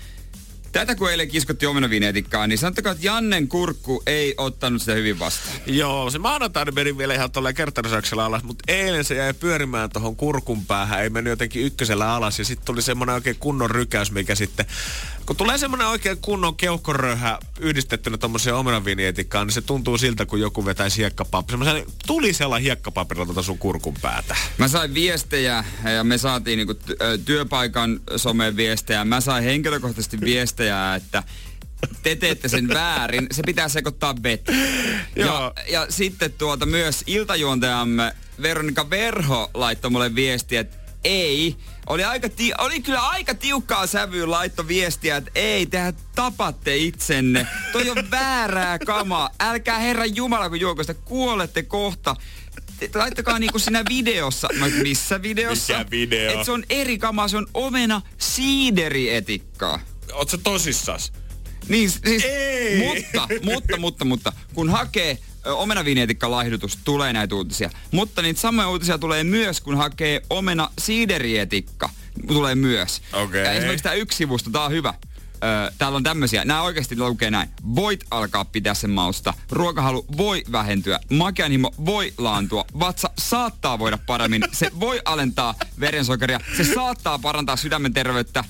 Tätä 0.72 0.94
kun 0.94 1.10
eilen 1.10 1.28
kiskottiin 1.28 1.68
omenavineetikkaan, 1.68 2.48
niin 2.48 2.58
sanottakaa, 2.58 2.92
että 2.92 3.06
Jannen 3.06 3.48
kurkku 3.48 4.02
ei 4.06 4.34
ottanut 4.36 4.82
sitä 4.82 4.94
hyvin 4.94 5.18
vastaan. 5.18 5.56
Joo, 5.66 6.10
se 6.10 6.18
maanantaina 6.18 6.72
meni 6.72 6.98
vielä 6.98 7.14
ihan 7.14 7.30
tuolla 7.30 7.52
kertarisaksella 7.52 8.26
alas, 8.26 8.42
mutta 8.42 8.64
eilen 8.68 9.04
se 9.04 9.14
jäi 9.14 9.34
pyörimään 9.34 9.90
tuohon 9.90 10.16
kurkun 10.16 10.66
päähän, 10.66 11.02
ei 11.02 11.10
mennyt 11.10 11.30
jotenkin 11.30 11.62
ykkösellä 11.62 12.14
alas 12.14 12.38
ja 12.38 12.44
sitten 12.44 12.66
tuli 12.66 12.82
semmoinen 12.82 13.14
oikein 13.14 13.36
kunnon 13.40 13.70
rykäys, 13.70 14.10
mikä 14.10 14.34
sitten, 14.34 14.66
kun 15.26 15.36
tulee 15.36 15.58
semmoinen 15.58 15.88
oikein 15.88 16.18
kunnon 16.18 16.56
keuhkoröyhä 16.56 17.38
yhdistettynä 17.60 18.18
tuommoiseen 18.18 18.56
omenavinietikkaan, 18.56 19.46
niin 19.46 19.54
se 19.54 19.60
tuntuu 19.60 19.98
siltä, 19.98 20.26
kun 20.26 20.40
joku 20.40 20.64
vetäisi 20.64 20.98
hiekkapaperia. 20.98 21.64
Semmoisen 21.64 21.86
tulisella 22.06 22.58
hiekkapaperilla 22.58 23.26
tuota 23.26 23.42
sun 23.42 23.58
kurkun 23.58 23.94
päätä. 24.02 24.36
Mä 24.58 24.68
sain 24.68 24.94
viestejä 24.94 25.64
ja 25.96 26.04
me 26.04 26.18
saatiin 26.18 26.56
niinku 26.56 26.74
työpaikan 27.24 28.00
someen 28.16 28.56
viestejä. 28.56 29.04
Mä 29.04 29.20
sain 29.20 29.44
henkilökohtaisesti 29.44 30.20
viestejä, 30.20 30.94
että 30.94 31.22
te 32.02 32.16
teette 32.16 32.48
sen 32.48 32.68
väärin, 32.68 33.26
se 33.30 33.42
pitää 33.46 33.68
sekoittaa 33.68 34.14
vettä. 34.22 34.52
ja, 35.16 35.52
ja 35.68 35.86
sitten 35.88 36.32
tuota 36.32 36.66
myös 36.66 37.02
iltajuontajamme 37.06 38.14
Veronika 38.42 38.90
Verho 38.90 39.50
laittoi 39.54 39.90
mulle 39.90 40.14
viestiä, 40.14 40.60
että 40.60 40.81
ei. 41.04 41.56
Oli, 41.86 42.04
aika 42.04 42.28
ti- 42.28 42.52
oli 42.58 42.80
kyllä 42.80 43.00
aika 43.00 43.34
tiukkaa 43.34 43.86
sävyyn 43.86 44.30
laitto 44.30 44.68
viestiä, 44.68 45.16
että 45.16 45.30
ei, 45.34 45.66
tehän 45.66 45.94
tapatte 46.14 46.76
itsenne. 46.76 47.46
Toi 47.72 47.90
on 47.90 48.10
väärää 48.10 48.78
kamaa. 48.78 49.30
Älkää 49.40 49.78
Herran 49.78 50.16
Jumala, 50.16 50.48
kun 50.48 50.60
juokosta 50.60 50.94
kuolette 50.94 51.62
kohta. 51.62 52.16
Laittakaa 52.94 53.38
niinku 53.38 53.58
siinä 53.58 53.82
videossa. 53.88 54.48
Oon, 54.60 54.72
missä 54.72 55.22
videossa? 55.22 55.78
Mikä 55.78 55.90
video? 55.90 56.40
Et 56.40 56.46
se 56.46 56.52
on 56.52 56.64
eri 56.70 56.98
kamaa, 56.98 57.28
se 57.28 57.36
on 57.36 57.46
omena 57.54 58.02
siideri-etikkaa. 58.18 59.80
Oot 60.12 60.30
sä 60.30 60.38
tosissas? 60.38 61.12
Niin, 61.68 61.90
siis, 61.90 62.24
Ei. 62.24 62.78
mutta, 62.78 63.28
mutta, 63.42 63.76
mutta, 63.76 64.04
mutta, 64.04 64.32
kun 64.54 64.70
hakee 64.70 65.18
ö, 65.46 65.54
omenavinietikka-laihdutus, 65.54 66.78
tulee 66.84 67.12
näitä 67.12 67.34
uutisia. 67.34 67.70
Mutta 67.90 68.22
niitä 68.22 68.40
samoja 68.40 68.68
uutisia 68.68 68.98
tulee 68.98 69.24
myös, 69.24 69.60
kun 69.60 69.76
hakee 69.76 70.22
omena 70.30 70.70
siiderietikka, 70.78 71.90
tulee 72.26 72.54
myös. 72.54 73.02
Okei. 73.12 73.44
Ja 73.44 73.52
esimerkiksi 73.52 73.82
tämä 73.82 73.94
yksi 73.94 74.16
sivusto, 74.18 74.50
tää 74.50 74.62
on 74.62 74.72
hyvä. 74.72 74.94
Ö, 75.34 75.72
täällä 75.78 75.96
on 75.96 76.02
tämmöisiä, 76.02 76.44
nämä 76.44 76.62
oikeasti 76.62 76.98
lukee 76.98 77.30
näin. 77.30 77.48
Voit 77.74 78.04
alkaa 78.10 78.44
pitää 78.44 78.74
sen 78.74 78.90
mausta. 78.90 79.34
Ruokahalu 79.50 80.06
voi 80.16 80.42
vähentyä. 80.52 81.00
Makeanhimo 81.10 81.74
voi 81.84 82.12
laantua. 82.18 82.64
Vatsa 82.78 83.10
saattaa 83.18 83.78
voida 83.78 83.98
paremmin. 84.06 84.44
Se 84.52 84.70
voi 84.80 85.00
alentaa 85.04 85.54
verensokeria. 85.80 86.40
Se 86.56 86.64
saattaa 86.64 87.18
parantaa 87.18 87.56
sydämen 87.56 87.94
terveyttä 87.94 88.44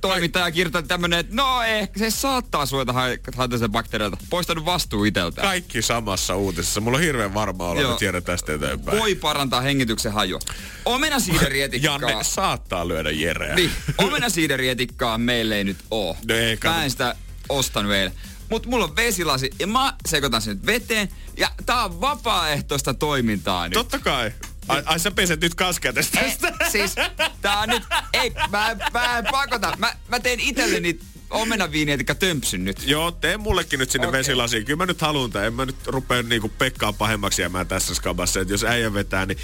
toimittaja 0.00 0.50
kirjoittaa 0.50 0.82
tämmönen, 0.82 1.18
että 1.18 1.34
no 1.34 1.62
ehkä 1.62 1.98
se 1.98 2.10
saattaa 2.10 2.66
suojata 2.66 2.92
ha- 2.92 3.02
haitallisia 3.36 3.68
bakteereilta. 3.68 4.16
Poistanut 4.30 4.64
vastuu 4.64 5.04
iteltään. 5.04 5.48
Kaikki 5.48 5.82
samassa 5.82 6.36
uutisessa. 6.36 6.80
Mulla 6.80 6.98
on 6.98 7.04
hirveän 7.04 7.34
varma 7.34 7.68
olla, 7.68 7.80
Joo. 7.80 7.90
että 7.90 7.98
tiedän 7.98 8.22
tästä 8.22 8.52
eteenpäin. 8.54 8.98
Voi 8.98 9.14
parantaa 9.14 9.60
hengityksen 9.60 10.12
hajua. 10.12 10.38
Omenasiiderietikkaa. 10.84 11.98
Janne 12.00 12.24
saattaa 12.24 12.88
lyödä 12.88 13.10
Jereä. 13.10 13.54
Niin, 13.54 13.70
omenasiiderietikkaa 13.98 15.18
meille 15.18 15.56
ei 15.56 15.64
nyt 15.64 15.78
oo. 15.90 16.16
No 16.28 16.34
ei, 16.34 16.56
kato. 16.56 16.74
Mä 16.74 16.84
en 16.84 16.90
sitä 16.90 17.14
ostanut 17.48 17.92
eilen. 17.92 18.12
Mut 18.50 18.66
mulla 18.66 18.84
on 18.84 18.96
vesilasi 18.96 19.50
ja 19.58 19.66
mä 19.66 19.94
sekoitan 20.08 20.42
sen 20.42 20.56
nyt 20.56 20.66
veteen. 20.66 21.08
Ja 21.36 21.50
tää 21.66 21.84
on 21.84 22.00
vapaaehtoista 22.00 22.94
toimintaa 22.94 23.68
nyt. 23.68 23.74
Totta 23.74 23.98
kai. 23.98 24.32
Ai, 24.68 24.82
ai 24.84 24.98
sä 24.98 25.10
peset 25.10 25.40
nyt 25.40 25.54
kaskia 25.54 25.92
tästä. 25.92 26.20
Ei, 26.20 26.32
siis 26.70 26.94
tää 27.42 27.58
on 27.58 27.68
nyt, 27.68 27.82
ei, 28.12 28.32
mä, 28.50 28.76
mä 28.92 29.18
en 29.18 29.24
pakota. 29.30 29.76
Mä, 29.78 29.92
mä 30.08 30.20
teen 30.20 30.40
itselleni 30.40 30.98
omenaviinietikka 31.30 32.14
tömpsyn 32.14 32.64
nyt. 32.64 32.86
Joo, 32.86 33.10
tee 33.10 33.36
mullekin 33.36 33.78
nyt 33.78 33.90
sinne 33.90 34.06
okay. 34.06 34.18
vesilasiin. 34.18 34.64
Kyllä 34.64 34.76
mä 34.76 34.86
nyt 34.86 35.00
haluan 35.00 35.30
tämän. 35.30 35.46
En 35.46 35.54
mä 35.54 35.66
nyt 35.66 35.86
rupea 35.86 36.22
niinku 36.22 36.48
Pekkaa 36.48 36.92
pahemmaksi 36.92 37.42
jäämään 37.42 37.66
tässä 37.66 37.94
skabassa. 37.94 38.40
Et 38.40 38.50
jos 38.50 38.64
äijä 38.64 38.94
vetää, 38.94 39.26
niin 39.26 39.38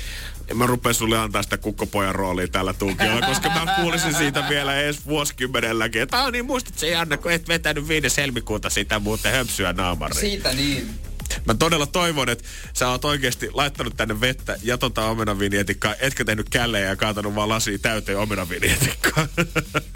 en 0.48 0.56
mä 0.56 0.66
rupea 0.66 0.92
sulle 0.92 1.18
antaa 1.18 1.42
sitä 1.42 1.58
kukkopojan 1.58 2.14
roolia 2.14 2.48
tällä 2.48 2.72
tunkiolla, 2.72 3.26
koska 3.26 3.48
mä 3.48 3.74
kuulisin 3.80 4.14
siitä 4.14 4.48
vielä 4.48 4.80
edes 4.80 5.06
vuosikymmenelläkin. 5.06 6.02
Että 6.02 6.24
ah, 6.24 6.32
niin 6.32 6.46
muistat 6.46 6.78
se 6.78 6.90
Janne, 6.90 7.16
kun 7.16 7.32
et 7.32 7.48
vetänyt 7.48 7.88
5. 7.88 8.20
helmikuuta 8.20 8.70
sitä 8.70 8.98
muuten 8.98 9.32
höpsyä 9.32 9.72
naamariin. 9.72 10.20
Siitä 10.20 10.52
niin. 10.52 11.03
Mä 11.46 11.54
todella 11.54 11.86
toivon, 11.86 12.28
että 12.28 12.44
sä 12.72 12.88
oot 12.88 13.04
oikeasti 13.04 13.50
laittanut 13.52 13.96
tänne 13.96 14.20
vettä 14.20 14.56
ja 14.62 14.78
tota 14.78 15.04
omenavinietikkaa, 15.04 15.94
etkä 16.00 16.24
tehnyt 16.24 16.48
källejä 16.48 16.88
ja 16.88 16.96
kaatanut 16.96 17.34
vaan 17.34 17.48
lasia 17.48 17.78
täyteen 17.78 18.18
omenavinietikkaa. 18.18 19.28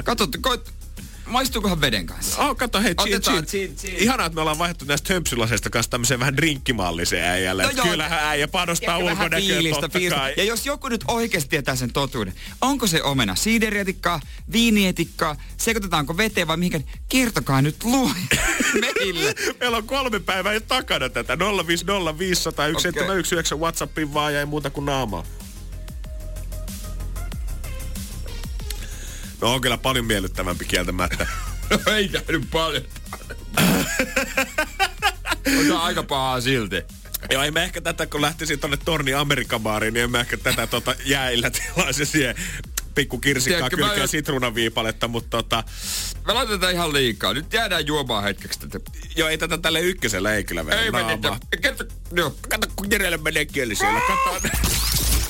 Kato, 0.04 0.28
koit, 0.40 0.72
maistuukohan 1.28 1.80
veden 1.80 2.06
kanssa? 2.06 2.42
Oh, 2.46 2.56
kato, 2.56 2.80
hei, 2.82 2.94
chill, 2.94 3.14
Otetaan 3.16 3.44
chill. 3.46 3.66
chill, 3.66 3.74
chill. 3.76 4.02
Ihanaa, 4.02 4.26
että 4.26 4.34
me 4.34 4.40
ollaan 4.40 4.58
vaihtu 4.58 4.84
näistä 4.84 5.14
hömpsylaseista 5.14 5.70
kanssa 5.70 5.90
tämmöiseen 5.90 6.20
vähän 6.20 6.36
drinkkimalliseen 6.36 7.24
äijälle. 7.24 7.62
No 7.62 7.70
joo. 7.70 7.86
kyllähän 7.86 8.18
äijä 8.22 8.48
panostaa 8.48 8.98
ulkonäköön 8.98 9.42
fiilistä, 9.42 9.80
totta 9.80 9.98
fiilistä. 9.98 10.18
kai. 10.20 10.34
Ja 10.36 10.44
jos 10.44 10.66
joku 10.66 10.88
nyt 10.88 11.04
oikeasti 11.08 11.50
tietää 11.50 11.76
sen 11.76 11.92
totuuden, 11.92 12.34
onko 12.60 12.86
se 12.86 13.02
omena 13.02 13.34
siidерietikkaa, 13.34 14.20
viinietikkaa, 14.52 15.36
sekoitetaanko 15.56 16.16
veteen 16.16 16.48
vai 16.48 16.56
mihinkä, 16.56 16.78
niin 16.78 16.88
kertokaa 17.08 17.62
nyt 17.62 17.84
luo 17.84 18.10
meille. 18.80 19.34
Meillä 19.60 19.76
on 19.76 19.86
kolme 19.86 20.20
päivää 20.20 20.52
jo 20.54 20.60
takana 20.60 21.08
tätä. 21.08 21.34
050501719 21.34 21.38
Whatsappin 23.58 24.14
vaan 24.14 24.34
ja 24.34 24.40
ei 24.40 24.46
muuta 24.46 24.70
kuin 24.70 24.84
naamaa. 24.86 25.24
No 29.40 29.52
on 29.54 29.60
kyllä 29.60 29.78
paljon 29.78 30.06
miellyttävämpi 30.06 30.64
kieltämättä. 30.64 31.26
No 31.70 31.78
ei 31.94 32.08
käynyt 32.08 32.50
paljon. 32.50 32.82
On 35.58 35.76
aika 35.80 36.02
pahaa 36.02 36.40
silti. 36.40 36.82
Joo, 37.30 37.42
ei 37.42 37.50
mä 37.50 37.62
ehkä 37.62 37.80
tätä, 37.80 38.06
kun 38.06 38.22
lähtisin 38.22 38.60
tonne 38.60 38.76
Torni 38.76 39.14
Amerikan 39.14 39.60
baariin, 39.60 39.94
niin 39.94 40.04
en 40.04 40.10
mä 40.10 40.20
ehkä 40.20 40.36
tätä 40.36 40.66
tota 40.66 40.94
jäillä 41.04 41.50
tilaisi 41.50 42.06
siihen 42.06 42.34
pikku 42.94 43.18
kirsikkaa 43.18 43.56
Tiedätkö, 43.58 43.76
mä 43.76 43.82
kylkeen 43.82 44.00
jos- 44.02 44.10
sitruunaviipaletta, 44.10 45.08
mutta 45.08 45.30
tota, 45.36 45.64
Me 46.26 46.32
laitetaan 46.32 46.72
ihan 46.72 46.92
liikaa. 46.92 47.34
Nyt 47.34 47.52
jäädään 47.52 47.86
juomaan 47.86 48.24
hetkeksi 48.24 48.60
tätä. 48.60 48.78
joo, 49.16 49.28
ei 49.28 49.38
tätä 49.38 49.58
tälle 49.58 49.80
ykkösellä 49.80 50.34
ei 50.34 50.44
kyllä 50.44 50.62
mene 50.62 50.82
Ei 50.82 50.90
menitä. 50.90 51.38
Kerto. 51.62 51.84
Kato, 52.48 52.66
kun 52.76 52.90
Jerelle 52.90 53.16
menee 53.16 53.44
kieli 53.44 53.74
siellä, 53.74 54.00
kato. 54.00 54.48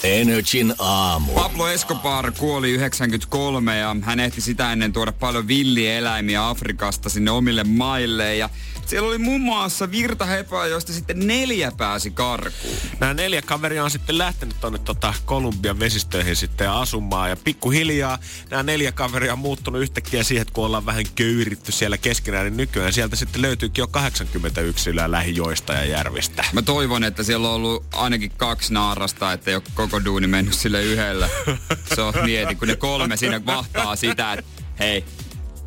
Energin 0.03 0.75
aamu. 0.79 1.33
Pablo 1.33 1.69
Escobar 1.69 2.33
kuoli 2.33 2.71
93 2.71 3.79
ja 3.79 3.97
hän 4.03 4.21
ehti 4.21 4.41
sitä 4.41 4.73
ennen 4.73 4.93
tuoda 4.93 5.13
paljon 5.13 5.49
villieläimiä 5.49 6.49
Afrikasta 6.49 7.09
sinne 7.09 7.31
omille 7.31 7.65
maille. 7.65 8.37
Ja 8.37 8.51
siellä 8.87 9.09
oli 9.09 9.19
muun 9.19 9.41
muassa 9.41 9.91
virtahepää, 9.91 10.67
joista 10.67 10.93
sitten 10.93 11.27
neljä 11.27 11.73
pääsi 11.77 12.11
karkuun. 12.11 12.77
Nämä 13.01 13.15
neljä 13.15 13.43
kaveria 13.43 13.85
on 13.85 13.91
sitten 13.91 14.19
lähtenyt 14.19 14.61
tuonne 14.61 14.79
tota 14.79 15.15
Kolumbian 15.25 15.79
vesistöihin 15.79 16.37
sitten 16.37 16.71
asumaan. 16.71 17.31
Ja 17.31 17.37
pikkuhiljaa 17.37 18.19
nämä 18.51 18.63
neljä 18.63 18.93
kaveria 18.93 19.33
on 19.33 19.39
muuttunut 19.39 19.83
yhtäkkiä 19.83 20.23
siihen, 20.23 20.43
että 20.43 20.55
kun 20.55 20.65
ollaan 20.65 20.87
vähän 20.87 21.05
köyritty 21.15 21.73
siellä 21.73 21.99
keskenään, 21.99 22.45
niin 22.45 22.57
nykyään 22.57 22.93
sieltä 22.93 23.17
sitten 23.17 23.43
löytyykin 23.43 23.83
jo 23.83 23.87
80 23.87 24.61
yksilöä 24.61 25.11
lähijoista 25.11 25.73
ja 25.73 25.85
järvistä. 25.85 26.45
Mä 26.53 26.63
toivon, 26.63 27.05
että 27.05 27.23
siellä 27.23 27.49
on 27.49 27.55
ollut 27.55 27.85
ainakin 27.93 28.33
kaksi 28.37 28.73
naarasta, 28.73 29.33
että 29.33 29.51
ei 29.51 29.55
ole 29.55 29.63
koko 29.91 30.05
duuni 30.05 30.27
mennyt 30.27 30.55
sille 30.55 30.83
yhdellä. 30.83 31.29
Se 31.95 32.03
on 32.03 32.15
mieti, 32.25 32.55
kun 32.55 32.69
ne 32.69 32.77
kolme 32.77 33.17
siinä 33.17 33.47
vahtaa 33.47 33.97
sitä, 33.97 34.33
että 34.33 34.45
hei, 34.79 35.05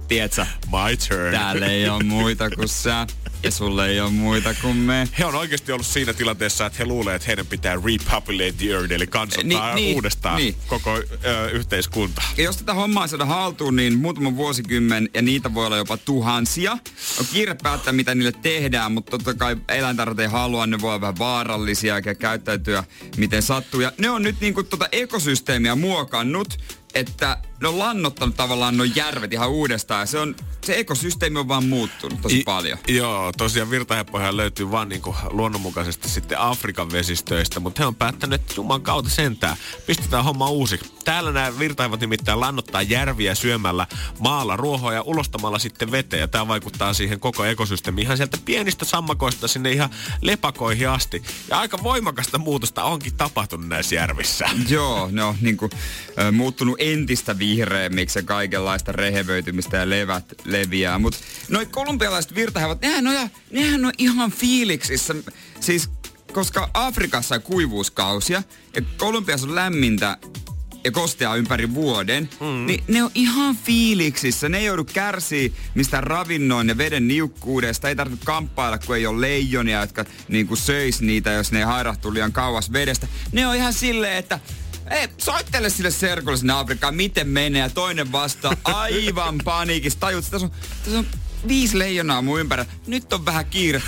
tiedätkö, 0.08 0.46
My 0.66 0.98
turn. 1.10 1.32
täällä 1.32 1.66
ei 1.66 1.90
ole 1.90 2.04
muita 2.04 2.50
kuin 2.50 2.68
sä 2.68 3.08
ja 3.44 3.52
sulle 3.52 3.88
ei 3.90 4.00
ole 4.02 4.10
muita 4.12 4.54
kuin 4.62 4.78
me. 4.78 5.08
He 5.20 5.26
on 5.26 5.36
oikeasti 5.36 5.72
ollut 5.72 5.88
siinä 5.88 6.14
tilanteessa, 6.14 6.66
että 6.66 6.78
he 6.80 6.86
luulee, 6.86 7.16
että 7.16 7.28
heidän 7.28 7.46
pitää 7.46 7.74
repopulate 7.76 8.52
the 8.58 8.72
earth, 8.72 8.92
eli 8.94 9.08
kansottaa 9.08 9.76
Niin, 9.76 9.86
niin, 9.86 9.96
uudestaan 9.96 10.38
niin. 10.38 10.56
koko 10.68 10.98
ö, 11.26 11.50
yhteiskunta. 11.52 12.22
Ja 12.38 12.44
jos 12.44 12.58
tätä 12.58 12.74
hommaa 12.74 13.08
saada 13.08 13.26
haltuun, 13.26 13.76
niin 13.76 13.98
muutama 13.98 14.36
vuosikymmen, 14.36 15.10
ja 15.14 15.22
niitä 15.22 15.54
voi 15.54 15.66
olla 15.66 15.78
jopa 15.78 15.98
tuhansia. 15.98 16.72
On 17.20 17.26
kiire 17.34 17.56
päättää, 17.64 17.94
mitä 17.94 18.16
niille 18.16 18.32
tehdään, 18.32 18.92
mutta 18.92 19.12
totta 19.12 19.34
kai 19.34 19.58
eläintarhat 19.70 20.20
ei 20.20 20.28
halua, 20.28 20.68
ne 20.68 20.82
voi 20.82 20.90
olla 20.90 21.02
vähän 21.02 21.18
vaarallisia 21.20 21.96
eikä 21.96 22.16
käyttäytyä 22.16 22.84
miten 23.18 23.42
sattuu. 23.42 23.82
Ja 23.82 23.92
ne 23.98 24.10
on 24.10 24.24
nyt 24.24 24.36
niinku 24.42 24.64
tota 24.64 24.88
ekosysteemiä 24.92 25.76
muokannut, 25.76 26.58
että 26.94 27.38
ne 27.62 27.68
on 27.68 27.80
lannottanut 27.80 28.36
tavallaan 28.36 28.78
nuo 28.78 28.86
järvet 28.96 29.34
ihan 29.34 29.50
uudestaan. 29.50 30.00
Ja 30.00 30.06
se, 30.06 30.20
on, 30.20 30.36
se 30.66 30.80
ekosysteemi 30.80 31.40
on 31.40 31.48
vaan 31.48 31.66
muuttunut 31.66 32.22
tosi 32.22 32.40
I, 32.40 32.44
paljon. 32.44 32.80
Joo, 32.88 33.32
tosiaan 33.38 33.70
virtaheppoja 33.70 34.38
löytyy 34.38 34.72
vaan 34.72 34.90
niinku 34.90 35.16
luonnonmukaisesti 35.30 36.10
sitten 36.10 36.40
Afrikan 36.40 36.92
vesistöistä, 36.92 37.60
mutta 37.60 37.82
he 37.82 37.86
on 37.86 37.96
päättänyt, 37.96 38.42
että 38.42 38.54
Juman 38.58 38.82
kautta 38.82 39.12
sentään 39.12 39.58
pistetään 39.88 40.24
homma 40.24 40.50
uusiksi. 40.50 40.92
Täällä 41.06 41.32
nämä 41.32 41.60
virtahepot 41.60 42.00
nimittäin 42.00 42.40
lannottaa 42.40 42.82
järviä 42.82 43.36
syömällä 43.36 43.88
maalla 44.20 44.58
ruohoa 44.58 44.94
ja 44.94 45.02
ulostamalla 45.02 45.60
sitten 45.60 45.92
veteen. 45.92 46.22
Ja 46.22 46.28
tämä 46.28 46.48
vaikuttaa 46.48 46.94
siihen 46.94 47.20
koko 47.20 47.46
ekosysteemiin 47.46 48.06
ihan 48.06 48.18
sieltä 48.18 48.38
pienistä 48.46 48.86
sammakoista 48.86 49.48
sinne 49.48 49.72
ihan 49.72 49.90
lepakoihin 50.22 50.90
asti. 50.90 51.24
Ja 51.50 51.60
aika 51.60 51.84
voimakasta 51.84 52.38
muutosta 52.38 52.84
onkin 52.84 53.16
tapahtunut 53.16 53.68
näissä 53.68 53.96
järvissä. 53.96 54.50
Joo, 54.70 55.10
ne 55.12 55.24
on 55.24 55.36
niin 55.42 55.58
kuin, 55.58 55.72
äh, 56.20 56.32
muuttunut 56.32 56.76
entistä 56.80 57.40
vihreämmiksi 57.52 58.20
ja 58.20 58.24
kaikenlaista 58.24 58.92
rehevöitymistä 58.92 59.78
ja 59.78 59.90
levät 59.90 60.26
leviää. 60.46 61.00
Mutta 61.00 61.20
noi 61.50 61.66
kolumbialaiset 61.66 62.36
virtahevot, 62.36 62.82
nehän 62.82 63.08
on, 63.08 63.30
nehän 63.52 63.86
on 63.86 63.92
ihan 63.98 64.32
fiiliksissä. 64.32 65.16
Siis 65.60 65.90
koska 66.34 66.70
Afrikassa 66.74 67.36
on 67.36 67.42
kuivuuskausia 67.42 68.44
ja 68.76 68.82
Kolumbiassa 68.98 69.48
on 69.48 69.56
lämmintä 69.56 70.18
ja 70.84 70.92
kostea 70.92 71.36
ympäri 71.36 71.74
vuoden, 71.74 72.30
mm. 72.40 72.66
niin 72.66 72.84
ne 72.88 73.04
on 73.04 73.12
ihan 73.16 73.56
fiiliksissä. 73.56 74.50
Ne 74.50 74.58
ei 74.58 74.66
joudu 74.66 74.84
kärsii 74.84 75.54
mistä 75.76 76.02
ravinnon 76.02 76.68
ja 76.68 76.78
veden 76.78 77.08
niukkuudesta. 77.08 77.90
Ei 77.90 77.96
tarvitse 77.96 78.26
kamppailla, 78.26 78.78
kun 78.78 78.96
ei 78.96 79.08
ole 79.08 79.22
leijonia, 79.22 79.82
jotka 79.82 80.06
niin 80.28 80.48
kuin 80.48 80.58
söis 80.58 81.02
niitä, 81.02 81.32
jos 81.32 81.52
ne 81.52 81.64
hairahtuu 81.64 82.14
liian 82.14 82.32
kauas 82.32 82.74
vedestä. 82.74 83.08
Ne 83.32 83.48
on 83.48 83.56
ihan 83.56 83.74
silleen, 83.74 84.18
että 84.18 84.40
ei, 84.92 85.08
soittele 85.18 85.70
sille 85.70 85.92
serkulle 85.92 86.38
sinne 86.38 86.54
Afrikkaan, 86.54 86.96
miten 86.96 87.28
menee. 87.28 87.62
Ja 87.62 87.70
toinen 87.70 88.12
vasta 88.12 88.58
aivan 88.64 89.40
paniikissa. 89.44 90.00
Tajut, 90.00 90.26
tässä 90.32 90.46
on, 90.48 90.52
tässä 90.84 91.00
on 91.00 91.08
viisi 91.48 91.80
leijonaa 91.80 92.22
mun 92.22 92.40
ympärillä. 92.40 92.72
Nyt 92.88 93.14
on 93.14 93.26
vähän 93.26 93.46
kiire. 93.46 93.82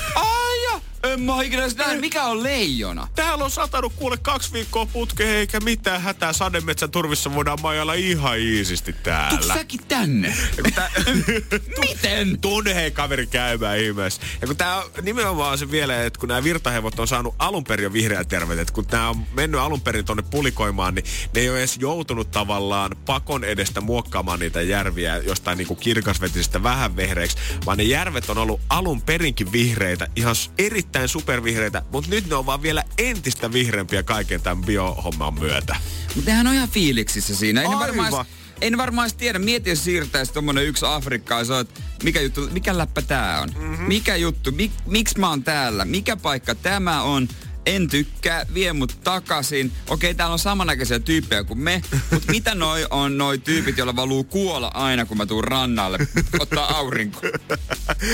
En 1.04 1.22
mä 1.22 1.42
ikinä 1.42 1.64
näin. 1.78 2.00
Mikä 2.00 2.24
on 2.24 2.44
leijona? 2.44 3.08
Täällä 3.16 3.44
on 3.44 3.52
satanut 3.52 3.94
kuule 3.96 4.18
kaksi 4.18 4.54
viikkoa 4.54 4.86
putkeen, 4.86 5.30
eikä 5.30 5.60
mitään 5.60 6.02
hätää. 6.02 6.34
Sademetsän 6.34 6.92
turvissa 6.92 7.34
voidaan 7.36 7.62
majalla 7.62 7.94
ihan 7.94 8.40
iisisti 8.40 8.94
täällä. 8.94 9.54
Säkin 9.54 9.80
tänne? 9.88 10.34
tää... 10.76 10.92
Miten? 11.90 12.40
Tunne 12.42 12.76
hei 12.76 12.92
kaveri 12.92 13.28
käymään 13.28 13.80
ihmeessä. 13.80 14.22
Ja 14.42 14.48
kun 14.48 14.58
tää 14.58 14.78
on 14.78 14.92
nimenomaan 15.02 15.58
se 15.58 15.72
vielä, 15.72 16.04
että 16.04 16.20
kun 16.20 16.30
nämä 16.30 16.44
virtahevot 16.44 17.00
on 17.00 17.08
saanut 17.08 17.36
alun 17.40 17.64
perin 17.64 17.84
jo 17.84 17.94
vihreät 17.94 18.28
terveet, 18.28 18.60
että 18.60 18.74
kun 18.74 18.86
tää 18.86 19.10
on 19.10 19.26
mennyt 19.34 19.62
alun 19.62 19.82
perin 19.82 20.06
tonne 20.06 20.24
pulikoimaan, 20.32 20.96
niin 20.96 21.06
ne 21.36 21.42
ei 21.42 21.50
ole 21.50 21.60
edes 21.60 21.78
joutunut 21.78 22.32
tavallaan 22.32 22.92
pakon 23.06 23.44
edestä 23.44 23.82
muokkaamaan 23.82 24.40
niitä 24.40 24.62
järviä 24.62 25.18
jostain 25.18 25.58
niinku 25.58 25.76
kirkasvetisistä 25.76 26.64
vähän 26.64 26.96
vehreiksi, 26.96 27.38
vaan 27.66 27.78
ne 27.78 27.84
järvet 27.84 28.30
on 28.30 28.38
ollut 28.38 28.62
alun 28.70 29.02
perinkin 29.02 29.52
vihreitä, 29.52 30.08
ihan 30.16 30.36
erittäin 30.58 30.93
erittäin 30.94 31.10
supervihreitä, 31.10 31.82
mutta 31.92 32.10
nyt 32.10 32.28
ne 32.30 32.36
on 32.36 32.46
vaan 32.46 32.62
vielä 32.62 32.84
entistä 32.98 33.54
vihreämpiä 33.54 34.04
kaiken 34.04 34.42
tämän 34.42 34.64
biohomman 34.64 35.34
myötä. 35.34 35.76
Mutta 36.16 36.32
nehän 36.32 36.48
on 36.48 36.54
ihan 36.54 36.70
fiiliksissä 36.70 37.36
siinä. 37.36 37.62
Ei 37.62 37.68
varmaan 37.68 38.26
en 38.62 38.78
varmaan 38.78 39.10
tiedä, 39.18 39.40
mieti 39.40 39.70
jos 39.70 39.84
siirtäisi 39.84 40.34
tommonen 40.34 40.66
yksi 40.66 40.86
Afrikkaa 40.86 41.42
ja 41.42 41.60
että 41.60 41.82
mikä 42.04 42.22
juttu, 42.22 42.50
mikä 42.52 42.78
läppä 42.78 43.02
tää 43.02 43.42
on? 43.42 43.50
Mm-hmm. 43.58 43.88
Mikä 43.88 44.16
juttu, 44.16 44.52
mik, 44.52 44.72
miksi 44.88 45.20
mä 45.20 45.30
oon 45.30 45.44
täällä? 45.44 45.86
Mikä 45.86 46.18
paikka 46.18 46.56
tämä 46.56 47.02
on? 47.02 47.28
En 47.66 47.88
tykkää, 47.88 48.46
vie 48.54 48.74
mut 48.74 48.98
takaisin. 49.04 49.72
Okei, 49.90 50.16
täällä 50.16 50.34
on 50.34 50.40
samannäköisiä 50.40 51.00
tyyppejä 51.00 51.44
kuin 51.44 51.60
me, 51.60 51.82
mutta 52.12 52.32
mitä 52.32 52.56
noi 52.56 52.86
on 52.90 53.18
noi 53.18 53.38
tyypit, 53.38 53.78
joilla 53.78 53.96
valuu 53.96 54.24
kuolla 54.24 54.72
aina, 54.74 55.06
kun 55.06 55.18
mä 55.18 55.26
tuun 55.26 55.44
rannalle 55.44 55.98
ottaa 56.40 56.78
aurinko? 56.78 57.22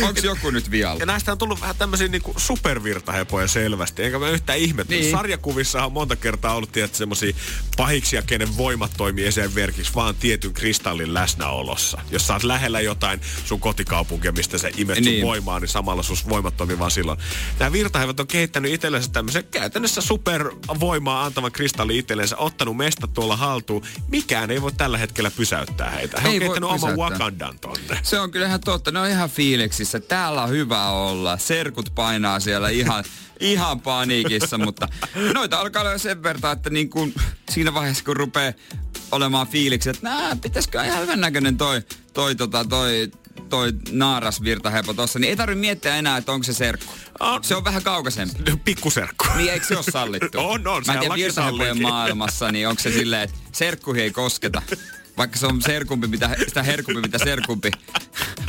Onko 0.04 0.20
joku 0.24 0.50
nyt 0.50 0.72
vialla? 0.72 1.00
Ja 1.00 1.06
näistä 1.06 1.32
on 1.32 1.38
tullut 1.38 1.62
vähän 1.62 1.76
tämmöisiä 1.76 2.08
niinku 2.08 2.34
supervirtahepoja 2.38 3.48
selvästi, 3.48 4.04
enkä 4.04 4.20
mä 4.20 4.30
yhtään 4.30 4.60
ihmettä. 4.60 4.94
Niin. 4.94 5.12
Sarjakuvissa 5.12 5.86
on 5.86 5.92
monta 5.92 6.16
kertaa 6.16 6.56
ollut 6.56 6.72
tietysti 6.72 6.98
semmosia 6.98 7.34
pahiksia, 7.78 8.22
kenen 8.22 8.58
voimat 8.58 8.92
toimii 8.98 9.26
esimerkiksi 9.26 9.96
vaan 9.96 10.16
tietyn 10.16 10.54
kristallin 10.54 11.14
läsnäolossa. 11.14 12.02
Jos 12.12 12.28
sä 12.28 12.34
oot 12.34 12.44
lähellä 12.44 12.82
jotain 12.82 13.22
sun 13.46 13.60
kotikaupunkia, 13.60 14.32
mistä 14.32 14.58
se 14.58 14.72
imet 14.78 15.00
niin. 15.00 15.20
sun 15.20 15.28
voimaa, 15.28 15.60
niin 15.60 15.70
samalla 15.70 16.04
sun 16.04 16.18
voimat 16.30 16.58
toimii 16.58 16.80
vaan 16.80 16.92
silloin. 16.92 17.20
Nämä 17.60 17.72
virtahevot 17.72 18.20
on 18.20 18.28
kehittänyt 18.28 18.74
itsellensä 18.74 19.12
tämmöisen 19.12 19.39
se 19.40 19.44
käytännössä 19.52 20.02
supervoimaa 20.02 21.26
antava 21.26 21.52
kristalli 21.52 21.98
itsellensä 21.98 22.38
ottanut 22.38 22.78
mesta 22.78 23.08
tuolla 23.08 23.38
haltuun. 23.38 23.84
Mikään 24.08 24.52
ei 24.52 24.62
voi 24.62 24.72
tällä 24.72 24.98
hetkellä 24.98 25.32
pysäyttää 25.32 25.90
heitä. 25.90 26.22
He 26.22 26.30
ei 26.30 26.34
on 26.36 26.40
kehittänyt 26.40 26.70
oman 26.70 26.98
Wakandan 26.98 27.60
tonne. 27.60 28.00
Se 28.04 28.20
on 28.20 28.32
kyllä 28.32 28.46
ihan 28.46 28.62
totta. 28.62 28.92
Ne 28.92 29.00
on 29.00 29.10
ihan 29.10 29.30
fiiliksissä. 29.30 30.00
Täällä 30.00 30.44
on 30.44 30.50
hyvä 30.50 30.90
olla. 30.90 31.38
Serkut 31.38 31.92
painaa 31.96 32.40
siellä 32.40 32.70
ihan 32.70 33.04
ihan 33.40 33.82
paniikissa, 33.82 34.58
mutta 34.58 34.88
noita 35.34 35.60
alkaa 35.60 35.82
olla 35.82 35.98
sen 35.98 36.24
verran, 36.24 36.54
että 36.54 36.70
niin 36.70 36.90
kuin 36.90 37.14
siinä 37.50 37.74
vaiheessa 37.74 38.04
kun 38.04 38.18
rupeaa 38.18 38.54
olemaan 39.12 39.48
fiiliksi, 39.48 39.90
että 39.90 40.10
nää, 40.10 40.36
pitäisikö 40.36 40.84
ihan 40.84 41.02
hyvän 41.02 41.22
näköinen 41.22 41.58
toi, 41.58 41.82
toi, 42.14 42.36
tota, 42.36 42.66
toi 42.66 43.12
toi 43.50 43.74
naaras 43.92 44.44
virtahepo 44.44 44.94
tossa, 44.94 45.20
niin 45.20 45.30
ei 45.30 45.36
tarvitse 45.36 45.60
miettiä 45.62 45.96
enää, 45.96 46.18
että 46.18 46.32
onko 46.32 46.44
se 46.44 46.54
serkku. 46.54 46.94
On. 47.20 47.44
Se 47.44 47.56
on 47.56 47.64
vähän 47.64 47.84
kaukaisempi. 47.84 48.36
Pikkuserkku. 48.66 49.26
Niin 49.36 49.54
eikö 49.54 49.66
se 49.66 49.76
ole 49.76 49.84
sallittu? 49.92 50.40
on, 50.50 50.68
on. 50.68 50.84
Mä 50.88 50.94
en 50.94 51.00
tiedä 51.00 51.16
virtahepojen 51.16 51.82
maailmassa, 51.82 52.52
niin 52.52 52.68
onko 52.68 52.82
se 52.82 52.92
silleen, 52.92 53.22
että 53.22 53.38
serkkuihin 53.52 54.04
ei 54.04 54.12
kosketa. 54.12 54.62
Vaikka 55.18 55.38
se 55.38 55.48
on 55.48 55.62
serkumpi, 55.62 56.08
mitä, 56.08 56.30
sitä 56.48 56.64
herkumpi, 56.64 57.02
mitä 57.02 57.18
serkumpi. 57.18 57.72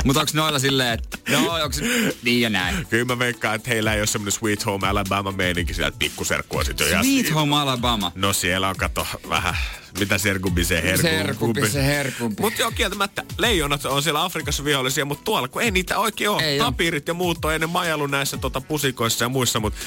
Mutta 0.03 0.19
onko 0.19 0.31
noilla 0.33 0.59
silleen, 0.59 0.93
että 0.93 1.17
no, 1.29 1.51
onko 1.51 1.73
se 1.73 1.83
niin 2.23 2.41
ja 2.41 2.49
näin? 2.49 2.87
Kyllä 2.89 3.05
mä 3.05 3.19
veikkaan, 3.19 3.55
että 3.55 3.69
heillä 3.69 3.93
ei 3.93 4.01
ole 4.01 4.07
semmoinen 4.07 4.31
Sweet 4.31 4.65
Home 4.65 4.87
Alabama 4.87 5.31
meininki 5.31 5.73
siellä, 5.73 5.87
että 5.87 5.99
pikkuserkku 5.99 6.57
on 6.57 6.65
sitten 6.65 6.91
jo 6.91 7.03
Sweet 7.03 7.33
Home 7.33 7.55
Alabama? 7.55 8.11
No 8.15 8.33
siellä 8.33 8.69
on, 8.69 8.75
kato, 8.75 9.07
vähän 9.29 9.55
mitä 9.99 10.17
serkumpi 10.17 10.63
se 10.63 10.83
herkumpi. 10.83 11.17
Serkumpi 11.17 11.69
se 11.69 11.85
herkumpi. 11.85 12.41
Mutta 12.41 12.61
joo, 12.61 12.71
kieltämättä 12.71 13.23
leijonat 13.37 13.85
on 13.85 14.03
siellä 14.03 14.23
Afrikassa 14.23 14.65
vihollisia, 14.65 15.05
mutta 15.05 15.23
tuolla 15.23 15.47
kun 15.47 15.61
ei 15.61 15.71
niitä 15.71 15.97
oikein 15.97 16.29
ole. 16.29 16.43
Ei 16.43 16.59
Tapirit 16.59 17.09
ole. 17.09 17.11
ja 17.11 17.13
muut 17.13 17.45
on 17.45 17.53
ennen 17.53 17.69
majalu 17.69 18.07
näissä 18.07 18.37
tota, 18.37 18.61
pusikoissa 18.61 19.25
ja 19.25 19.29
muissa, 19.29 19.59
mutta 19.59 19.79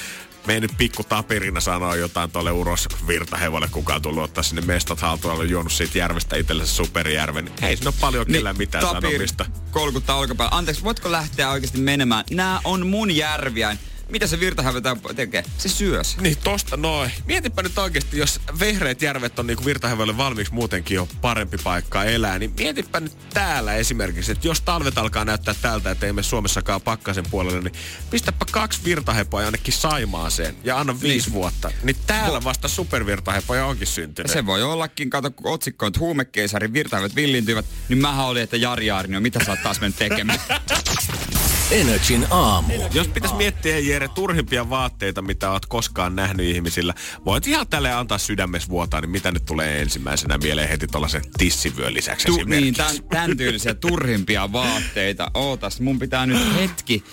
me 0.47 0.53
ei 0.53 0.59
nyt 0.59 0.71
pikku 0.77 1.03
tapirina 1.03 1.59
sanoa 1.59 1.95
jotain 1.95 2.31
tuolle 2.31 2.51
uros 2.51 2.87
virtahevolle, 3.07 3.67
kuka 3.71 3.95
on 3.95 4.01
tullut 4.01 4.23
ottaa 4.23 4.43
sinne 4.43 4.61
mestat 4.61 4.99
haltuun, 4.99 5.33
on 5.33 5.49
juonut 5.49 5.73
siitä 5.73 5.97
järvestä 5.97 6.35
itsellensä 6.35 6.75
superjärven. 6.75 7.51
Ei 7.61 7.77
siinä 7.77 7.89
ole 7.89 7.95
paljon 8.01 8.25
niin, 8.27 8.37
kyllä 8.37 8.53
mitään 8.53 8.85
tapir, 8.85 9.09
sanomista. 9.09 9.45
kolkuttaa 9.71 10.15
olkapäällä. 10.15 10.57
Anteeksi, 10.57 10.83
voitko 10.83 11.11
lähteä 11.11 11.51
oikeasti 11.51 11.77
menemään? 11.77 12.25
Nämä 12.31 12.61
on 12.63 12.87
mun 12.87 13.15
järviä 13.15 13.77
mitä 14.09 14.27
se 14.27 14.39
virtahävetä 14.39 14.97
tekee? 15.15 15.43
Se 15.57 15.69
syös. 15.69 16.17
Niin 16.17 16.37
tosta 16.43 16.77
noin. 16.77 17.11
Mietipä 17.25 17.63
nyt 17.63 17.77
oikeasti, 17.77 18.17
jos 18.17 18.41
vehreät 18.59 19.01
järvet 19.01 19.39
on 19.39 19.47
niinku 19.47 19.65
virtahävelle 19.65 20.17
valmiiksi 20.17 20.53
muutenkin 20.53 20.95
jo 20.95 21.07
parempi 21.21 21.57
paikka 21.57 22.03
elää, 22.03 22.39
niin 22.39 22.53
mietipä 22.57 22.99
nyt 22.99 23.29
täällä 23.33 23.73
esimerkiksi, 23.73 24.31
että 24.31 24.47
jos 24.47 24.61
talvet 24.61 24.97
alkaa 24.97 25.25
näyttää 25.25 25.55
tältä, 25.61 25.91
että 25.91 26.05
ei 26.05 26.13
me 26.13 26.23
Suomessakaan 26.23 26.81
pakkasen 26.81 27.25
puolelle, 27.31 27.61
niin 27.61 27.73
pistäpä 28.09 28.45
kaksi 28.51 28.79
virtahepoa 28.85 29.41
jonnekin 29.41 29.73
Saimaaseen 29.73 30.55
ja 30.63 30.79
anna 30.79 31.01
viisi 31.01 31.29
niin. 31.29 31.33
vuotta. 31.33 31.71
Niin 31.83 31.95
täällä 32.07 32.43
vasta 32.43 32.67
supervirtahepoja 32.67 33.65
onkin 33.65 33.87
syntynyt. 33.87 34.31
Se 34.31 34.45
voi 34.45 34.63
ollakin, 34.63 35.09
kato 35.09 35.31
kun 35.31 35.51
otsikko 35.51 35.85
on, 35.85 35.87
että 35.87 35.99
huumekeisarin 35.99 36.73
virtahevet 36.73 37.15
villintyivät, 37.15 37.65
niin 37.89 37.97
mä 37.97 38.25
olin, 38.25 38.43
että 38.43 38.57
Jari 38.57 38.91
Aarnio, 38.91 39.21
mitä 39.21 39.45
sä 39.45 39.51
oot 39.51 39.63
taas 39.63 39.81
mennyt 39.81 39.97
tekemään? 39.97 40.39
Energin 41.71 42.27
aamu. 42.29 42.73
Jos 42.93 43.07
pitäisi 43.07 43.35
miettiä, 43.35 43.79
Jere, 43.79 44.07
turhimpia 44.07 44.69
vaatteita, 44.69 45.21
mitä 45.21 45.51
oot 45.51 45.65
koskaan 45.65 46.15
nähnyt 46.15 46.45
ihmisillä, 46.45 46.93
voit 47.25 47.47
ihan 47.47 47.67
tälle 47.67 47.91
antaa 47.91 48.17
sydämessä 48.17 48.69
vuotaa, 48.69 49.01
niin 49.01 49.09
mitä 49.09 49.31
nyt 49.31 49.45
tulee 49.45 49.81
ensimmäisenä 49.81 50.37
mieleen 50.37 50.69
heti 50.69 50.87
tuollaisen 50.87 51.21
tissivyön 51.37 51.93
lisäksi 51.93 52.27
tu- 52.27 52.43
Niin, 52.45 52.73
tämän, 52.73 52.95
tämän 53.09 53.37
tyylisiä 53.37 53.73
turhimpia 53.73 54.51
vaatteita. 54.51 55.31
Ootas, 55.33 55.79
mun 55.81 55.99
pitää 55.99 56.25
nyt 56.25 56.55
hetki 56.55 57.03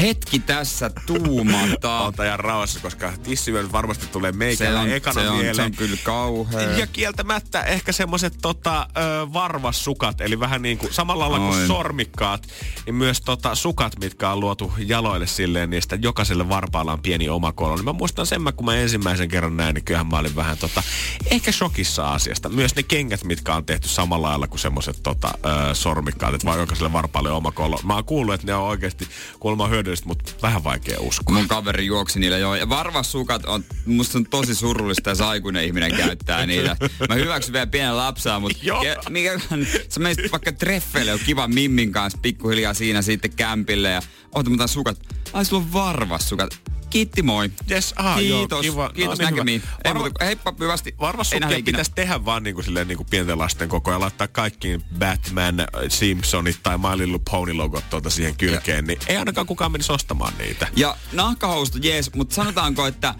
hetki 0.00 0.38
tässä 0.38 0.90
tuumata. 1.06 2.00
Ota 2.00 2.24
ja 2.24 2.36
rauhassa, 2.36 2.80
koska 2.80 3.12
tissivyöt 3.22 3.72
varmasti 3.72 4.06
tulee 4.06 4.32
meikällä 4.32 4.86
ekana 4.86 5.14
se 5.14 5.28
on, 5.28 5.36
mieleen. 5.36 5.54
Se 5.54 5.62
on 5.62 5.72
kyllä 5.72 5.96
kauhea. 6.04 6.60
Ja 6.60 6.86
kieltämättä 6.86 7.62
ehkä 7.62 7.92
semmoset 7.92 8.34
tota, 8.42 8.88
varvassukat, 9.32 10.20
eli 10.20 10.40
vähän 10.40 10.62
niin 10.62 10.78
kuin 10.78 10.94
samalla 10.94 11.30
lailla 11.30 11.48
kuin 11.48 11.66
sormikkaat, 11.66 12.48
niin 12.86 12.94
myös 12.94 13.20
tota, 13.20 13.54
sukat, 13.54 13.98
mitkä 14.00 14.30
on 14.30 14.40
luotu 14.40 14.72
jaloille 14.78 15.26
silleen, 15.26 15.82
sitä 15.82 15.98
jokaiselle 16.02 16.48
varpaalla 16.48 16.92
on 16.92 17.02
pieni 17.02 17.28
oma 17.28 17.52
kolo. 17.52 17.76
Niin 17.76 17.84
mä 17.84 17.92
muistan 17.92 18.26
sen, 18.26 18.40
kun 18.56 18.66
mä 18.66 18.74
ensimmäisen 18.74 19.28
kerran 19.28 19.56
näin, 19.56 19.74
niin 19.74 19.84
kyllähän 19.84 20.06
mä 20.06 20.18
olin 20.18 20.36
vähän 20.36 20.58
tota, 20.58 20.82
ehkä 21.30 21.52
shokissa 21.52 22.12
asiasta. 22.12 22.48
Myös 22.48 22.76
ne 22.76 22.82
kengät, 22.82 23.24
mitkä 23.24 23.54
on 23.54 23.64
tehty 23.64 23.88
samalla 23.88 24.28
lailla 24.28 24.46
kuin 24.46 24.60
semmoset 24.60 25.02
tota, 25.02 25.32
sormikkaat, 25.72 26.34
että 26.34 26.46
vaan 26.46 26.60
jokaiselle 26.60 26.92
varpaalle 26.92 27.30
oma 27.30 27.52
kolo. 27.52 27.80
Mä 27.82 27.94
oon 27.94 28.04
kuullut, 28.04 28.34
että 28.34 28.46
ne 28.46 28.54
on 28.54 28.62
oikeasti 28.62 29.08
kuulemma 29.40 29.66
hyö 29.66 29.79
hyödyllistä, 29.80 30.08
mutta 30.08 30.32
vähän 30.42 30.64
vaikea 30.64 31.00
uskoa. 31.00 31.36
Mun 31.36 31.48
kaveri 31.48 31.86
juoksi 31.86 32.20
niillä 32.20 32.38
joo. 32.38 32.54
Ja 32.54 32.68
varvassukat 32.68 33.44
on, 33.44 33.64
musta 33.86 34.18
on 34.18 34.26
tosi 34.26 34.54
surullista, 34.54 35.10
jos 35.10 35.20
aikuinen 35.20 35.64
ihminen 35.64 35.96
käyttää 35.96 36.46
niitä. 36.46 36.76
Mä 37.08 37.14
hyväksyn 37.14 37.52
vielä 37.52 37.66
pienen 37.66 37.96
lapsaa, 37.96 38.40
mutta 38.40 38.58
ke, 38.82 38.96
mikä, 39.08 39.40
sä 39.88 40.00
menisit 40.00 40.32
vaikka 40.32 40.52
treffeille, 40.52 41.12
on 41.12 41.20
kiva 41.26 41.48
Mimmin 41.48 41.92
kanssa 41.92 42.18
pikkuhiljaa 42.22 42.74
siinä 42.74 43.02
sitten 43.02 43.32
kämpille 43.36 43.90
ja 43.90 44.02
mutta 44.34 44.66
sukat. 44.66 44.98
Ai 45.32 45.44
sulla 45.44 45.62
on 45.62 45.72
varvassukat. 45.72 46.60
Kiitti 46.90 47.22
moi. 47.22 47.50
Yes, 47.70 47.94
aha, 47.96 48.16
Kiitos, 48.18 48.64
joo, 48.66 48.72
kiva. 48.72 48.90
kiitos 48.94 49.18
No 49.18 49.24
niin, 49.24 49.34
näkemiin. 49.34 49.60
hyvä. 49.62 49.76
Ei 49.84 49.94
muuta 49.94 50.10
kuin 50.10 50.26
heippa 50.26 50.54
hyvästi. 50.60 50.94
Ikinä. 51.36 51.64
pitäisi 51.64 51.92
tehdä 51.94 52.24
vaan 52.24 52.42
niinku, 52.42 52.62
silleen, 52.62 52.88
niinku 52.88 53.04
pienten 53.10 53.38
lasten 53.38 53.68
koko 53.68 53.90
ja 53.92 54.00
laittaa 54.00 54.28
kaikkiin 54.28 54.82
Batman, 54.98 55.54
Simpsonit 55.88 56.60
tai 56.62 56.78
My 56.78 56.98
Little 56.98 57.18
Pony 57.30 57.52
logot 57.52 57.90
tuolta 57.90 58.10
siihen 58.10 58.36
kylkeen, 58.36 58.84
niin 58.84 58.98
ei 59.06 59.16
ainakaan 59.16 59.46
kukaan 59.46 59.72
menisi 59.72 59.92
ostamaan 59.92 60.32
niitä. 60.38 60.68
Ja 60.76 60.96
nahkahousut, 61.12 61.84
jees, 61.84 62.14
mutta 62.14 62.34
sanotaanko, 62.34 62.86
että 62.86 63.14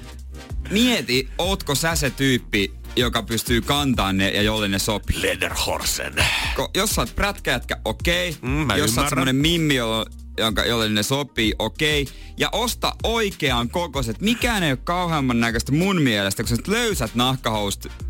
mieti, 0.70 1.28
ootko 1.38 1.74
sä 1.74 1.94
se 1.96 2.10
tyyppi, 2.10 2.72
joka 2.96 3.22
pystyy 3.22 3.60
kantamaan 3.60 4.16
ne 4.16 4.30
ja 4.30 4.42
jolle 4.42 4.68
ne 4.68 4.78
sopii. 4.78 5.22
Lederhorsen. 5.22 6.14
Ko, 6.56 6.70
jos 6.74 6.90
sä 6.90 7.00
oot 7.00 7.14
prätkäjätkä, 7.16 7.76
okei. 7.84 8.36
Mm, 8.42 8.48
mä 8.50 8.76
jos 8.76 8.94
sä 8.94 9.00
oot 9.00 9.10
semmonen 9.10 9.36
mimmi, 9.36 9.74
jolla, 9.74 10.06
jonka, 10.40 10.64
jolle 10.64 10.88
ne 10.88 11.02
sopii, 11.02 11.54
okei. 11.58 12.06
Ja 12.36 12.48
osta 12.52 12.96
oikean 13.02 13.70
kokoiset. 13.70 14.20
Mikään 14.20 14.62
ei 14.62 14.72
ole 14.72 14.78
kauheamman 14.84 15.40
näköistä 15.40 15.72
mun 15.72 16.02
mielestä, 16.02 16.42
kun 16.42 16.56
sä 16.56 16.62
löysät 16.66 17.14
nahkahousut. 17.14 18.09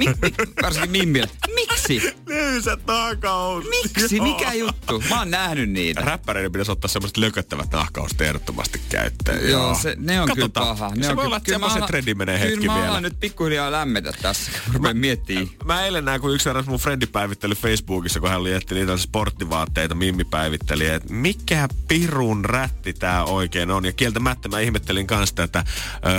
Mi, 0.00 0.06
mi, 0.22 0.32
varsinkin 0.62 0.90
mimmille. 0.90 1.28
Miksi? 1.54 2.16
Löysät 2.28 2.80
nahkahousut. 2.86 3.70
Miksi? 3.70 4.20
Mikä 4.20 4.52
juttu? 4.52 5.02
Mä 5.10 5.18
oon 5.18 5.30
nähnyt 5.30 5.70
niitä. 5.70 6.00
Räppäreiden 6.00 6.52
pitäisi 6.52 6.72
ottaa 6.72 6.88
semmoiset 6.88 7.16
lököttävät 7.16 7.70
nahkahousut 7.72 8.20
ehdottomasti 8.20 8.80
käyttöön. 8.88 9.50
Joo, 9.50 9.74
se, 9.74 9.96
ne 9.98 10.20
on 10.20 10.28
Katsotaan. 10.28 10.66
kyllä 10.66 10.78
paha. 10.78 10.94
Ne 10.94 11.02
se 11.02 11.10
on 11.10 11.16
voi 11.16 11.22
kyllä, 11.22 11.26
olla, 11.26 11.36
että 11.36 11.44
kyllä 11.46 11.58
mä 11.58 11.66
semmoisen 11.66 11.86
trendi 11.88 12.14
menee 12.14 12.40
hetki 12.40 12.56
Kyllä 12.56 12.72
mä 12.72 12.74
vielä. 12.78 12.90
alan 12.90 13.02
nyt 13.02 13.20
pikkuhiljaa 13.20 13.72
lämmetä 13.72 14.12
tässä, 14.22 14.50
kun 14.64 14.74
rupean 14.74 14.96
miettimään. 14.96 15.48
Mä 15.64 15.84
eilen 15.84 16.04
näin, 16.04 16.20
kun 16.20 16.34
yksi 16.34 16.48
eräs 16.48 16.66
mun 16.66 16.78
frendi 16.78 17.06
päivitteli 17.06 17.54
Facebookissa, 17.54 18.20
kun 18.20 18.28
hän 18.28 18.40
oli 18.40 18.52
etti 18.52 18.74
niitä 18.74 18.96
sporttivaatteita, 18.96 19.94
Mimmi 19.94 20.24
päivitteli, 20.24 20.86
että 20.86 21.12
mikä 21.14 21.68
pirun 21.88 22.44
rätti 22.44 22.92
tää 22.92 23.24
oikein 23.24 23.70
on. 23.70 23.84
Ja 23.84 23.92
kieltämättä 23.92 24.48
mä 24.48 24.60
ihmettelin 24.60 25.06
kanssa 25.06 25.34
tätä 25.36 25.64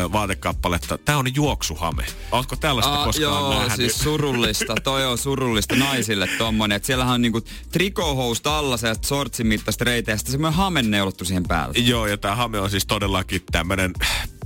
ö, 0.06 0.12
vaatekappaletta. 0.12 0.98
Tää 0.98 1.18
on 1.18 1.36
juoksuhame. 1.36 2.06
Ootko 2.32 2.56
tällaista 2.56 2.94
Ah, 3.00 3.06
koskaan 3.06 3.22
joo, 3.34 3.50
nähnyt? 3.54 3.71
Siis 3.76 4.00
surullista. 4.00 4.76
Toi 4.84 5.06
on 5.06 5.18
surullista 5.18 5.76
naisille 5.76 6.28
tommonen. 6.38 6.76
Et 6.76 6.86
siellähän 6.86 7.14
on 7.14 7.22
niinku 7.22 7.42
trikohousut 7.72 8.48
alla, 8.48 8.78
se 8.78 8.96
sortsin 9.02 9.48
mittaista 9.48 9.86
reitä 9.86 10.12
ja 10.12 10.18
sitten 10.18 10.32
semmoinen 10.32 10.58
hame 10.58 10.82
neulottu 10.82 11.26
siihen 11.26 11.44
päälle. 11.44 11.74
Joo, 11.78 12.08
ja 12.08 12.18
tää 12.18 12.36
hame 12.36 12.60
on 12.60 12.70
siis 12.70 12.86
todellakin 12.86 13.42
tämmönen 13.52 13.94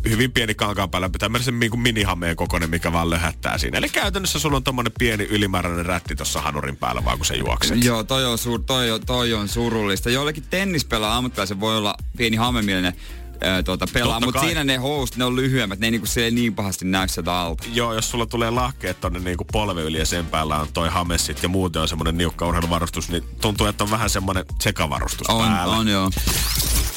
hyvin 0.10 0.32
pieni 0.32 0.56
kankaan 0.56 0.90
päällä, 0.90 1.10
tämmöisen 1.20 1.60
niin 1.60 1.80
minihameen 1.80 2.36
kokoinen, 2.36 2.70
mikä 2.70 2.92
vaan 2.92 3.10
löhättää 3.10 3.58
siinä. 3.58 3.78
Eli 3.78 3.90
käytännössä 3.90 4.40
sulla 4.40 4.58
on 4.58 4.64
tommonen 4.64 4.92
pieni 5.00 5.24
ylimääräinen 5.24 5.86
rätti 5.86 6.16
tuossa 6.16 6.42
hanurin 6.42 6.78
päällä, 6.78 7.06
vaan 7.06 7.18
kun 7.18 7.26
se 7.26 7.36
juokset. 7.36 7.84
Joo, 7.84 8.04
toi 8.04 8.26
on, 8.26 8.38
sur, 8.38 8.62
toi, 8.66 8.92
on, 8.92 9.06
toi 9.06 9.34
on 9.34 9.48
surullista. 9.48 10.10
Jollekin 10.10 10.44
tennispelaa 10.50 11.18
ammattilaisen 11.18 11.60
voi 11.60 11.78
olla 11.78 11.96
pieni 12.18 12.38
hamemielinen 12.38 12.94
ää, 13.42 13.64
tuota, 13.64 13.86
pelaa, 13.94 14.20
mutta 14.20 14.40
siinä 14.40 14.64
ne 14.64 14.78
housut, 14.78 15.18
ne 15.18 15.26
on 15.26 15.36
lyhyemmät, 15.36 15.80
ne 15.80 15.88
ei 15.88 15.92
niinku 15.92 16.08
silleen 16.08 16.36
niin 16.36 16.56
pahasti 16.56 16.86
näy 16.86 17.08
sieltä 17.08 17.34
alta. 17.34 17.64
Joo, 17.74 17.94
jos 17.94 18.12
sulla 18.12 18.26
tulee 18.26 18.52
lahkeet 18.52 19.02
tonne 19.02 19.20
niinku 19.20 19.46
polve 19.52 19.82
yli 19.82 19.98
ja 19.98 20.06
sen 20.06 20.26
päällä 20.26 20.60
on 20.60 20.68
toi 20.74 20.90
hamessit 20.90 21.44
ja 21.44 21.50
muuten 21.50 21.82
on 21.82 21.88
semmonen 21.88 22.18
niukka 22.18 22.48
urheiluvarustus, 22.48 23.10
niin 23.10 23.24
tuntuu, 23.42 23.68
että 23.68 23.84
on 23.84 23.92
vähän 23.92 24.10
semmonen 24.10 24.46
sekavarustus 24.62 25.28
On, 25.30 25.48
päällä. 25.48 25.76
on 25.76 25.88
joo. 25.88 26.10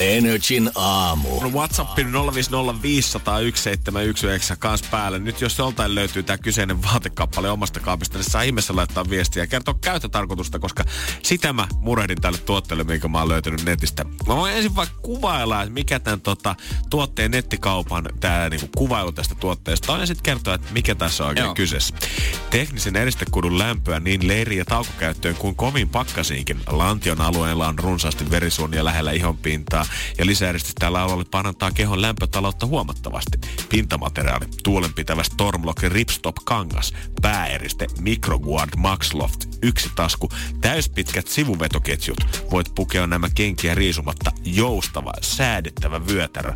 Energin 0.00 0.70
aamu. 0.74 1.40
Mun 1.40 1.52
WhatsAppin 1.52 2.06
050501719 2.06 2.10
kans 4.58 4.82
päälle. 4.82 5.18
Nyt 5.18 5.40
jos 5.40 5.58
joltain 5.58 5.94
löytyy 5.94 6.22
tää 6.22 6.38
kyseinen 6.38 6.82
vaatekappale 6.82 7.50
omasta 7.50 7.80
kaapista, 7.80 8.18
niin 8.18 8.30
saa 8.30 8.42
ihmeessä 8.42 8.76
laittaa 8.76 9.10
viestiä 9.10 9.42
ja 9.42 9.46
kertoa 9.46 9.74
käyttötarkoitusta, 9.80 10.58
koska 10.58 10.84
sitä 11.22 11.52
mä 11.52 11.66
murehdin 11.80 12.20
tälle 12.20 12.38
tuotteelle, 12.38 12.84
minkä 12.84 13.08
mä 13.08 13.18
oon 13.18 13.28
löytänyt 13.28 13.64
netistä. 13.64 14.04
Mä 14.04 14.36
voin 14.36 14.54
ensin 14.54 14.76
vaikka 14.76 14.98
kuvailla, 15.02 15.62
että 15.62 15.74
mikä 15.74 16.00
tämän 16.00 16.20
tota, 16.28 16.56
tuotteen 16.90 17.30
nettikaupan 17.30 18.08
tää 18.20 18.48
niinku 18.48 18.68
kuvailu 18.76 19.12
tästä 19.12 19.34
tuotteesta 19.34 19.92
on 19.92 20.00
ja 20.00 20.06
sitten 20.06 20.22
kertoa, 20.22 20.54
että 20.54 20.72
mikä 20.72 20.94
tässä 20.94 21.24
on 21.24 21.28
oikein 21.28 21.44
Joo. 21.44 21.54
kyseessä. 21.54 21.94
Teknisen 22.50 22.96
eristekudun 22.96 23.58
lämpöä 23.58 24.00
niin 24.00 24.28
leiri- 24.28 24.56
ja 24.56 24.64
taukokäyttöön 24.64 25.34
kuin 25.34 25.54
kovin 25.54 25.88
pakkasiinkin. 25.88 26.60
Lantion 26.66 27.20
alueella 27.20 27.68
on 27.68 27.78
runsaasti 27.78 28.30
verisuonia 28.30 28.84
lähellä 28.84 29.12
ihonpintaa 29.12 29.86
ja 30.18 30.26
lisäeristys 30.26 30.74
tällä 30.74 31.02
alueella 31.02 31.24
parantaa 31.30 31.70
kehon 31.70 32.02
lämpötaloutta 32.02 32.66
huomattavasti. 32.66 33.38
Pintamateriaali, 33.68 34.46
tuulenpitävä 34.64 35.22
Stormlock 35.22 35.82
Ripstop 35.82 36.36
kangas, 36.44 36.94
pääeriste 37.22 37.86
Microguard 38.00 38.70
Maxloft, 38.76 39.44
yksi 39.62 39.90
tasku, 39.94 40.28
täyspitkät 40.60 41.28
sivuvetoketjut. 41.28 42.48
Voit 42.50 42.74
pukea 42.74 43.06
nämä 43.06 43.28
kenkiä 43.34 43.74
riisumatta, 43.74 44.32
joustava, 44.44 45.12
säädettävä 45.22 46.06
vyötärö. 46.18 46.52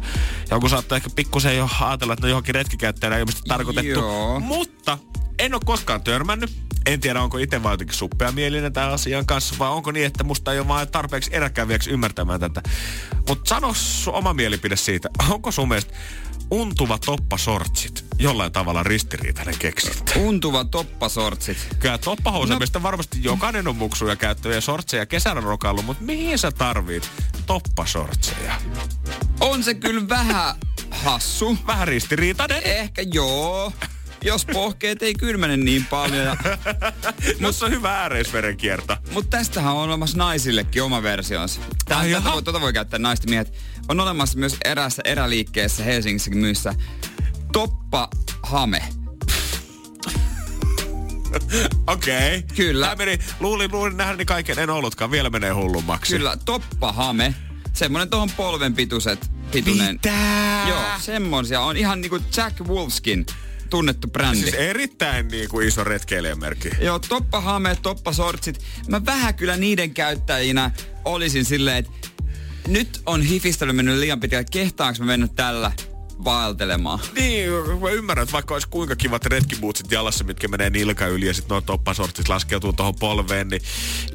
Joku 0.51 0.69
saattaa 0.69 0.97
ehkä 0.97 1.11
pikkusen 1.17 1.57
jo 1.57 1.69
ajatella, 1.81 2.13
että 2.13 2.27
no 2.27 2.29
johonkin 2.29 2.55
retkikäyttäjänä 2.55 3.17
ei 3.17 3.21
ilmeisesti 3.21 3.49
tarkoitettu. 3.49 3.91
Joo. 3.91 4.41
Mutta 4.41 4.99
en 5.39 5.55
ole 5.55 5.63
koskaan 5.65 6.05
törmännyt. 6.05 6.53
En 6.87 7.01
tiedä, 7.01 7.23
onko 7.23 7.39
itse 7.39 7.63
vaan 7.63 7.73
jotenkin 7.73 7.97
suppeamielinen 7.97 8.73
tämän 8.73 8.91
asian 8.93 9.27
kanssa, 9.27 9.55
vai 9.59 9.71
onko 9.71 9.93
niin, 9.93 10.07
että 10.07 10.25
musta 10.25 10.53
ei 10.53 10.59
ole 10.59 10.69
vaan 10.69 10.89
tarpeeksi 10.89 11.31
eräkävijäksi 11.35 11.91
ymmärtämään 11.91 12.41
tätä. 12.41 12.63
Mutta 13.29 13.49
sano 13.49 13.75
sun 13.75 14.15
oma 14.15 14.35
mielipide 14.35 14.77
siitä. 14.77 15.09
Onko 15.31 15.51
sun 15.53 15.69
mielestä 15.69 15.95
untuva 16.51 16.99
toppasortsit 16.99 18.05
jollain 18.19 18.53
tavalla 18.53 18.83
ristiriitainen 18.83 19.59
keksintö? 19.59 20.19
Untuva 20.19 20.65
toppasortsit. 20.65 21.57
Kyllä 21.79 21.99
toppahousuja, 21.99 22.59
No. 22.75 22.83
varmasti 22.83 23.19
jokainen 23.23 23.69
on 23.69 23.77
muksuja 23.77 24.17
käyttäviä 24.17 24.61
sortseja 24.61 25.07
kesällä 25.07 25.41
rokailu, 25.41 25.83
mutta 25.83 26.05
mihin 26.05 26.39
sä 26.39 26.51
tarvit 26.53 27.11
toppasortseja? 27.53 28.55
On 29.41 29.65
se 29.65 29.75
kyllä 29.75 30.09
vähän 30.09 30.55
hassu. 30.91 31.59
Vähän 31.67 31.89
ristiriitainen. 31.89 32.63
Ehkä 32.65 33.03
joo. 33.13 33.73
Jos 34.25 34.45
pohkeet 34.45 35.03
ei 35.03 35.15
kylmene 35.15 35.57
niin 35.57 35.87
paljon. 35.87 36.25
Ja, 36.25 36.37
Mutta 37.41 37.65
on 37.65 37.71
hyvä 37.71 38.01
ääreisverenkierto. 38.01 38.97
mutta 39.13 39.37
tästähän 39.37 39.73
on 39.73 39.83
olemassa 39.83 40.19
naisillekin 40.19 40.83
oma 40.83 41.03
versionsa. 41.03 41.61
Tää, 41.85 41.99
Ai 41.99 42.11
tätä 42.11 42.33
voi, 42.33 42.43
tota 42.43 42.61
voi 42.61 42.73
käyttää 42.73 42.99
naisten 42.99 43.31
miehet. 43.31 43.53
On 43.89 44.01
olemassa 44.01 44.39
myös 44.39 44.57
erässä 44.65 45.03
eräliikkeessä 45.05 45.85
Helsingissäkin 45.85 46.39
myyssä 46.39 46.75
Toppa 47.53 48.09
Hame. 48.43 48.83
Okei. 51.87 52.39
Okay. 52.39 52.57
Kyllä. 52.57 52.87
Tää 52.87 52.97
meni, 52.97 53.19
luulin, 53.41 53.73
luulin 53.73 53.97
nähnyt 53.97 54.27
kaiken, 54.27 54.59
en 54.59 54.71
ollutkaan. 54.71 55.11
Vielä 55.11 55.31
menee 55.31 55.51
hullummaksi. 55.51 56.17
Kyllä, 56.17 56.37
Toppa 56.45 56.93
Hame. 56.93 57.35
Semmonen 57.73 58.11
tuohon 58.11 58.31
polven 58.37 58.75
pituiset, 58.75 59.31
pituinen. 59.53 59.95
Mitä? 59.95 60.65
Joo, 60.69 60.83
semmosia. 61.01 61.61
On 61.61 61.77
ihan 61.77 62.01
niinku 62.01 62.19
Jack 62.37 62.61
Wolfskin 62.61 63.27
tunnettu 63.71 64.09
brändi. 64.09 64.41
Siis 64.41 64.55
erittäin 64.55 65.29
niin 65.29 65.49
kuin 65.49 65.69
iso 65.69 65.85
retkeilijämerkki. 65.85 66.71
Joo, 66.81 66.99
toppa 66.99 67.41
hame, 67.41 67.77
toppa 67.83 68.13
sortsit. 68.13 68.61
Mä 68.89 69.05
vähän 69.05 69.35
kyllä 69.35 69.57
niiden 69.57 69.95
käyttäjinä 69.95 70.71
olisin 71.05 71.45
silleen, 71.45 71.77
että 71.77 72.09
nyt 72.69 73.03
on 73.07 73.23
hifistely 73.23 73.73
mennyt 73.73 73.99
liian 73.99 74.21
pitkälle. 74.21 74.45
Kehtaanko 74.51 74.99
mä 74.99 75.07
mennä 75.07 75.29
tällä 75.37 75.73
vaeltelemaan? 76.25 76.99
Niin, 77.15 77.51
mä 77.81 77.91
ymmärrän, 77.91 78.23
että 78.23 78.33
vaikka 78.33 78.55
olisi 78.55 78.69
kuinka 78.69 78.97
kivat 78.97 79.27
retkibootsit 79.27 79.93
jalassa, 79.93 80.25
mitkä 80.25 80.49
menee 80.49 80.71
nilka 80.71 81.07
yli 81.07 81.27
ja 81.27 81.35
sitten 81.35 81.55
nuo 81.55 81.61
toppasortsit 81.61 82.29
laskeutuu 82.29 82.73
tuohon 82.73 82.95
polveen, 82.95 83.49
niin 83.49 83.63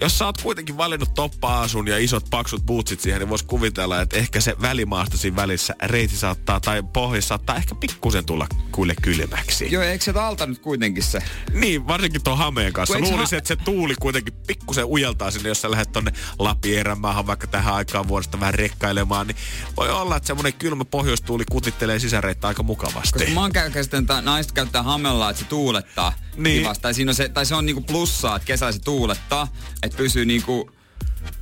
jos 0.02 0.18
sä 0.18 0.26
oot 0.26 0.42
kuitenkin 0.42 0.78
valinnut 0.78 1.14
toppaasun 1.14 1.88
ja 1.88 1.98
isot 1.98 2.26
paksut 2.30 2.66
bootsit 2.66 3.02
siihen, 3.02 3.20
niin 3.20 3.30
vois 3.30 3.44
kuvitella, 3.44 4.02
että 4.02 4.18
ehkä 4.18 4.42
se 4.42 4.56
välimaasto 4.62 5.18
siinä 5.18 5.36
välissä 5.36 5.76
reiti 5.84 6.18
saattaa 6.18 6.60
tai 6.60 6.84
pohja 6.94 7.22
saattaa 7.22 7.56
ehkä 7.56 7.76
pikkusen 7.76 8.26
tulla 8.26 8.48
kuille 8.72 8.96
kylmäksi. 9.02 9.72
Joo, 9.72 9.84
eikö 9.84 10.04
se 10.04 10.12
alta 10.12 10.46
nyt 10.46 10.60
kuitenkin 10.60 11.04
se? 11.04 11.20
Niin, 11.54 11.88
varsinkin 11.88 12.24
tuon 12.24 12.38
hameen 12.38 12.74
kanssa. 12.74 13.00
Luulisin, 13.00 13.36
ha- 13.36 13.38
että 13.38 13.48
se 13.48 13.56
tuuli 13.56 13.96
kuitenkin 14.02 14.34
pikkusen 14.48 14.86
ujeltaa 14.86 15.32
sinne, 15.32 15.50
jos 15.50 15.62
sä 15.62 15.72
lähdet 15.72 15.92
tonne 15.92 16.12
Lapin 16.40 16.80
erämaahan 16.80 17.28
vaikka 17.28 17.48
tähän 17.48 17.74
aikaan 17.74 18.08
vuodesta 18.08 18.40
vähän 18.40 18.54
rekkailemaan, 18.54 19.28
niin 19.28 19.38
voi 19.78 19.90
olla, 19.90 20.16
että 20.18 20.28
semmoinen 20.28 20.54
kylmä 20.54 20.86
pohjoistuuli 20.86 21.44
kutittelee 21.52 21.97
sisäreittä 22.00 22.48
aika 22.48 22.64
mukavasti. 22.64 23.20
Koska 23.20 23.34
mä 23.34 23.42
oon 23.42 23.52
käynyt 23.52 23.74
käsittänyt, 23.74 24.10
että 24.10 24.22
naiset 24.22 24.52
käyttää 24.52 24.84
hamella, 24.84 25.30
että 25.30 25.42
se 25.42 25.50
tuulettaa 25.50 26.14
Niin. 26.38 26.68
Tai, 26.82 26.94
siinä 26.94 27.12
on 27.12 27.16
se, 27.16 27.30
tai 27.30 27.46
se 27.46 27.56
on 27.56 27.66
niinku 27.66 27.82
plussaa, 27.82 28.36
että 28.36 28.46
kesällä 28.46 28.72
se 28.72 28.80
tuulettaa, 28.80 29.48
että 29.84 29.98
pysyy 29.98 30.26
niinku, 30.26 30.72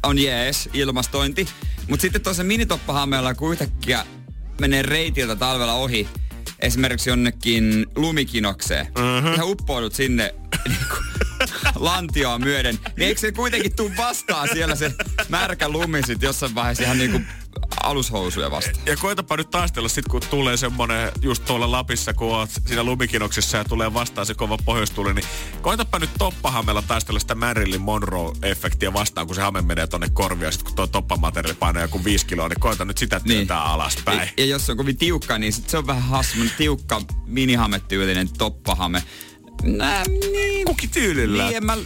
on 0.04 0.20
jees, 0.20 0.70
ilmastointi. 0.74 1.48
Mutta 1.90 2.02
sitten 2.02 2.22
tuossa 2.22 2.44
minitoppahameella, 2.44 3.34
kun 3.34 3.52
yhtäkkiä 3.52 4.06
menee 4.62 4.82
reitiltä 4.82 5.36
talvella 5.36 5.74
ohi, 5.74 6.08
esimerkiksi 6.60 7.10
jonnekin 7.10 7.86
lumikinokseen, 7.96 8.86
mm-hmm. 8.86 9.34
ja 9.38 9.46
uppoudut 9.46 9.94
sinne 9.94 10.36
niinku, 10.68 10.96
lantioa 11.76 12.40
myöden, 12.40 12.80
niin 12.98 13.08
eikö 13.08 13.22
se 13.22 13.32
kuitenkin 13.32 13.76
tuu 13.76 13.92
vastaan 13.98 14.50
siellä 14.54 14.76
se 14.76 14.92
märkä 15.30 15.70
lumi 15.70 16.02
sit 16.06 16.22
jossain 16.22 16.56
vaiheessa 16.56 16.84
ihan 16.84 16.98
niinku 16.98 17.22
alushousuja 17.84 18.52
vastaan. 18.52 18.86
Ja 18.86 18.98
koitapa 18.98 19.38
nyt 19.38 19.50
taistella 19.50 19.90
sit, 19.90 20.06
kun 20.06 20.22
tulee 20.30 20.58
semmonen 20.58 21.12
just 21.22 21.46
tuolla 21.46 21.72
Lapissa, 21.72 22.14
kun 22.14 22.36
oot 22.36 22.50
siinä 22.66 22.84
lumikinoksissa 22.84 23.58
ja 23.58 23.64
tulee 23.64 23.94
vastaan 23.94 24.28
se 24.28 24.34
kova 24.34 24.58
pohjoistuli, 24.66 25.14
niin 25.14 25.26
koitapa 25.62 26.00
nyt 26.00 26.10
toppahamella 26.18 26.82
taistella 26.82 27.20
sitä 27.20 27.36
Marilyn 27.36 27.82
Monroe-efektiä 27.82 28.94
vastaan, 28.94 29.28
kun 29.28 29.36
se 29.36 29.42
hame 29.42 29.62
menee 29.62 29.88
tonne 29.88 30.10
korvia, 30.14 30.52
sit 30.52 30.64
kun 30.64 30.76
tuo 30.76 30.88
toppamateriaali 30.88 31.58
painaa 31.60 31.82
joku 31.82 32.04
viisi 32.04 32.26
kiloa, 32.26 32.50
niin 32.50 32.60
koita 32.60 32.86
nyt 32.86 32.98
sitä 32.98 33.20
työntää 33.20 33.60
niin. 33.60 33.72
alaspäin. 33.72 34.20
Ja, 34.20 34.28
ja, 34.38 34.46
jos 34.46 34.66
se 34.66 34.72
on 34.72 34.78
kovin 34.78 34.98
tiukka, 34.98 35.38
niin 35.38 35.54
sit 35.54 35.70
se 35.70 35.78
on 35.78 35.88
vähän 35.88 36.04
hassu, 36.04 36.38
tiukka 36.58 37.02
minihametyylinen 37.26 38.30
toppahame. 38.38 39.04
Nää, 39.64 40.04
niin. 40.32 40.66
Kuki 40.66 40.88
tyylillä. 40.88 41.44
Niin, 41.44 41.58
en 41.58 41.66
mä, 41.66 41.78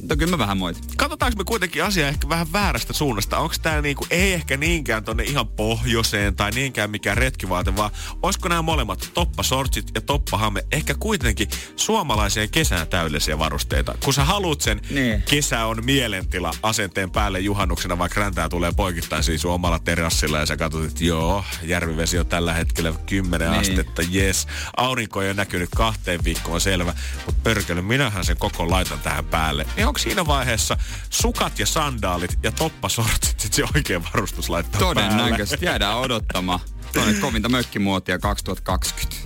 mutta 0.00 0.16
kyllä 0.16 0.30
mä 0.30 0.38
vähän 0.38 0.58
moitin. 0.58 0.82
Katsotaanko 0.96 1.38
me 1.38 1.44
kuitenkin 1.44 1.84
asiaa 1.84 2.08
ehkä 2.08 2.28
vähän 2.28 2.52
väärästä 2.52 2.92
suunnasta? 2.92 3.38
Onko 3.38 3.54
tämä 3.62 3.80
niinku, 3.80 4.06
ei 4.10 4.32
ehkä 4.32 4.56
niinkään 4.56 5.04
tonne 5.04 5.22
ihan 5.22 5.48
pohjoiseen 5.48 6.36
tai 6.36 6.50
niinkään 6.50 6.90
mikään 6.90 7.16
retkivaate, 7.16 7.76
vaan 7.76 7.90
olisiko 8.22 8.48
nämä 8.48 8.62
molemmat 8.62 9.10
toppasortsit 9.14 9.90
ja 9.94 10.00
toppahame 10.00 10.64
ehkä 10.72 10.94
kuitenkin 10.94 11.48
suomalaiseen 11.76 12.50
kesään 12.50 12.88
täydellisiä 12.88 13.38
varusteita? 13.38 13.94
Kun 14.04 14.14
sä 14.14 14.24
haluut 14.24 14.60
sen 14.60 14.80
niin. 14.90 15.22
kesä 15.22 15.66
on 15.66 15.84
mielentila 15.84 16.50
asenteen 16.62 17.10
päälle 17.10 17.40
juhannuksena, 17.40 17.98
vaikka 17.98 18.20
räntää 18.20 18.48
tulee 18.48 18.72
poikittain 18.76 19.24
siis 19.24 19.44
omalla 19.44 19.78
terassilla 19.78 20.38
ja 20.38 20.46
sä 20.46 20.56
katsot, 20.56 20.84
että 20.84 21.04
joo, 21.04 21.44
järvivesi 21.62 22.18
on 22.18 22.26
tällä 22.26 22.54
hetkellä 22.54 22.92
10 23.06 23.50
niin. 23.50 23.60
astetta, 23.60 24.02
yes. 24.14 24.46
Aurinko 24.76 25.22
ei 25.22 25.28
ole 25.28 25.34
näkynyt 25.34 25.70
kahteen 25.76 26.24
viikkoon 26.24 26.60
selvä, 26.60 26.94
mutta 27.26 27.40
pörkely, 27.44 27.82
minähän 27.82 28.24
sen 28.24 28.36
koko 28.36 28.70
laitan 28.70 29.00
tähän 29.00 29.24
päälle. 29.24 29.66
Niin 29.76 29.89
onko 29.90 29.98
siinä 29.98 30.26
vaiheessa 30.26 30.76
sukat 31.10 31.58
ja 31.58 31.66
sandaalit 31.66 32.38
ja 32.42 32.52
toppasortsit 32.52 33.40
sit 33.40 33.52
se 33.52 33.64
oikein 33.74 34.04
varustus 34.04 34.50
laittaa 34.50 34.80
Todennäköisesti 34.80 35.66
jäädään 35.66 35.96
odottamaan. 35.98 36.60
Tuonne 36.92 37.14
kovinta 37.20 37.48
mökkimuotia 37.48 38.18
2020. 38.18 39.16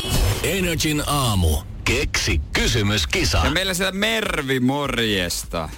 Energin 0.42 1.02
aamu. 1.06 1.56
Keksi 1.84 2.40
kysymyskisa. 2.52 3.40
Ja 3.44 3.50
meillä 3.50 3.74
siellä 3.74 3.92
Mervi 3.92 4.60
morjesta. 4.60 5.68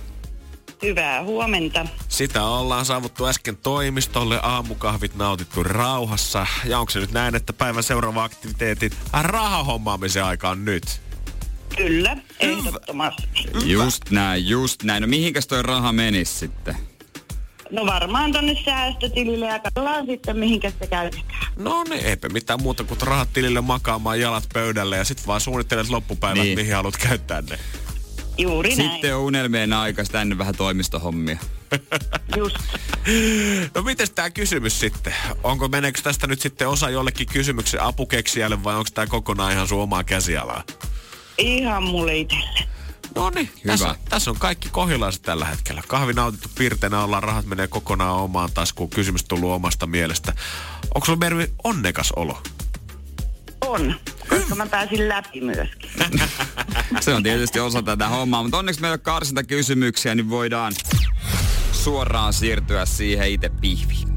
Hyvää 0.82 1.22
huomenta. 1.22 1.86
Sitä 2.08 2.44
ollaan 2.44 2.84
saavuttu 2.84 3.26
äsken 3.26 3.56
toimistolle, 3.56 4.40
aamukahvit 4.42 5.14
nautittu 5.14 5.62
rauhassa. 5.62 6.46
Ja 6.64 6.78
onko 6.78 6.90
se 6.90 6.98
nyt 6.98 7.12
näin, 7.12 7.34
että 7.34 7.52
päivän 7.52 7.82
seuraava 7.82 8.24
aktiviteetit 8.24 8.96
rahahommaamisen 9.22 10.24
aika 10.24 10.48
on 10.48 10.64
nyt? 10.64 11.05
Kyllä, 11.76 12.16
ehdottomasti. 12.40 13.22
Just 13.64 14.10
näin, 14.10 14.48
just 14.48 14.82
näin. 14.82 15.00
No 15.00 15.06
mihinkäs 15.06 15.46
toi 15.46 15.62
raha 15.62 15.92
menisi 15.92 16.32
sitten? 16.34 16.76
No 17.70 17.86
varmaan 17.86 18.32
tonne 18.32 18.56
säästötilille 18.64 19.46
ja 19.46 19.58
katsotaan 19.58 20.06
sitten 20.06 20.36
mihinkä 20.36 20.70
se 20.70 20.86
käytetään. 20.86 21.52
No 21.56 21.84
niin, 21.84 22.04
eipä 22.04 22.28
mitään 22.28 22.62
muuta 22.62 22.84
kuin 22.84 23.00
rahat 23.00 23.32
tilille 23.32 23.60
makaamaan 23.60 24.20
jalat 24.20 24.44
pöydälle 24.54 24.96
ja 24.96 25.04
sitten 25.04 25.26
vaan 25.26 25.40
suunnittelet 25.40 25.88
loppupäivät, 25.88 26.42
niin. 26.42 26.58
mihin 26.58 26.74
haluat 26.74 26.96
käyttää 26.96 27.42
ne. 27.42 27.58
Juuri 28.38 28.70
Sitten 28.70 29.00
näin. 29.02 29.14
on 29.14 29.20
unelmien 29.20 29.72
aika, 29.72 30.04
tänne 30.04 30.38
vähän 30.38 30.54
toimistohommia. 30.54 31.38
Just. 32.36 32.56
No 33.74 33.82
miten 33.82 34.08
tämä 34.14 34.30
kysymys 34.30 34.80
sitten? 34.80 35.14
Onko 35.42 35.68
meneekö 35.68 36.02
tästä 36.02 36.26
nyt 36.26 36.40
sitten 36.40 36.68
osa 36.68 36.90
jollekin 36.90 37.26
kysymyksen 37.26 37.82
apukeksijälle 37.82 38.64
vai 38.64 38.74
onko 38.74 38.90
tämä 38.94 39.06
kokonaan 39.06 39.52
ihan 39.52 39.68
sun 39.68 39.82
omaa 39.82 40.04
käsialaa? 40.04 40.64
Ihan 41.38 41.82
mulle 41.82 42.16
itselle. 42.16 42.76
No 43.14 43.30
niin, 43.30 43.50
tässä, 43.66 43.94
tässä 44.08 44.30
on 44.30 44.36
kaikki 44.38 44.68
kohilaiset 44.68 45.22
tällä 45.22 45.44
hetkellä. 45.44 45.82
Kahvi 45.86 46.12
nautittu 46.12 46.48
pirtenä 46.58 47.04
ollaan, 47.04 47.22
rahat 47.22 47.46
menee 47.46 47.68
kokonaan 47.68 48.16
omaan 48.16 48.50
taskuun. 48.54 48.90
Kysymys 48.90 49.24
tullut 49.24 49.50
omasta 49.50 49.86
mielestä. 49.86 50.32
Onko 50.94 51.04
sulla 51.04 51.18
Mervi 51.18 51.52
onnekas 51.64 52.12
olo? 52.16 52.42
On, 53.60 53.94
koska 54.28 54.54
mä 54.54 54.66
pääsin 54.66 55.08
läpi 55.08 55.40
myöskin. 55.40 55.90
Se 57.00 57.14
on 57.14 57.22
tietysti 57.22 57.60
osa 57.60 57.82
tätä 57.82 58.08
hommaa, 58.08 58.42
mutta 58.42 58.58
onneksi 58.58 58.80
meillä 58.80 58.94
on 58.94 59.00
karsinta 59.00 59.44
kysymyksiä, 59.44 60.14
niin 60.14 60.30
voidaan 60.30 60.72
suoraan 61.72 62.32
siirtyä 62.32 62.86
siihen 62.86 63.30
itse 63.30 63.48
pihviin. 63.60 64.08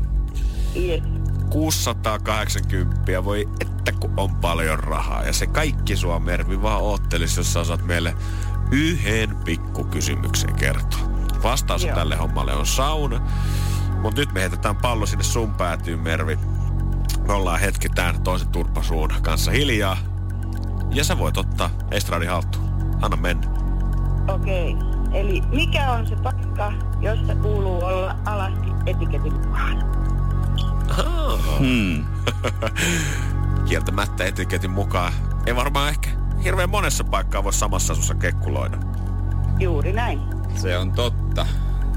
Yes. 0.75 1.03
680. 1.49 3.23
Voi 3.23 3.47
että 3.79 3.91
kun 3.91 4.13
on 4.17 4.35
paljon 4.35 4.79
rahaa. 4.79 5.23
Ja 5.23 5.33
se 5.33 5.47
kaikki 5.47 5.95
sua 5.95 6.19
Mervi 6.19 6.61
vaan 6.61 6.81
oottelisi, 6.81 7.39
jos 7.39 7.53
sä 7.53 7.59
osaat 7.59 7.85
meille 7.85 8.15
yhden 8.71 9.35
pikkukysymyksen 9.35 10.55
kertoa. 10.55 10.99
Vastaus 11.43 11.83
Joo. 11.83 11.95
tälle 11.95 12.15
hommalle 12.15 12.53
on 12.53 12.65
sauna. 12.65 13.21
Mutta 14.01 14.21
nyt 14.21 14.33
me 14.33 14.41
heitetään 14.41 14.75
pallo 14.75 15.05
sinne 15.05 15.23
sun 15.23 15.53
päätyyn, 15.53 15.99
Mervi. 15.99 16.39
Me 17.27 17.33
ollaan 17.33 17.59
hetki 17.59 17.89
tämän 17.89 18.21
toisen 18.23 18.47
turpasuun 18.47 19.09
kanssa 19.21 19.51
hiljaa. 19.51 19.97
Ja 20.93 21.03
sä 21.03 21.17
voit 21.17 21.37
ottaa 21.37 21.69
estradi 21.91 22.25
haltuun. 22.25 22.69
Anna 23.01 23.17
mennä. 23.17 23.47
Okei. 24.27 24.73
Okay. 24.73 24.89
Eli 25.13 25.41
mikä 25.41 25.91
on 25.91 26.07
se 26.07 26.15
paikka, 26.15 26.73
jossa 27.01 27.35
kuuluu 27.35 27.85
olla 27.85 28.15
alasti 28.25 28.67
etiketin 28.85 29.33
mukaan? 29.33 29.83
Hmm. 31.59 32.05
Kieltämättä 33.69 34.25
etiketin 34.25 34.71
mukaan. 34.71 35.13
Ei 35.45 35.55
varmaan 35.55 35.89
ehkä 35.89 36.09
hirveän 36.43 36.69
monessa 36.69 37.03
paikkaa 37.03 37.43
voi 37.43 37.53
samassa 37.53 37.93
asussa 37.93 38.15
kekkuloida. 38.15 38.77
Juuri 39.59 39.93
näin. 39.93 40.19
Se 40.55 40.77
on 40.77 40.91
totta. 40.91 41.47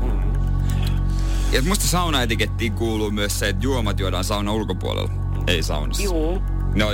Mm. 0.02 0.22
Ja 1.52 1.62
musta 1.62 1.86
saunaetikettiin 1.86 2.72
kuuluu 2.72 3.10
myös 3.10 3.38
se, 3.38 3.48
että 3.48 3.64
juomat 3.64 4.00
juodaan 4.00 4.24
sauna 4.24 4.52
ulkopuolella, 4.52 5.12
ei 5.46 5.62
saunassa. 5.62 6.02
Juu. 6.02 6.42
No, 6.74 6.86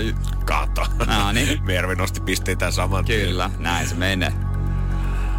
Kato. 0.45 0.87
No 1.07 1.33
niin. 1.33 1.63
Mervi 1.67 1.95
nosti 1.95 2.21
pisteitä 2.21 2.71
saman 2.71 3.05
Kyllä, 3.05 3.49
tien. 3.49 3.63
näin 3.63 3.89
se 3.89 3.95
menee. 3.95 4.33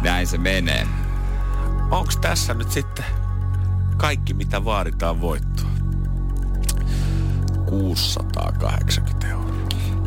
Näin 0.02 0.26
se 0.26 0.38
menee. 0.38 0.86
Onks 1.90 2.16
tässä 2.16 2.54
nyt 2.54 2.70
sitten 2.70 3.04
kaikki, 3.96 4.34
mitä 4.34 4.64
vaaditaan 4.64 5.20
voittoa? 5.20 5.70
680 7.70 9.26
euroa. 9.28 9.54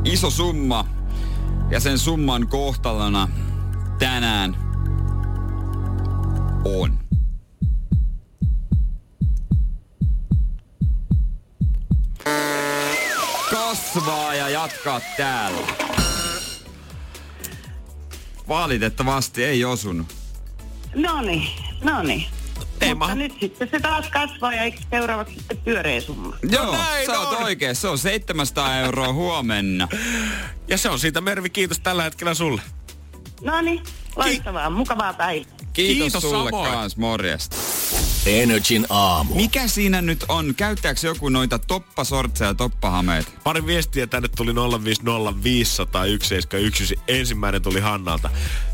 Iso 0.04 0.30
summa. 0.30 0.86
Ja 1.70 1.80
sen 1.80 2.00
summan 2.00 2.48
kohtalona 2.48 3.28
tänään 4.00 4.56
on. 6.66 7.00
Kasvaa 13.52 14.36
ja 14.36 14.50
jatkaa 14.50 15.02
täällä. 15.18 15.68
Valitettavasti 18.48 19.44
ei 19.44 19.66
osunut. 19.66 20.08
Noni, 20.96 21.56
noni. 21.84 22.30
Ei 22.84 22.96
Mutta 22.96 23.16
nyt 23.16 23.34
sitten 23.40 23.70
se 23.72 23.80
taas 23.80 24.10
kasvaa 24.10 24.54
ja 24.54 24.62
eikö 24.64 24.78
seuraavaksi 24.90 25.36
sitten 25.36 25.58
pyöreä 25.58 26.02
summa? 26.02 26.36
Joo, 26.52 26.66
No 26.66 26.72
näin 26.72 27.06
sä 27.06 27.20
oot 27.20 27.38
on. 27.40 27.44
oikein. 27.44 27.76
Se 27.76 27.88
on 27.88 27.98
700 27.98 28.78
euroa 28.78 29.14
huomenna. 29.14 29.88
Ja 30.68 30.78
se 30.78 30.90
on 30.90 31.00
siitä 31.00 31.22
Mervi, 31.22 31.50
kiitos 31.50 31.80
tällä 31.80 32.04
hetkellä 32.04 32.34
sulle. 32.34 32.62
Noni, 33.42 33.84
loistavaa, 34.16 34.70
mukavaa 34.70 35.14
päivää. 35.14 35.54
Kiitos, 35.74 36.02
Kiitos 36.04 36.22
sulle 36.22 36.50
samoin. 36.52 36.72
kans, 36.72 36.98
morjesta. 36.98 37.56
Energin 38.26 38.86
aamu. 38.90 39.36
Mikä 39.36 39.68
siinä 39.68 40.02
nyt 40.02 40.26
on? 40.28 40.56
Käyttääkö 40.56 41.00
joku 41.08 41.30
noita 41.30 41.60
toppasortseja 41.60 42.48
ja 42.50 42.54
toppahameita? 42.54 43.32
Pari 43.44 43.66
viestiä 43.66 44.08
tänne 44.08 44.30
tuli 44.36 44.52
050501711. 44.52 44.56
Ensimmäinen 47.08 47.62
tuli 47.62 47.80
Hannalta. 47.80 48.30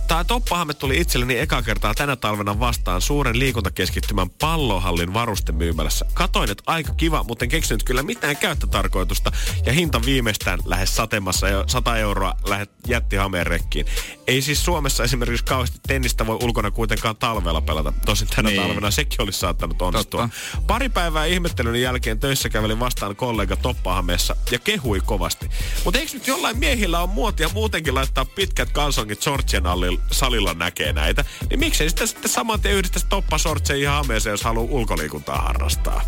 Tämä 0.09 0.23
toppahame 0.23 0.73
tuli 0.73 0.97
itselleni 0.97 1.37
eka 1.39 1.61
kertaa 1.61 1.93
tänä 1.95 2.15
talvena 2.15 2.59
vastaan 2.59 3.01
suuren 3.01 3.39
liikuntakeskittymän 3.39 4.29
pallohallin 4.29 5.13
varustemyymälässä. 5.13 6.05
Katoin, 6.13 6.51
että 6.51 6.63
aika 6.67 6.93
kiva, 6.93 7.23
mutta 7.23 7.45
en 7.45 7.49
keksinyt 7.49 7.83
kyllä 7.83 8.03
mitään 8.03 8.37
käyttötarkoitusta. 8.37 9.31
Ja 9.65 9.73
hinta 9.73 10.01
viimeistään 10.05 10.59
lähes 10.65 10.95
satemassa 10.95 11.49
jo 11.49 11.63
100 11.67 11.97
euroa 11.97 12.33
lähet 12.45 12.71
jätti 12.87 13.15
hameen 13.15 13.47
rekkiin. 13.47 13.85
Ei 14.27 14.41
siis 14.41 14.65
Suomessa 14.65 15.03
esimerkiksi 15.03 15.45
kauheasti 15.45 15.79
tennistä 15.87 16.27
voi 16.27 16.37
ulkona 16.43 16.71
kuitenkaan 16.71 17.15
talvella 17.15 17.61
pelata. 17.61 17.93
Tosin 18.05 18.27
tänä 18.27 18.49
Niin. 18.49 18.61
talvena 18.61 18.91
sekin 18.91 19.21
olisi 19.21 19.39
saattanut 19.39 19.81
onnistua. 19.81 20.21
Totta. 20.21 20.61
Pari 20.67 20.89
päivää 20.89 21.25
ihmettelyn 21.25 21.81
jälkeen 21.81 22.19
töissä 22.19 22.49
kävelin 22.49 22.79
vastaan 22.79 23.15
kollega 23.15 23.55
Toppahameessa 23.55 24.35
ja 24.51 24.59
kehui 24.59 25.01
kovasti. 25.05 25.49
Mutta 25.85 25.99
eikö 25.99 26.13
nyt 26.13 26.27
jollain 26.27 26.57
miehillä 26.57 26.99
on 26.99 27.09
muotia 27.09 27.49
muutenkin 27.53 27.95
laittaa 27.95 28.25
pitkät 28.25 28.69
kalsongit 28.71 29.21
shortsien 29.21 29.67
allilla, 29.67 29.98
salilla 30.11 30.53
näkee 30.53 30.93
näitä? 30.93 31.25
Niin 31.49 31.59
miksei 31.59 31.89
sitä 31.89 32.05
sitten 32.05 32.31
saman 32.31 32.61
tien 32.61 32.75
yhdistäisi 32.75 33.07
toppasortseja 33.09 33.79
ihan 33.79 33.95
hameeseen, 33.95 34.31
jos 34.31 34.43
haluaa 34.43 34.67
ulkoliikuntaa 34.69 35.41
harrastaa? 35.41 36.01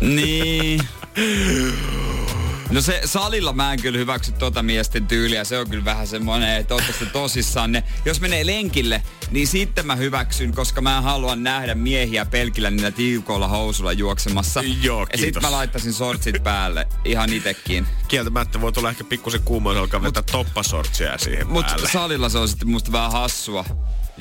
Niin. 0.00 0.80
No 2.70 2.80
se 2.80 3.00
salilla 3.04 3.52
mä 3.52 3.72
en 3.72 3.82
kyllä 3.82 3.98
hyväksy 3.98 4.32
tota 4.32 4.62
miesten 4.62 5.06
tyyliä. 5.06 5.44
Se 5.44 5.58
on 5.58 5.70
kyllä 5.70 5.84
vähän 5.84 6.06
semmoinen, 6.06 6.56
että 6.56 6.74
ootte 6.74 6.92
tosissaan. 7.12 7.72
Ne, 7.72 7.84
jos 8.04 8.20
menee 8.20 8.46
lenkille, 8.46 9.02
niin 9.30 9.46
sitten 9.46 9.86
mä 9.86 9.96
hyväksyn, 9.96 10.52
koska 10.54 10.80
mä 10.80 11.00
haluan 11.00 11.42
nähdä 11.42 11.74
miehiä 11.74 12.26
pelkillä 12.26 12.70
niillä 12.70 12.90
tiukoilla 12.90 13.48
housulla 13.48 13.92
juoksemassa. 13.92 14.62
Joo, 14.82 15.00
Ja 15.00 15.06
kiitos. 15.06 15.20
sitten 15.20 15.42
mä 15.42 15.50
laittaisin 15.50 15.92
sortsit 15.92 16.42
päälle 16.42 16.88
ihan 17.04 17.32
itekin. 17.32 17.86
Kieltämättä 18.08 18.60
voi 18.60 18.72
tulla 18.72 18.90
ehkä 18.90 19.04
pikkusen 19.04 19.42
kuuma, 19.44 19.70
jos 19.72 19.78
alkaa 19.78 20.02
vetää 20.02 20.22
toppasortsia 20.22 21.18
siihen 21.18 21.46
Mutta 21.46 21.72
päälle. 21.72 21.88
salilla 21.90 22.28
se 22.28 22.38
on 22.38 22.48
sitten 22.48 22.68
musta 22.68 22.92
vähän 22.92 23.12
hassua. 23.12 23.64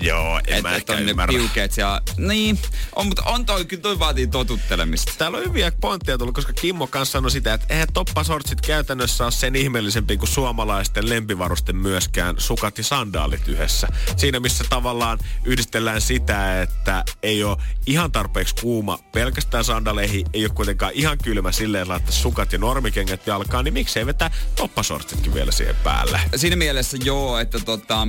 Joo, 0.02 0.40
en 0.48 0.64
mä 0.64 0.70
Että 0.70 0.76
ehkä 0.76 0.94
et 0.94 1.00
on 1.00 1.06
ne 1.06 1.12
ymmärrä. 1.12 1.34
piukeet 1.38 1.72
siellä. 1.72 2.02
Niin, 2.18 2.60
on, 2.96 3.08
mutta 3.08 3.24
on 3.24 3.46
toi, 3.46 3.66
kyllä 3.66 3.82
toi 3.82 4.00
vaatii 4.00 4.28
totuttelemista. 4.28 5.12
Täällä 5.18 5.38
on 5.38 5.44
hyviä 5.44 5.72
pointteja 5.82 6.18
tullut, 6.18 6.36
koska 6.36 6.54
Kimmo 6.54 6.88
kanssa 6.88 7.12
sanoi 7.12 7.32
sitä, 7.32 7.54
että 7.54 7.68
eihän 7.70 7.88
toppasortsit 7.94 8.62
käytännössä 8.62 9.24
ole 9.24 9.32
sen 9.32 9.56
ihmeellisempi 9.56 10.18
kuin 10.18 10.30
suomalaisten 10.30 11.10
lempivarusten 11.10 11.76
myöskään 11.76 12.36
sukat 12.38 12.78
ja 12.78 12.84
sandaalit 12.84 13.48
yhdessä. 13.48 13.88
Siinä 14.18 14.40
missä 14.40 14.64
tavallaan 14.70 15.20
yhdistellään 15.46 16.02
sitä, 16.02 16.62
että 16.62 17.04
ei 17.24 17.44
ole 17.44 17.58
ihan 17.86 18.12
tarpeeksi 18.12 18.56
kuuma 18.62 19.00
pelkästään 19.12 19.64
sandaaleihin, 19.64 20.26
ei 20.34 20.46
ole 20.46 20.54
kuitenkaan 20.56 20.94
ihan 20.96 21.18
kylmä 21.24 21.52
silleen, 21.52 21.82
että 21.82 21.92
laittaa 21.92 22.12
sukat 22.12 22.54
ja 22.54 22.60
normikengät 22.60 23.28
jalkaan, 23.28 23.66
niin 23.66 23.74
miksei 23.74 24.06
vetää 24.06 24.32
toppasortsitkin 24.56 25.34
vielä 25.34 25.52
siihen 25.52 25.76
päälle. 25.84 26.22
Siinä 26.36 26.56
mielessä 26.56 26.98
joo, 27.04 27.40
että 27.40 27.60
tota, 27.60 28.08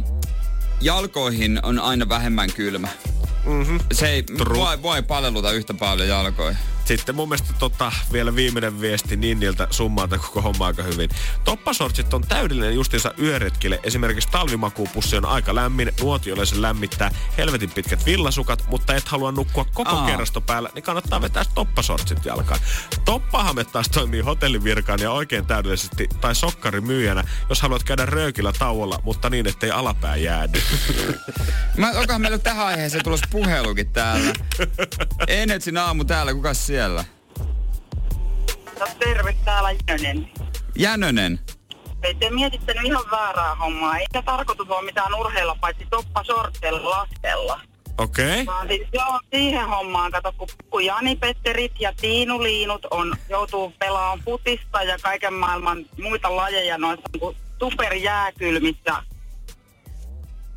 jalkoihin 0.81 1.61
on 1.63 1.79
aina 1.79 2.09
vähemmän 2.09 2.53
kylmä. 2.53 2.89
Mm-hmm. 3.47 3.81
Se 3.93 4.09
ei 4.09 4.25
voi, 4.49 4.83
voi 4.83 5.03
palveluta 5.03 5.53
yhtä 5.53 5.75
paljon 5.75 6.09
jalkoihin. 6.09 6.59
Sitten 6.91 7.15
mun 7.15 7.29
mielestä 7.29 7.53
tota, 7.59 7.93
vielä 8.13 8.35
viimeinen 8.35 8.81
viesti 8.81 9.17
Ninniltä 9.17 9.67
summaalta 9.71 10.19
koko 10.19 10.41
homma 10.41 10.67
aika 10.67 10.83
hyvin. 10.83 11.11
Toppasortsit 11.45 12.15
on 12.15 12.23
täydellinen 12.23 12.75
justiinsa 12.75 13.15
yöretkille. 13.19 13.81
Esimerkiksi 13.83 14.29
talvimakuupussi 14.33 15.17
on 15.17 15.25
aika 15.25 15.55
lämmin, 15.55 15.93
nuotiolle 16.01 16.47
se 16.47 16.63
lämmittää 16.63 17.11
helvetin 17.39 17.71
pitkät 17.71 18.07
villasukat, 18.07 18.65
mutta 18.71 18.95
et 18.95 19.09
halua 19.09 19.33
nukkua 19.33 19.65
koko 19.65 19.91
Aa. 19.91 20.07
kerrosto 20.07 20.41
päällä, 20.41 20.71
niin 20.75 20.83
kannattaa 20.83 21.23
vetää 21.23 21.45
toppasortsit 21.55 22.25
jalkaan. 22.25 22.61
Toppahame 23.05 23.65
taas 23.65 23.89
toimii 23.89 24.21
hotellivirkaan 24.21 25.01
ja 25.01 25.11
oikein 25.11 25.47
täydellisesti 25.47 26.09
tai 26.21 26.35
sokkarimyyjänä, 26.35 27.25
jos 27.49 27.63
haluat 27.63 27.83
käydä 27.83 28.07
röökillä 28.07 28.53
tauolla, 28.59 29.01
mutta 29.03 29.31
niin, 29.31 29.47
ettei 29.47 29.71
alapää 29.71 30.17
jäädy. 30.17 30.61
Mä, 31.77 31.91
onkohan 31.91 32.21
meillä 32.21 32.39
tähän 32.39 32.67
aiheeseen 32.67 33.05
tulossa 33.05 33.27
puhelukin 33.31 33.89
täällä? 33.93 34.33
Energyn 35.29 35.77
aamu 35.77 36.05
täällä, 36.05 36.35
kuka 36.35 36.55
siellä? 36.55 36.80
No 38.79 38.87
terve 38.99 39.37
täällä 39.45 39.71
Jönön. 39.71 40.31
Jänönen. 40.79 41.41
Ei 42.03 42.15
te 42.15 42.31
mietitte 42.31 42.75
nyt 42.75 42.85
ihan 42.85 43.05
väärää 43.11 43.55
hommaa. 43.55 43.99
Ei 43.99 44.07
se 44.13 44.23
tarkoitus 44.23 44.69
ole 44.69 44.85
mitään 44.85 45.15
urheilla 45.15 45.57
paitsi 45.61 45.87
toppasortteilla 45.91 46.91
lastella. 46.91 47.61
Okei? 47.99 48.43
Okay? 48.43 48.47
Vaan 48.47 48.69
siis 48.69 48.89
joo, 48.93 49.21
siihen 49.31 49.69
hommaan, 49.69 50.11
kato, 50.11 50.33
kun, 50.39 50.49
kun 50.71 50.85
Jani 50.85 51.17
Petterit 51.17 51.73
ja 51.81 51.93
Tiinu 52.01 52.43
Liinut 52.43 52.87
on, 52.91 53.15
joutuu 53.29 53.73
pelaamaan 53.79 54.23
putista 54.25 54.83
ja 54.83 54.99
kaiken 55.03 55.35
maailman 55.35 55.85
muita 56.03 56.37
lajeja 56.37 56.79
noissa 56.79 57.09
niin 57.13 57.37
superjääkylmissä 57.59 59.03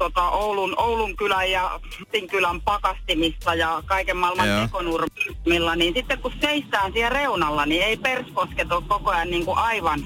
tota, 0.03 0.29
Oulun, 0.29 0.73
Oulun 0.77 1.15
kylän 1.15 1.51
ja 1.51 1.79
kylän 2.31 2.61
pakastimissa 2.61 3.55
ja 3.55 3.83
kaiken 3.85 4.17
maailman 4.17 4.47
Joo. 4.47 4.61
tekonurmilla, 4.61 5.75
niin 5.75 5.93
sitten 5.93 6.19
kun 6.19 6.33
seistään 6.41 6.93
siellä 6.93 7.09
reunalla, 7.09 7.65
niin 7.65 7.83
ei 7.83 7.97
perskosket 7.97 8.71
ole 8.71 8.83
koko 8.87 9.11
ajan 9.11 9.29
niin 9.29 9.45
kuin 9.45 9.57
aivan 9.57 10.05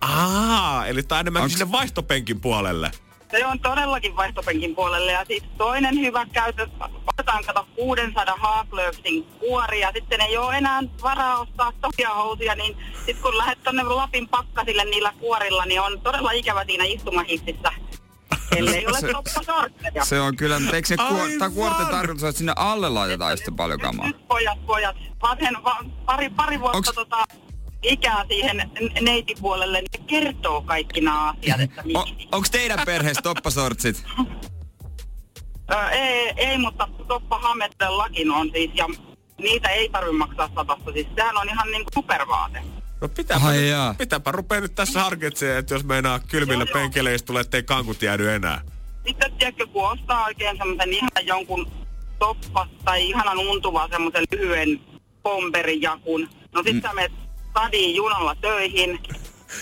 Aa, 0.00 0.86
eli 0.86 1.02
tää 1.02 1.18
on 1.18 1.20
enemmän 1.20 1.42
Onks- 1.42 1.48
sinne 1.52 1.72
vaihtopenkin 1.72 2.40
puolelle. 2.40 2.90
Se 3.30 3.46
on 3.46 3.60
todellakin 3.60 4.16
vaihtopenkin 4.16 4.74
puolelle. 4.74 5.12
Ja 5.12 5.24
sitten 5.28 5.50
toinen 5.58 6.00
hyvä 6.00 6.26
käytös, 6.32 6.68
otetaan 7.06 7.44
kato 7.44 7.66
600 7.76 8.36
Haaklöfsin 8.36 9.24
kuori 9.24 9.80
ja 9.80 9.92
sitten 9.94 10.20
ei 10.20 10.36
ole 10.36 10.56
enää 10.56 10.82
varaa 11.02 11.40
ostaa 11.40 11.72
tokia 11.80 12.14
housuja, 12.14 12.54
niin 12.54 12.76
sitten 12.96 13.22
kun 13.22 13.38
lähdet 13.38 13.62
tonne 13.62 13.82
Lapin 13.82 14.28
pakkasille 14.28 14.84
niillä 14.84 15.12
kuorilla, 15.20 15.64
niin 15.64 15.80
on 15.80 16.00
todella 16.00 16.30
ikävä 16.32 16.64
siinä 16.64 16.84
istumahississä. 16.84 17.72
Ellei 18.58 18.86
ole 18.86 19.00
Se- 19.00 19.12
toppasortteja. 19.12 20.04
Se 20.04 20.20
on 20.20 20.36
kyllä, 20.36 20.58
mutta 20.60 20.76
eikö 20.76 20.88
se 20.88 20.96
kuor, 20.96 21.28
kuorten 21.54 21.86
tarkoitus, 21.86 22.24
että 22.24 22.38
sinne 22.38 22.52
alle 22.56 22.88
laitetaan 22.88 23.36
sitten 23.36 23.56
paljon 23.56 23.80
kamaa? 23.80 24.06
Nyt 24.06 24.28
pojat, 24.28 24.66
pojat. 24.66 24.96
Vanhen, 25.22 25.56
va, 25.64 25.76
pari, 26.06 26.30
pari 26.30 26.60
vuotta 26.60 26.78
Onks- 26.78 26.94
tota, 26.94 27.24
ikää 27.82 28.24
siihen 28.28 28.70
neitipuolelle, 29.00 29.78
niin 29.80 29.90
ne 29.98 30.04
kertoo 30.06 30.62
kaikki 30.62 31.00
nämä 31.00 31.28
asiat, 31.30 31.60
että 31.60 31.80
O, 31.94 32.04
miksi. 32.06 32.28
onks 32.32 32.50
teidän 32.50 32.78
perheessä 32.86 33.22
toppasortsit? 33.22 34.04
Ö, 35.72 35.88
ei, 35.90 36.32
ei, 36.36 36.58
mutta 36.58 36.88
Toppa 37.08 37.38
Hametten 37.38 37.98
lakin 37.98 38.30
on 38.30 38.50
siis, 38.54 38.70
ja 38.74 38.86
niitä 39.38 39.68
ei 39.68 39.88
tarvitse 39.88 40.16
maksaa 40.18 40.50
satasta. 40.54 40.92
Siis 40.92 41.06
sehän 41.16 41.36
on 41.36 41.48
ihan 41.48 41.70
niinku 41.70 41.90
supervaate. 41.94 42.62
No 43.04 43.08
pitääpä, 43.08 43.46
Ai 43.46 43.56
nyt, 43.56 43.70
jaa. 43.70 43.94
pitääpä 43.94 44.32
rupea 44.32 44.60
nyt 44.60 44.74
tässä 44.74 45.02
harkitsemaan, 45.02 45.58
että 45.58 45.74
jos 45.74 45.84
meinaa 45.84 46.20
joo. 46.32 46.66
penkeille 46.72 47.14
istua, 47.14 47.40
ettei 47.40 47.62
kankut 47.62 48.02
jäädy 48.02 48.30
enää. 48.30 48.60
Sitten 49.06 49.32
tiedätkö, 49.32 49.66
kun 49.66 49.90
ostaa 49.90 50.24
oikein 50.24 50.56
semmoisen 50.56 50.92
ihan 50.92 51.10
jonkun 51.22 51.72
toppas 52.18 52.68
tai 52.84 53.08
ihanan 53.08 53.38
untuva 53.38 53.88
semmoisen 53.88 54.24
lyhyen 54.32 54.80
pomperijakun. 55.22 56.28
No 56.54 56.62
sit 56.62 56.74
mm. 56.74 56.82
sä 56.82 56.92
menet 56.92 57.12
stadiin 57.50 57.96
junalla 57.96 58.34
töihin. 58.34 58.98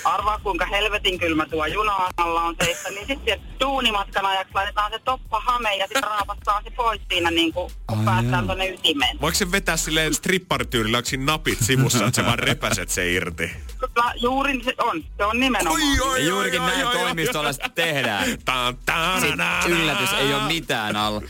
Arvaa 0.04 0.38
kuinka 0.38 0.66
helvetin 0.66 1.18
kylmä 1.18 1.46
tuo 1.46 1.66
juna-alla 1.66 2.42
on 2.42 2.56
seistä, 2.64 2.90
niin 2.90 3.06
sitten 3.06 3.40
duunimatkan 3.60 4.26
ajaksi 4.26 4.54
laitetaan 4.54 4.92
se 4.92 4.98
toppa 4.98 5.40
hame 5.40 5.76
ja 5.76 5.86
sitten 5.86 6.02
raapastaa 6.02 6.60
se 6.64 6.70
pois 6.70 7.00
siinä 7.10 7.30
niin 7.30 7.52
kuin, 7.52 7.72
kun 7.86 7.98
Ai 7.98 8.04
päästään 8.04 8.32
jaa. 8.32 8.46
tonne 8.46 8.68
ytimeen. 8.68 9.20
Voiko 9.20 9.34
se 9.34 9.52
vetää 9.52 9.76
silleen 9.76 10.14
stripparityylillä, 10.14 10.96
onko 10.98 11.08
siinä 11.08 11.24
napit 11.24 11.58
sivussa, 11.62 12.06
että 12.06 12.16
sä 12.22 12.26
vaan 12.26 12.38
repäset 12.38 12.88
se 12.90 13.12
irti? 13.12 13.50
Kyllä, 13.78 14.12
juuri 14.16 14.64
se 14.64 14.74
on. 14.78 15.04
Se 15.16 15.24
on 15.24 15.40
nimenomaan. 15.40 15.80
Ja 16.18 16.18
juurikin 16.28 16.62
näin 16.62 16.88
toimistolla 16.88 17.52
sitten 17.52 17.72
tehdään. 17.72 18.28
Taan, 18.44 18.76
taan, 18.86 19.20
Sitten 19.20 19.46
yllätys, 19.66 20.12
ei 20.12 20.34
ole 20.34 20.42
mitään 20.42 20.96
alla. 20.96 21.22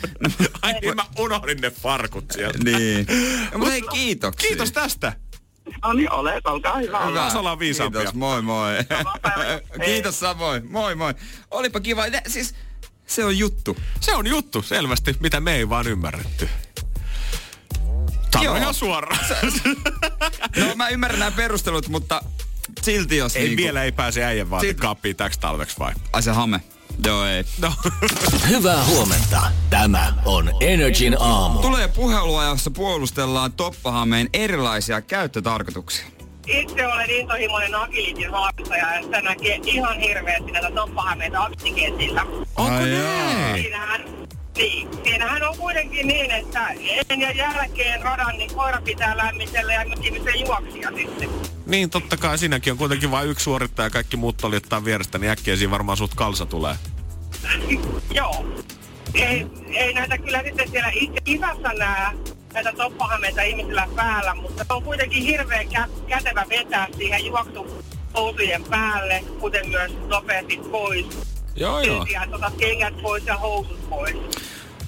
Ai 0.62 0.72
niin 0.72 0.96
mä 0.96 1.04
unohdin 1.18 1.60
ne 1.60 1.70
farkut 1.70 2.24
sieltä. 2.30 2.58
niin. 2.64 3.06
Mutta 3.54 3.70
hei, 3.70 3.82
kiitoksia. 3.82 4.48
Kiitos 4.48 4.72
tästä. 4.72 5.12
No 5.82 5.92
niin, 5.92 6.12
olet, 6.12 6.46
olkaa 6.46 6.76
hyvä. 6.78 7.06
Hyvä. 7.06 7.26
Ollaan 7.34 7.58
viisaampia. 7.58 8.00
Kiitos, 8.00 8.14
moi 8.14 8.42
moi. 8.42 8.72
Kiitos 9.84 10.20
samoin, 10.20 10.72
moi 10.72 10.94
moi. 10.94 11.14
Olipa 11.50 11.80
kiva. 11.80 12.06
Ne- 12.06 12.22
Siis 12.26 12.54
se 13.06 13.24
on 13.24 13.38
juttu. 13.38 13.76
Se 14.00 14.14
on 14.14 14.26
juttu 14.26 14.62
selvästi, 14.62 15.16
mitä 15.20 15.40
me 15.40 15.54
ei 15.56 15.68
vaan 15.68 15.86
ymmärretty. 15.86 16.48
Sano 18.32 18.44
Joo. 18.44 18.56
ihan 18.56 18.74
suoraan. 18.74 19.18
No 20.56 20.74
mä 20.76 20.88
ymmärrän 20.88 21.18
nämä 21.18 21.30
perustelut, 21.30 21.88
mutta 21.88 22.20
silti 22.82 23.16
jos 23.16 23.36
Ei 23.36 23.42
niinku... 23.42 23.62
vielä 23.62 23.84
ei 23.84 23.92
pääse 23.92 24.24
äijän 24.24 24.50
vaatekaappiin 24.50 25.16
täksi 25.16 25.40
talveksi 25.40 25.78
vai? 25.78 25.92
Ai 26.12 26.22
se 26.22 26.30
hame. 26.30 26.60
Joo 27.04 27.24
ei. 27.24 27.44
No. 27.60 27.72
Hyvää 28.48 28.84
huomenta. 28.84 29.42
Tämä 29.70 30.14
on 30.24 30.50
Energin 30.60 31.16
aamu. 31.20 31.60
Tulee 31.60 31.88
puhelua, 31.88 32.44
jossa 32.44 32.70
puolustellaan 32.70 33.52
Toppahameen 33.52 34.28
erilaisia 34.32 35.00
käyttötarkoituksia. 35.00 36.06
Itse 36.46 36.86
olen 36.86 37.10
intohimoinen 37.10 37.74
agilitin 37.74 38.32
valmistaja 38.32 38.94
ja 38.94 39.02
sitä 39.02 39.20
näkee 39.20 39.60
ihan 39.64 40.00
hirveästi 40.00 40.50
näitä 40.50 40.70
toppahameita 40.70 41.42
agilitin 41.44 42.20
Onko 42.56 42.74
Ai 42.74 42.90
näin? 42.90 43.62
Siinähän, 43.62 44.00
niin, 44.56 44.88
siinähän 45.04 45.42
on 45.42 45.56
kuitenkin 45.58 46.08
niin, 46.08 46.30
että 46.30 46.68
ennen 46.68 47.20
ja 47.20 47.30
jälkeen 47.30 48.02
radan, 48.02 48.38
niin 48.38 48.54
koira 48.54 48.80
pitää 48.82 49.16
lämmitellä 49.16 49.72
ja 49.72 49.84
myöskin 49.84 50.24
se 50.24 50.30
juoksija 50.30 50.90
sitten. 50.96 51.28
Niin 51.66 51.90
totta 51.90 52.16
kai 52.16 52.38
siinäkin 52.38 52.72
on 52.72 52.78
kuitenkin 52.78 53.10
vain 53.10 53.28
yksi 53.28 53.44
suorittaja 53.44 53.86
ja 53.86 53.90
kaikki 53.90 54.16
muut 54.16 54.44
oli 54.44 54.56
ottaa 54.56 54.84
vierestä, 54.84 55.18
niin 55.18 55.30
äkkiä 55.30 55.56
siinä 55.56 55.70
varmaan 55.70 55.98
sut 55.98 56.14
kalsa 56.14 56.46
tulee. 56.46 56.74
Joo. 58.14 58.46
Ei, 59.14 59.46
ei 59.68 59.94
näitä 59.94 60.18
kyllä 60.18 60.42
sitten 60.42 60.70
siellä 60.70 60.90
itse 60.94 61.18
isässä 61.26 61.72
nää 61.78 62.12
näitä 62.52 62.72
toppahameita 62.72 63.42
ihmisillä 63.42 63.88
päällä, 63.96 64.34
mutta 64.34 64.64
se 64.64 64.72
on 64.72 64.82
kuitenkin 64.82 65.22
hirveän 65.22 65.66
kä- 65.66 66.06
kätevä 66.06 66.46
vetää 66.48 66.88
siihen 66.96 67.26
juoksuhousujen 67.26 68.64
päälle, 68.64 69.24
kuten 69.40 69.68
myös 69.68 69.92
nopeasti 70.08 70.56
pois. 70.56 71.06
Joo 71.56 71.80
joo. 71.80 72.06
Ja 72.12 72.26
otat 72.32 72.54
kengät 72.56 73.02
pois 73.02 73.26
ja 73.26 73.36
housut 73.36 73.88
pois. 73.90 74.16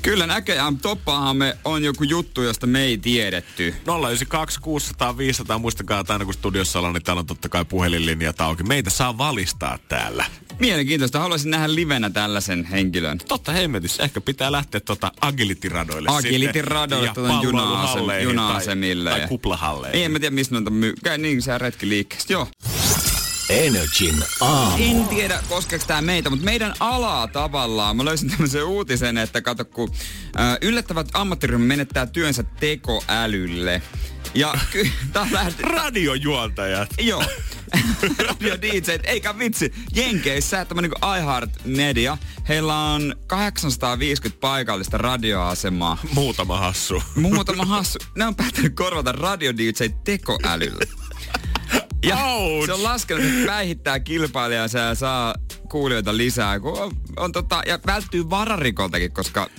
Kyllä 0.02 0.26
näköjään 0.26 0.78
Toppahame 0.78 1.56
on 1.64 1.84
joku 1.84 2.04
juttu, 2.04 2.42
josta 2.42 2.66
me 2.66 2.82
ei 2.82 2.98
tiedetty. 2.98 3.74
092 3.86 4.60
600 4.60 5.18
500, 5.18 5.58
muistakaa, 5.58 6.00
että 6.00 6.12
aina 6.12 6.24
kun 6.24 6.34
studiossa 6.34 6.78
ollaan, 6.78 6.94
niin 6.94 7.02
täällä 7.02 7.20
on 7.20 7.26
totta 7.26 7.48
kai 7.48 7.64
puhelinlinjat 7.64 8.40
auki. 8.40 8.62
Meitä 8.62 8.90
saa 8.90 9.18
valistaa 9.18 9.78
täällä. 9.88 10.24
Mielenkiintoista. 10.58 11.18
Haluaisin 11.18 11.50
nähdä 11.50 11.74
livenä 11.74 12.10
tällaisen 12.10 12.64
henkilön. 12.64 13.18
Totta 13.28 13.52
hemmetissä. 13.52 14.02
Ehkä 14.02 14.20
pitää 14.20 14.52
lähteä 14.52 14.80
tota 14.80 15.12
tuota 17.14 17.32
Ja 17.32 17.40
juna-asem- 17.42 17.52
palloiluhalleihin 17.52 18.28
juna-asemille. 18.28 19.10
Tai, 19.10 19.18
tai 19.18 19.28
kuplahalleihin. 19.28 19.98
Ei, 19.98 20.04
en 20.04 20.10
mä 20.10 20.18
tiedä, 20.18 20.34
missä 20.34 20.54
noita 20.54 20.70
myy. 20.70 20.94
Käy 21.04 21.18
niin 21.18 21.42
se 21.42 21.58
retki 21.58 21.88
liikkeestä. 21.88 22.32
Joo. 22.32 22.48
Energin 23.48 24.24
aamu. 24.40 24.76
En 24.84 25.08
tiedä, 25.08 25.42
koskeeko 25.48 25.84
tämä 25.86 26.02
meitä, 26.02 26.30
mutta 26.30 26.44
meidän 26.44 26.74
alaa 26.80 27.28
tavallaan. 27.28 27.96
Mä 27.96 28.04
löysin 28.04 28.30
tämmöisen 28.30 28.64
uutisen, 28.64 29.18
että 29.18 29.42
kato, 29.42 29.64
kun 29.64 29.90
ö, 29.90 30.58
yllättävät 30.62 31.08
ammattiryhmä 31.14 31.66
menettää 31.66 32.06
työnsä 32.06 32.42
tekoälylle. 32.42 33.82
Ja 34.34 34.54
kyllä, 34.72 34.90
tää 35.12 35.26
lähti... 35.32 35.62
Radiojuontajat. 35.62 36.88
Joo. 37.02 37.24
Radio 38.28 38.60
DJ, 38.62 38.90
eikä 39.04 39.38
vitsi. 39.38 39.74
Jenkeissä 39.94 40.64
tämmönen 40.64 40.90
kuin 40.90 41.16
iHeart 41.18 41.50
Media, 41.64 42.18
heillä 42.48 42.76
on 42.76 43.16
850 43.26 44.40
paikallista 44.40 44.98
radioasemaa. 44.98 45.98
Muutama 46.14 46.58
hassu. 46.58 47.02
Muutama 47.16 47.64
hassu. 47.64 47.98
Ne 48.16 48.26
on 48.26 48.34
päättänyt 48.34 48.74
korvata 48.74 49.12
Radio 49.12 49.56
DJ 49.56 49.70
tekoälyllä. 50.04 51.03
Ja 52.08 52.24
Ouch. 52.24 52.66
se 52.66 52.72
on 52.72 52.82
laskenut, 52.82 53.24
että 53.24 53.46
päihittää 53.46 54.00
kilpailijansa 54.00 54.78
ja 54.78 54.94
saa 54.94 55.34
kuulijoita 55.70 56.16
lisää. 56.16 56.60
Kun 56.60 56.78
on, 56.78 56.92
on 57.16 57.32
tota, 57.32 57.62
ja 57.66 57.78
välttyy 57.86 58.30
vararikoltakin, 58.30 59.12
koska 59.12 59.50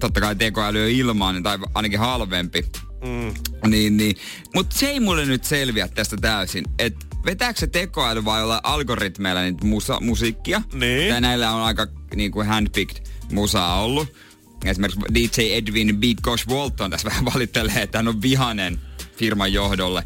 totta 0.00 0.20
kai 0.20 0.36
tekoäly 0.36 0.82
on 0.82 0.90
ilmainen 0.90 1.42
tai 1.42 1.58
ainakin 1.74 1.98
halvempi. 1.98 2.64
Mm. 3.04 3.34
Niin, 3.70 3.96
niin. 3.96 4.16
Mutta 4.54 4.78
se 4.78 4.90
ei 4.90 5.00
mulle 5.00 5.26
nyt 5.26 5.44
selviä 5.44 5.88
tästä 5.88 6.16
täysin, 6.16 6.64
että 6.78 7.06
vetääkö 7.26 7.60
se 7.60 7.66
tekoäly 7.66 8.24
vai 8.24 8.42
olla 8.42 8.60
algoritmeilla 8.62 9.42
niitä 9.42 9.66
musa, 9.66 10.00
musiikkia? 10.00 10.62
Niin. 10.72 11.08
Ja 11.08 11.20
näillä 11.20 11.52
on 11.52 11.62
aika 11.62 11.86
niin 12.14 12.30
kuin 12.30 12.46
handpicked 12.46 13.06
musaa 13.32 13.82
ollut. 13.82 14.16
Esimerkiksi 14.64 15.00
DJ 15.14 15.52
Edwin 15.52 15.96
Big 15.96 16.20
Gosh 16.20 16.48
Walton 16.48 16.90
tässä 16.90 17.08
vähän 17.10 17.24
valittelee, 17.24 17.82
että 17.82 17.98
hän 17.98 18.08
on 18.08 18.22
vihanen 18.22 18.80
firman 19.16 19.52
johdolle. 19.52 20.02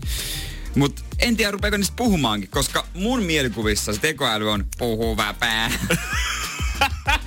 Mutta 0.75 1.03
en 1.19 1.37
tiedä, 1.37 1.51
rupeeko 1.51 1.77
niistä 1.77 1.97
puhumaankin, 1.97 2.51
koska 2.51 2.87
mun 2.95 3.23
mielikuvissa 3.23 3.93
se 3.93 4.01
tekoäly 4.01 4.51
on 4.51 4.67
puhuva 4.79 5.35
pää. 5.35 5.71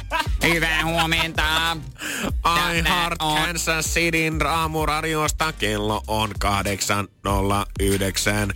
Hyvää 0.53 0.85
huomenta. 0.85 1.77
I 2.45 2.83
Heart 2.89 3.21
on- 3.21 3.41
Kansas 3.41 3.85
Cityn 3.85 4.45
aamuradiosta 4.47 5.53
kello 5.53 6.03
on 6.07 6.31
8.09. 6.39 8.53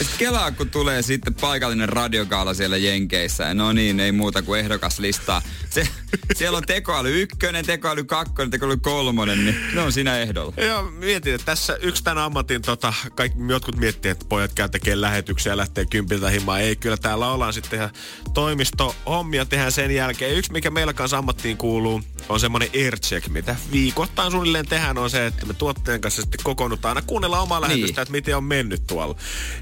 Et 0.00 0.06
kelaa, 0.18 0.50
kun 0.50 0.70
tulee 0.70 1.02
sitten 1.02 1.34
paikallinen 1.34 1.88
radiokaala 1.88 2.54
siellä 2.54 2.76
Jenkeissä. 2.76 3.54
No 3.54 3.72
niin, 3.72 4.00
ei 4.00 4.12
muuta 4.12 4.42
kuin 4.42 4.60
ehdokaslistaa. 4.60 5.42
Se, 5.70 5.88
siellä 6.36 6.58
on 6.58 6.64
tekoäly 6.66 7.22
ykkönen, 7.22 7.66
tekoäly 7.66 8.04
kakkonen, 8.04 8.50
tekoäly 8.50 8.76
kolmonen, 8.76 9.44
niin 9.44 9.56
ne 9.74 9.80
on 9.80 9.92
siinä 9.92 10.18
ehdolla. 10.18 10.52
Joo, 10.56 10.82
mietin, 10.82 11.34
että 11.34 11.44
tässä 11.44 11.76
yksi 11.82 12.04
tämän 12.04 12.24
ammatin, 12.24 12.62
tota, 12.62 12.94
kaikki, 13.14 13.38
jotkut 13.48 13.76
miettii, 13.76 14.10
että 14.10 14.26
pojat 14.28 14.52
käy 14.54 14.68
tekemään 14.68 15.00
lähetyksiä 15.00 15.52
ja 15.52 15.56
lähtee 15.56 15.86
kympiltä 15.86 16.30
himaan. 16.30 16.60
Ei, 16.60 16.76
kyllä 16.76 16.96
täällä 16.96 17.32
ollaan 17.32 17.52
sitten 17.52 17.78
ihan 17.78 17.90
toimistohommia 18.34 19.46
tehdään 19.46 19.72
sen 19.72 19.90
jälkeen. 19.90 20.36
Yksi, 20.36 20.52
mikä 20.52 20.70
meillä 20.70 20.92
kanssa 20.92 21.16
ammattiin 21.32 21.56
kuuluu, 21.56 22.02
on 22.28 22.40
semmoinen 22.40 22.68
aircheck, 22.74 23.28
mitä 23.28 23.56
viikoittain 23.72 24.30
suunnilleen 24.30 24.66
tehdään, 24.68 24.98
on 24.98 25.10
se, 25.10 25.26
että 25.26 25.46
me 25.46 25.54
tuotteen 25.54 26.00
kanssa 26.00 26.22
sitten 26.22 26.40
kokoonnutaan 26.44 26.96
aina 26.96 27.06
kuunnella 27.06 27.40
omaa 27.40 27.60
lähetystä, 27.60 27.86
Niin. 27.86 28.02
että 28.02 28.12
miten 28.12 28.36
on 28.36 28.44
mennyt 28.44 28.86
tuolla. 28.86 29.16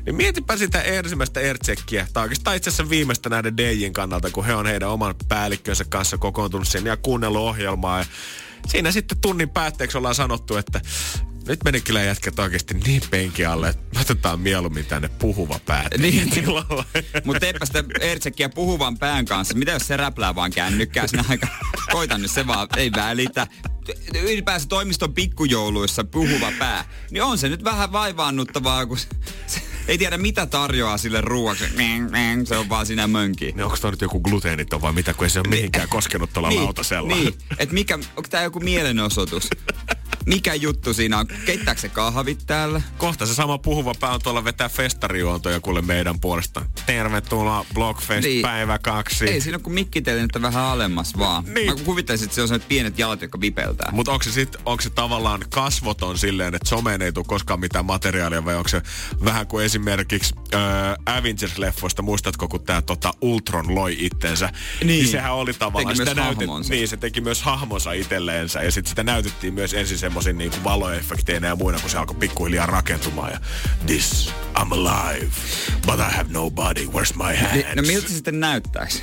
Niin 0.07 0.15
mietipä 0.17 0.57
sitä 0.57 0.81
ensimmäistä 0.83 1.41
aircheckia, 1.41 2.07
tai 2.13 2.23
oikeastaan 2.23 2.57
itse 2.57 2.71
asiassa 2.71 2.91
viimeistä 2.91 3.29
näiden 3.29 3.57
DJin 3.57 3.93
kannalta, 3.93 4.31
kun 4.31 4.45
he 4.45 4.55
on 4.55 4.67
heidän 4.67 4.89
oman 4.89 5.15
päällikkönsä 5.29 5.85
kanssa 5.85 6.19
kokoontunut 6.19 6.69
sen 6.69 6.87
ja 6.87 6.97
kuunnellut 6.97 7.41
ohjelmaa. 7.43 7.99
Ja 7.99 8.05
siinä 8.69 8.91
sitten 8.93 9.19
tunnin 9.21 9.49
päätteeksi 9.51 9.99
ollaan 9.99 10.15
sanottu, 10.15 10.57
että 10.57 10.81
nyt 11.49 11.65
meni 11.65 11.81
kyllä 11.81 12.03
jätkät 12.03 12.39
oikeasti 12.39 12.75
niin 12.75 13.03
penki 13.11 13.45
alle, 13.45 13.69
että 13.69 14.01
otetaan 14.01 14.41
mieluummin 14.41 14.87
tänne 14.87 15.09
puhuva 15.09 15.61
päätä. 15.67 15.99
Niin. 15.99 16.31
tilalle. 16.31 16.85
Mutta 17.25 17.41
teepä 17.41 17.67
sitä 17.67 17.85
Ertsekkiä 18.01 18.49
puhuvan 18.49 18.99
pään 18.99 19.25
kanssa. 19.25 19.55
Mitä 19.55 19.73
jos 19.73 19.87
se 19.87 19.97
räplää 19.97 20.35
vaan 20.35 20.51
kännykkää 20.51 21.07
siinä 21.07 21.25
aika? 21.29 21.47
Koita 21.93 22.19
nyt 22.19 22.31
se 22.31 22.47
vaan, 22.47 22.69
ei 22.77 22.93
välitä. 22.97 23.47
Ylipäänsä 24.15 24.69
toimiston 24.69 25.15
pikkujouluissa 25.15 26.05
puhuva 26.05 26.53
pää. 26.59 26.85
Niin 27.11 27.23
on 27.23 27.39
se 27.39 27.49
nyt 27.49 27.65
vähän 27.65 27.93
vaivaannuttavaa, 27.93 28.87
kun 28.87 28.99
se, 29.47 29.63
ei 29.89 29.99
tiedä 29.99 30.19
mitä 30.19 30.47
tarjoaa 30.47 30.99
sille 30.99 31.21
ruuaksi. 31.21 31.65
Meng, 31.77 32.47
Se 32.47 32.57
on 32.57 32.69
vaan 32.69 32.87
siinä 32.87 33.07
mönkii. 33.07 33.53
Niin 33.53 33.65
onko 33.65 33.77
toi 33.77 33.91
nyt 33.91 34.01
joku 34.01 34.21
gluteeniton 34.21 34.83
vai 34.83 34.93
mitä, 34.93 35.15
kun 35.15 35.25
ei 35.25 35.31
se 35.31 35.41
ole 35.41 35.49
mihinkään 35.49 35.89
koskenut 35.89 36.33
tuolla 36.33 36.55
lautasella. 36.55 37.15
Niin, 37.15 37.35
että 37.59 37.75
mikä, 37.75 37.95
onko 37.95 38.29
tää 38.31 38.43
joku 38.43 38.61
mielenosoitus? 38.61 39.51
Mikä 40.27 40.55
juttu 40.55 40.95
siinä 40.95 41.19
on? 41.19 41.27
Keittääkö 41.47 41.81
se 41.81 41.89
kahvit 41.89 42.39
täällä? 42.47 42.83
Kohta 42.99 43.27
se 43.27 43.35
sama 43.35 43.59
puhuva 43.59 43.95
pää 44.01 44.11
on 44.11 44.21
tuolla 44.23 44.45
vetää 44.45 44.69
festarijuontoja 44.69 45.61
kuule 45.61 45.83
meidän 45.83 46.21
puolesta. 46.21 46.67
Tervetuloa 46.87 47.67
Blockfest 47.75 48.25
Niin. 48.27 48.43
päivä 48.43 48.79
kaksi. 48.79 49.25
Ei 49.25 49.41
siinä 49.41 49.57
ole 49.57 49.63
kuin 49.63 49.75
mikkitelin 49.75 50.29
vähän 50.43 50.65
alemmas 50.65 51.19
vaan. 51.19 51.45
Niin. 51.55 51.67
Mä 51.79 51.85
kuvittaisin, 51.85 52.25
että 52.25 52.35
se 52.35 52.43
on 52.43 52.49
sellaiset 52.49 52.69
pienet 52.69 52.99
jalat, 52.99 53.23
jotka 53.23 53.41
vipeltää. 53.41 53.89
Mutta 53.93 54.13
onko 54.13 54.23
se, 54.23 54.33
sit, 54.33 54.57
onko 54.67 54.81
se 54.83 54.91
tavallaan 54.91 55.41
kasvoton 55.51 56.19
silleen, 56.19 56.55
että 56.55 56.69
someen 56.69 57.03
ei 57.03 57.13
tule 57.13 57.25
koskaan 57.29 57.61
mitään 57.61 57.85
materiaalia, 57.87 58.45
vai 58.45 58.55
onko 58.57 58.69
se 58.69 58.83
vähän 59.25 59.47
kuin 59.47 59.65
esimerkiksi 59.65 60.35
äh, 60.55 60.61
Avengers-leffoista, 61.19 62.03
muistatko, 62.03 62.49
kun 62.49 62.65
tämä 62.65 62.83
tota 62.83 63.13
Ultron 63.21 63.75
loi 63.75 63.97
itsensä? 64.01 64.53
Niin. 64.85 65.09
sehän 65.09 65.35
oli 65.35 65.53
tavallaan, 65.53 65.97
Teki 65.97 66.09
sitä 66.09 66.23
myös 66.23 66.37
hahmonsa. 66.39 66.71
niin, 66.73 66.89
se 66.89 66.97
teki 66.97 67.21
myös 67.21 67.43
hahmonsa 67.43 67.93
itselleensä, 67.93 68.63
ja 68.63 68.71
sitten 68.71 68.89
sitä 68.89 69.03
näytettiin 69.05 69.55
myös 69.55 69.75
ensin 69.75 69.99
semmosin 70.01 70.39
niinku 70.39 70.57
valoefekteina 70.65 71.47
ja 71.47 71.57
muina, 71.57 71.81
kun 71.81 71.91
se 71.91 71.99
alkoi 71.99 72.17
pikkuhiljaa 72.17 72.67
rakentumaan, 72.67 73.33
ja 73.33 73.41
this, 73.87 74.33
I'm 74.59 74.73
alive, 74.73 75.33
but 75.87 75.95
I 75.95 76.17
have 76.17 76.27
no 76.29 76.51
body, 76.51 76.85
where's 76.85 77.17
my 77.17 77.37
hands? 77.37 77.53
Niin, 77.53 77.67
no 77.77 77.83
miltä 77.83 78.09
se 78.09 78.15
sitten 78.15 78.41
näyttäisi? 78.41 79.03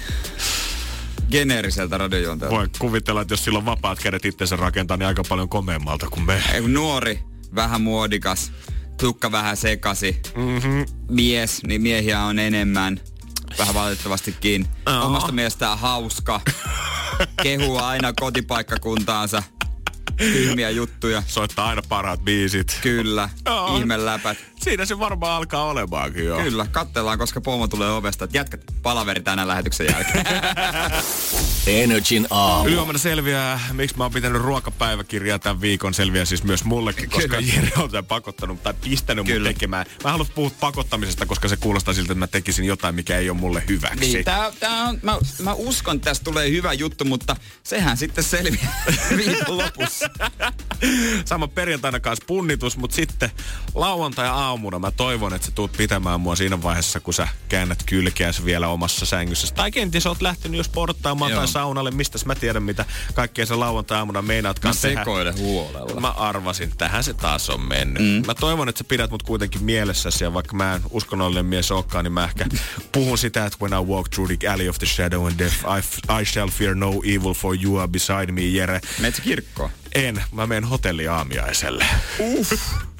Geneeriseltä 1.32 1.98
radiojuontajalta. 1.98 2.58
Voi 2.58 2.70
kuvitella, 2.80 3.22
että 3.22 3.34
jos 3.34 3.44
sillä 3.44 3.60
on 3.60 3.66
vapaat 3.66 4.00
kädet 4.00 4.26
itsensä 4.26 4.56
rakentaa, 4.56 4.98
niin 4.98 5.08
aika 5.08 5.24
paljon 5.30 5.50
komeammalta 5.50 6.10
kuin 6.10 6.26
me. 6.26 6.44
Ei, 6.54 6.62
nuori, 6.62 7.20
vähän 7.56 7.82
muodikas, 7.82 8.52
tukka 9.00 9.32
vähän 9.32 9.58
sekasi, 9.58 10.22
mm-hmm. 10.36 10.86
mies, 11.10 11.64
niin 11.64 11.82
miehiä 11.82 12.22
on 12.22 12.40
enemmän. 12.40 13.00
Vähän 13.58 13.76
valitettavastikin. 13.76 14.68
Omasta 15.04 15.32
mielestään 15.32 15.80
hauska. 15.80 16.42
Kehuu 17.44 17.78
aina 17.78 18.14
kotipaikkakuntaansa. 18.14 19.44
Tyhmiä 20.18 20.70
juttuja. 20.70 21.24
Soittaa 21.28 21.68
aina 21.68 21.82
parhaat 21.90 22.20
biisit. 22.20 22.80
Kyllä. 22.82 23.30
Joo. 23.46 23.78
Ihmeläpät. 23.78 24.38
Siinä 24.62 24.86
se 24.86 25.00
varmaan 25.00 25.32
alkaa 25.32 25.66
olemaankin 25.66 26.26
jo. 26.26 26.38
Kyllä. 26.38 26.68
Katsellaan, 26.72 27.18
koska 27.18 27.42
pomo 27.42 27.68
tulee 27.68 27.92
ovesta. 27.92 28.26
että 28.26 28.38
Jätkät 28.38 28.62
palaveri 28.82 29.22
tänään 29.22 29.48
lähetyksen 29.48 29.88
jälkeen. 29.92 30.26
Energin 31.68 32.28
aamu. 32.30 32.68
Ylihuomenna 32.68 33.00
selviää, 33.00 33.60
miksi 33.74 33.98
mä 33.98 34.04
oon 34.04 34.14
pitänyt 34.14 34.42
ruokapäiväkirjaa 34.42 35.40
tämän 35.40 35.62
viikon. 35.62 35.94
Selviää 35.94 36.26
siis 36.26 36.44
myös 36.44 36.64
mullekin, 36.64 37.10
koska 37.10 37.38
Kyllä. 37.38 37.54
Jere 37.56 37.72
on 37.78 37.92
tämän 37.92 38.06
pakottanut 38.06 38.64
tai 38.64 38.74
pistänyt 38.74 39.26
mut 39.26 39.34
Kyllä. 39.34 39.50
tekemään. 39.50 39.86
Mä 40.04 40.12
haluan 40.12 40.30
puhua 40.36 40.52
pakottamisesta, 40.60 41.26
koska 41.26 41.48
se 41.48 41.58
kuulostaa 41.58 41.94
siltä, 41.94 42.14
että 42.14 42.20
mä 42.20 42.28
tekisin 42.28 42.66
jotain, 42.66 42.96
mikä 42.96 43.18
ei 43.18 43.30
ole 43.30 43.38
mulle 43.40 43.64
hyväksi. 43.70 44.00
Niin, 44.00 44.26
tää, 44.26 44.52
tää 44.60 44.84
on, 44.84 45.00
mä, 45.02 45.18
mä 45.40 45.54
uskon, 45.54 45.96
että 45.96 46.10
tästä 46.10 46.24
tulee 46.24 46.52
hyvä 46.52 46.74
juttu, 46.74 47.06
mutta 47.06 47.36
sehän 47.64 47.98
sitten 47.98 48.24
selviää 48.24 48.84
viikon 49.18 49.58
lopussa. 49.58 50.10
Sama 51.26 51.48
perjantaina 51.48 52.00
kanssa 52.00 52.26
punnitus, 52.28 52.78
mutta 52.78 52.96
sitten 52.96 53.32
lauantai-aamuna 54.48 54.80
mä 54.80 54.92
toivon, 54.92 55.34
että 55.34 55.46
sä 55.46 55.52
tuut 55.52 55.72
pitämään 55.72 56.22
mua 56.22 56.36
siinä 56.36 56.64
vaiheessa, 56.64 57.00
kun 57.00 57.14
sä 57.14 57.28
käännät 57.50 57.84
kylkeäsi 57.86 58.46
vielä 58.46 58.68
omassa 58.68 59.06
sängyssä. 59.06 59.56
Tai 59.56 59.72
kenties 59.72 60.06
oot 60.08 60.22
lähtenyt 60.22 60.58
jo 60.58 60.64
sporttaamaan 60.64 61.32
Joo. 61.32 61.40
tai 61.40 61.48
saunalle, 61.48 61.92
mistä 61.92 62.18
mä 62.26 62.36
tiedän, 62.36 62.64
mitä 62.64 62.86
kaikkea 63.14 63.46
sä 63.46 63.60
lauantai-aamuna 63.60 64.22
Mä 64.22 64.28
meinaatkaan 64.28 64.76
tehdä. 64.82 65.00
sekoilen 65.00 65.38
huolella. 65.38 66.02
Mä 66.02 66.10
arvasin, 66.12 66.74
tähän 66.78 67.04
se 67.04 67.14
taas 67.14 67.50
on 67.50 67.62
mennyt. 67.62 68.04
Mm. 68.04 68.28
Mä 68.28 68.34
toivon, 68.36 68.70
että 68.70 68.78
sä 68.80 68.84
pidät 68.84 69.12
mut 69.12 69.24
kuitenkin 69.24 69.64
mielessäsi 69.64 70.24
ja 70.24 70.34
vaikka 70.34 70.56
mä 70.56 70.76
en 70.76 70.82
uskonnollinen 70.90 71.46
mies 71.46 71.72
olekaan, 71.72 72.04
niin 72.06 72.14
mä 72.14 72.24
ehkä 72.24 72.46
puhun 72.92 73.18
sitä, 73.18 73.46
että 73.46 73.58
when 73.62 73.82
I 73.82 73.86
walk 73.86 74.10
through 74.10 74.32
the 74.40 74.48
alley 74.48 74.70
of 74.70 74.78
the 74.78 74.88
shadow 74.88 75.28
and 75.28 75.40
death, 75.40 75.56
I, 75.56 75.82
f- 75.82 76.22
I 76.22 76.26
shall 76.26 76.50
fear 76.50 76.76
no 76.76 76.90
evil 77.04 77.34
for 77.34 77.56
you 77.64 77.78
are 77.78 77.88
beside 77.88 78.32
me, 78.32 78.42
Jere. 78.42 78.82
Meet 79.00 79.22
kirkkoon. 79.24 79.70
En, 79.96 80.24
mä 80.32 80.48
menen 80.48 80.64
hotelliaamiaiselle. 80.64 81.86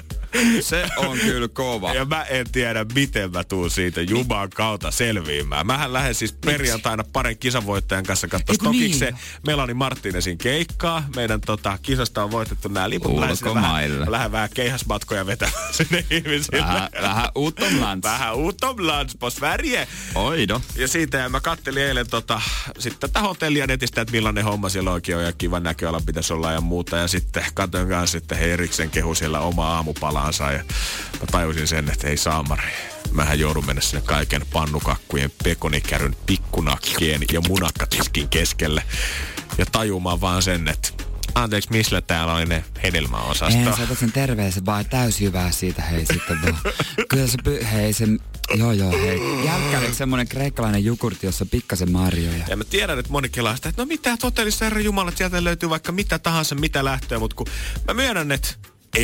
Se 0.60 0.86
on 0.96 1.18
kyllä 1.18 1.48
kova. 1.48 1.94
Ja 1.94 2.04
mä 2.04 2.22
en 2.22 2.46
tiedä, 2.52 2.86
miten 2.94 3.32
mä 3.32 3.44
tuun 3.44 3.70
siitä 3.70 4.00
Juman 4.00 4.50
kautta 4.50 4.90
selviämään. 4.90 5.66
Mähän 5.66 5.92
lähden 5.92 6.14
siis 6.14 6.32
perjantaina 6.32 7.04
parin 7.12 7.38
kisavoittajan 7.38 8.04
kanssa 8.04 8.28
katsoa 8.28 8.52
Eiku 8.52 8.70
niin? 8.70 9.18
Melani 9.46 9.74
Martinezin 9.74 10.38
keikkaa. 10.38 11.04
Meidän 11.16 11.40
tota, 11.40 11.78
kisasta 11.82 12.24
on 12.24 12.30
voitettu 12.30 12.68
nämä 12.68 12.90
liput. 12.90 13.12
Ulkomaille. 13.12 13.98
Vähän, 13.98 14.12
lähden 14.12 14.32
vähän 14.32 14.50
keihäsmatkoja 14.54 15.26
vetämään 15.26 15.74
sinne 15.74 16.04
ihmisille. 16.10 16.58
Vähän, 16.60 16.88
vähän 17.02 17.28
utomlands. 17.36 18.04
Vähän 18.04 18.36
utomlands 18.36 19.16
på 19.16 19.30
Sverige. 19.30 19.88
Oido. 20.14 20.60
Ja 20.76 20.88
siitä 20.88 21.18
ja 21.18 21.28
mä 21.28 21.40
kattelin 21.40 21.82
eilen 21.82 22.10
tota, 22.10 22.40
sitten 22.78 23.10
tätä 23.10 23.20
hotellia 23.20 23.66
netistä, 23.66 24.00
että 24.00 24.12
millainen 24.12 24.44
homma 24.44 24.68
siellä 24.68 24.90
oikein 24.90 25.18
on 25.18 25.24
ja 25.24 25.32
kivan 25.32 25.62
näköala 25.62 26.00
pitäisi 26.06 26.32
olla 26.32 26.52
ja 26.52 26.60
muuta. 26.60 26.96
Ja 26.96 27.08
sitten 27.08 27.44
katsoin 27.54 27.88
kanssa, 27.88 28.18
että 28.18 28.34
he 28.34 28.52
erikseen 28.52 28.90
kehu 28.90 29.14
siellä 29.14 29.40
oma 29.40 29.68
aamupala 29.74 30.17
sairaalaansa 30.18 30.52
ja 30.52 30.64
mä 31.20 31.26
tajusin 31.32 31.68
sen, 31.68 31.90
että 31.90 32.08
ei 32.08 32.16
saamari. 32.16 32.72
Mähän 33.12 33.38
joudun 33.38 33.66
mennä 33.66 33.82
sinne 33.82 34.02
kaiken 34.06 34.42
pannukakkujen, 34.52 35.32
pekonikäryn, 35.44 36.16
pikkunakkien 36.26 37.22
ja 37.32 37.40
munakkatiskin 37.48 38.28
keskelle. 38.28 38.82
Ja 39.58 39.66
tajumaan 39.66 40.20
vaan 40.20 40.42
sen, 40.42 40.68
että 40.68 40.88
anteeksi, 41.34 41.70
missä 41.70 42.00
täällä 42.00 42.34
oli 42.34 42.46
ne 42.46 42.64
hedelmäosasto? 42.82 43.58
Ei, 43.58 43.86
sä 43.88 43.94
sen 43.94 44.12
terveisen 44.12 44.66
vaan 44.66 44.86
täys 44.86 45.20
hyvää 45.20 45.50
siitä, 45.50 45.82
hei 45.82 46.06
sitten 46.06 46.42
vaan. 46.42 46.58
Kyllä 47.08 47.26
se, 47.26 47.38
py- 47.48 47.64
hei 47.64 47.92
sen, 47.92 48.20
joo 48.54 48.72
joo 48.72 48.92
hei. 48.92 49.20
Jälkkäinen 49.44 49.94
semmonen 49.94 50.28
kreikkalainen 50.28 50.84
jogurtti, 50.84 51.26
jossa 51.26 51.44
on 51.44 51.48
pikkasen 51.48 51.92
marjoja. 51.92 52.44
Ja 52.48 52.56
mä 52.56 52.64
tiedän, 52.64 52.98
että 52.98 53.12
moni 53.12 53.28
kelaa 53.28 53.56
sitä, 53.56 53.68
että 53.68 53.82
no 53.82 53.86
mitä 53.86 54.16
hotellissa 54.22 54.64
herra 54.64 54.80
Jumala, 54.80 55.12
sieltä 55.14 55.44
löytyy 55.44 55.70
vaikka 55.70 55.92
mitä 55.92 56.18
tahansa, 56.18 56.54
mitä 56.54 56.84
lähtöä, 56.84 57.18
mutta 57.18 57.36
kun 57.36 57.46
mä 57.86 57.94
myönnän, 57.94 58.32
että 58.32 58.48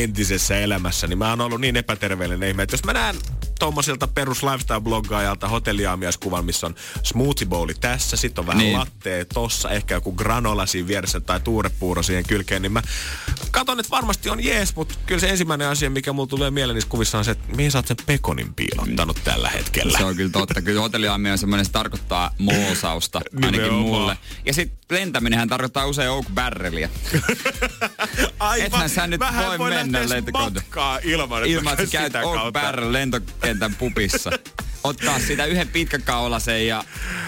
entisessä 0.03 0.59
elämässä, 0.59 1.07
niin 1.07 1.19
mä 1.19 1.31
oon 1.31 1.41
ollut 1.41 1.61
niin 1.61 1.77
epäterveellinen 1.77 2.49
ihme, 2.49 2.63
että 2.63 2.75
jos 2.75 2.85
mä 2.85 2.93
näen 2.93 3.17
tuommoiselta 3.59 4.07
perus 4.09 4.43
lifestyle-bloggaajalta 4.43 5.49
hotelliaamiaskuvan, 5.49 6.45
missä 6.45 6.67
on 6.67 6.75
smoothie 7.03 7.47
bowli 7.49 7.75
tässä, 7.75 8.17
sitten 8.17 8.43
on 8.43 8.47
vähän 8.47 8.59
Niin. 8.59 8.79
lattea 8.79 9.25
tossa, 9.25 9.71
ehkä 9.71 9.95
joku 9.95 10.13
granola 10.13 10.67
siinä 10.67 10.89
vieressä 10.89 11.21
tai 11.21 11.41
tuurepuuro 11.41 12.03
siihen 12.03 12.25
kylkeen, 12.27 12.63
niin 12.63 12.73
mä 12.73 12.83
katon, 13.51 13.81
että 13.81 13.91
varmasti 13.91 14.31
on 14.31 14.45
jees, 14.45 14.77
mutta 14.77 14.95
kyllä 15.07 15.21
se 15.21 15.29
ensimmäinen 15.29 15.69
asia, 15.69 15.91
mikä 15.91 16.13
mulla 16.13 16.29
tulee 16.29 16.51
mieleen 16.51 16.75
niissä 16.75 16.91
kuvissa 16.91 17.19
on 17.19 17.25
se, 17.25 17.31
että 17.31 17.57
mihin 17.57 17.71
sä 17.71 17.79
oot 17.79 17.87
sen 17.87 17.97
pekonin 18.07 18.55
piilottanut 18.55 19.21
tällä 19.25 19.49
hetkellä. 19.51 19.99
Se 19.99 20.05
on 20.05 20.17
kyllä 20.17 20.31
totta. 20.31 20.63
Kyllä 20.63 20.81
hotelliaami 20.81 21.31
on 21.31 21.39
semmoinen, 21.39 21.67
se 21.67 21.73
tarkoittaa 21.73 22.31
moosausta, 22.39 23.19
ainakin 23.35 23.51
Nimenomaan. 23.61 23.83
mulle. 23.85 24.19
Ja 24.47 24.55
sitten 24.55 24.79
lentäminenhän 24.91 25.49
tarkoittaa 25.49 25.87
usein 25.87 26.11
oak 26.11 26.27
barrelia. 26.35 26.89
Aivan. 28.39 28.67
Ethän 28.67 28.89
sä 28.91 29.07
nyt 29.07 29.21
Mähän 29.21 29.47
voi 29.47 29.59
voi 29.59 29.71
mennä 29.71 30.09
lentokoneen. 30.09 30.53
matkaa 30.55 30.99
ilman, 31.03 31.39
että 31.43 31.53
Ilman, 31.53 31.73
että 31.73 31.87
sä 31.87 31.93
käyt 31.93 32.15
oak 32.25 32.53
barrel 32.53 32.93
lentokentän 32.93 33.75
pupissa. 33.75 34.31
Ottaa 34.85 35.19
sitä 35.19 35.45
yhden 35.47 35.69
pitkäkaulasen 35.69 36.67
ja 36.67 36.85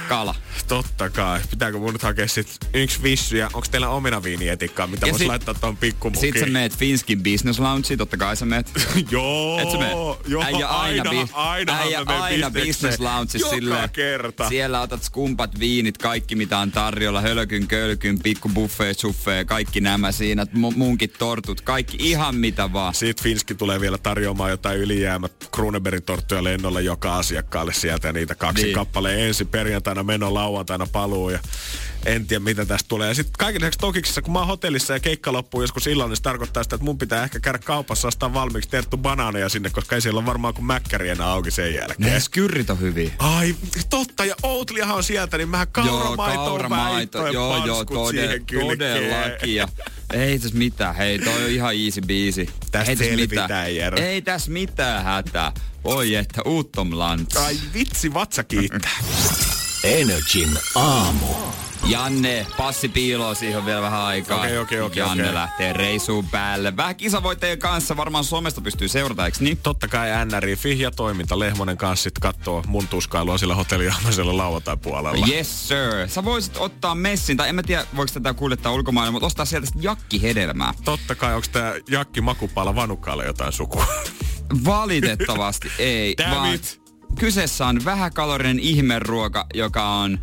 kala. 0.08 0.34
Totta 0.68 1.10
kai. 1.10 1.40
Pitääkö 1.50 1.78
mun 1.78 1.92
nyt 1.92 2.02
hakea 2.02 2.28
sit 2.28 2.58
yksi 2.74 3.02
vissy 3.02 3.36
ja 3.36 3.46
onko 3.46 3.66
teillä 3.70 3.88
ominaviinietikkaa, 3.88 4.86
mitä 4.86 5.06
Ja 5.06 5.10
vois 5.12 5.18
sit- 5.18 5.28
laittaa 5.28 5.54
tuon 5.54 5.76
pikkumukiin? 5.76 6.20
Sitten 6.20 6.48
sä 6.48 6.52
meet 6.52 6.76
Finskin 6.76 7.22
Business 7.22 7.58
Loungeen, 7.58 7.98
totta 7.98 8.16
kai 8.16 8.36
sä 8.36 8.46
meet. 8.46 8.72
Joo, 9.10 9.58
Et 9.58 9.70
sä 9.70 9.78
mene? 9.78 9.90
joo, 10.26 10.42
äijä 10.44 10.66
aina, 10.68 10.68
aina, 10.68 11.10
bi- 11.10 11.30
aina, 11.32 11.78
äijä 11.78 12.02
aina 12.06 12.50
business 12.50 13.00
lounge 13.00 13.38
Joka 13.38 13.50
silleen. 13.54 13.90
kerta. 13.90 14.48
Siellä 14.48 14.80
otat 14.80 15.02
skumpat, 15.02 15.58
viinit, 15.58 15.98
kaikki 15.98 16.34
mitä 16.34 16.58
on 16.58 16.72
tarjolla, 16.72 17.20
hölkyn, 17.20 17.66
kölkyn, 17.66 18.18
pikku 18.18 18.48
buffet, 18.48 18.98
suffee, 18.98 19.44
kaikki 19.44 19.80
nämä 19.80 20.12
siinä, 20.12 20.44
mu- 20.44 20.76
munkit, 20.76 21.12
tortut, 21.18 21.60
kaikki 21.60 21.96
ihan 22.00 22.34
mitä 22.36 22.72
vaan. 22.72 22.94
Sitten 22.94 23.24
Finski 23.24 23.54
tulee 23.54 23.80
vielä 23.80 23.98
tarjoamaan 23.98 24.50
jotain 24.50 24.78
ylijäämät 24.78 25.32
Krunebergin 25.54 26.02
torttuja 26.02 26.44
lennolle 26.44 26.82
joka 26.82 27.16
asiakkaalle 27.46 27.72
sieltä 27.72 28.08
ja 28.08 28.12
niitä 28.12 28.34
kaksi 28.34 28.62
Niin. 28.64 28.74
kappaleen 28.74 29.20
ensin 29.20 29.46
perjantaina 29.48 30.02
meno, 30.02 30.34
lauantaina 30.34 30.86
paluu 30.92 31.30
ja 31.30 31.38
en 32.06 32.26
tiedä 32.26 32.44
mitä 32.44 32.66
tästä 32.66 32.88
tulee. 32.88 33.08
Ja 33.08 33.14
sitten 33.14 33.34
kaiken 33.38 33.60
lisäksi 33.60 33.78
Tokiksessa, 33.78 34.22
kun 34.22 34.32
mä 34.32 34.38
oon 34.38 34.48
hotellissa 34.48 34.92
ja 34.92 35.00
keikka 35.00 35.32
loppuu 35.32 35.60
joskus 35.60 35.86
illalla, 35.86 36.08
niin 36.08 36.16
se 36.16 36.22
tarkoittaa 36.22 36.62
sitä, 36.62 36.76
että 36.76 36.84
mun 36.84 36.98
pitää 36.98 37.24
ehkä 37.24 37.40
käydä 37.40 37.58
kaupassa 37.58 38.08
ostaa 38.08 38.34
valmiiksi 38.34 38.70
terttu 38.70 38.96
banaaneja 38.96 39.48
sinne, 39.48 39.70
koska 39.70 39.94
ei 39.94 40.00
siellä 40.00 40.18
ole 40.18 40.26
varmaan 40.26 40.54
kuin 40.54 40.64
mäkkäri 40.64 41.08
enää 41.08 41.26
auki 41.26 41.50
sen 41.50 41.74
jälkeen. 41.74 42.12
Ne 42.12 42.20
skyrrit 42.20 42.70
on 42.70 42.80
hyviä. 42.80 43.10
Ai, 43.18 43.54
totta, 43.90 44.24
ja 44.24 44.34
Outliahan 44.42 44.96
on 44.96 45.04
sieltä, 45.04 45.38
niin 45.38 45.48
mähän 45.48 45.68
kauramaito, 45.72 46.44
kauramaito, 46.44 47.26
joo, 47.26 47.66
joo, 47.66 47.84
tode, 47.84 48.40
todellakin. 48.60 49.54
Ja 49.54 49.68
ei 50.12 50.38
tässä 50.38 50.58
mitään, 50.58 50.94
hei, 50.94 51.18
toi 51.18 51.44
on 51.44 51.50
ihan 51.50 51.74
easy 51.74 52.00
biisi. 52.00 52.46
Tästä 52.72 52.90
ei 52.90 52.96
tässä 52.96 53.10
selvitään, 53.10 53.70
mitään. 53.70 53.98
Ei 54.02 54.22
tässä 54.22 54.50
mitään 54.50 55.04
hätää. 55.04 55.52
Oi 55.86 56.14
että, 56.14 56.42
uuttom 56.44 56.88
lants. 56.92 57.36
Ai 57.36 57.56
vitsi, 57.74 58.14
vatsa 58.14 58.44
kiittää. 58.44 58.98
Energin 59.84 60.58
aamu. 60.74 61.26
Janne, 61.84 62.46
passi 62.56 62.88
piiloo 62.88 63.34
siihen 63.34 63.58
on 63.58 63.66
vielä 63.66 63.82
vähän 63.82 64.00
aikaa. 64.00 64.38
Okei, 64.38 64.58
okei, 64.58 64.80
okei, 64.80 65.00
Janne 65.00 65.22
okei. 65.22 65.34
lähtee 65.34 65.72
reisuun 65.72 66.28
päälle. 66.28 66.76
Vähän 66.76 66.96
kisavoittajien 66.96 67.58
kanssa 67.58 67.96
varmaan 67.96 68.24
somesta 68.24 68.60
pystyy 68.60 68.88
seurata, 68.88 69.26
eikö 69.26 69.38
niin? 69.40 69.56
Totta 69.56 69.88
kai 69.88 70.08
NRI, 70.24 70.56
Fihja 70.56 70.90
toiminta, 70.90 71.38
Lehmonen 71.38 71.76
kanssa 71.76 72.02
sit 72.02 72.18
kattoo 72.18 72.64
mun 72.66 72.88
tuskailua 72.88 73.38
sillä 73.38 73.54
hotelliaamisella 73.54 74.36
lauantai-puolella. 74.36 75.26
Yes 75.26 75.68
sir. 75.68 76.08
Sä 76.08 76.24
voisit 76.24 76.56
ottaa 76.56 76.94
messin, 76.94 77.36
tai 77.36 77.48
en 77.48 77.54
mä 77.54 77.62
tiedä 77.62 77.86
voiko 77.96 78.12
tätä 78.14 78.34
kuljettaa 78.34 78.72
ulkomaille, 78.72 79.10
mutta 79.10 79.26
ostaa 79.26 79.44
sieltä 79.46 79.66
sit 79.66 79.82
jakkihedelmää. 79.82 80.74
Totta 80.84 81.14
kai, 81.14 81.34
onko 81.34 81.46
tää 81.52 81.74
Jakki 81.88 82.20
Makupala 82.20 82.74
Vanukkaalle 82.74 83.24
jotain 83.26 83.52
sukua? 83.52 83.86
Valitettavasti 84.64 85.68
ei, 85.78 86.14
Damn 86.18 86.30
vaan 86.36 86.54
it. 86.54 86.80
kyseessä 87.18 87.66
on 87.66 87.84
vähäkalorinen 87.84 88.58
ihmeruoka, 88.60 89.46
joka 89.54 89.88
on 89.88 90.18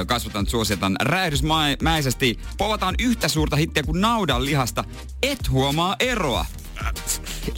ö, 0.00 0.04
kasvattanut 0.06 0.48
suosietan 0.48 0.96
räjähdysmäisesti. 1.02 2.38
Povataan 2.58 2.94
yhtä 2.98 3.28
suurta 3.28 3.56
hittiä 3.56 3.82
kuin 3.82 4.00
naudan 4.00 4.44
lihasta. 4.44 4.84
Et 5.22 5.50
huomaa 5.50 5.96
eroa. 6.00 6.46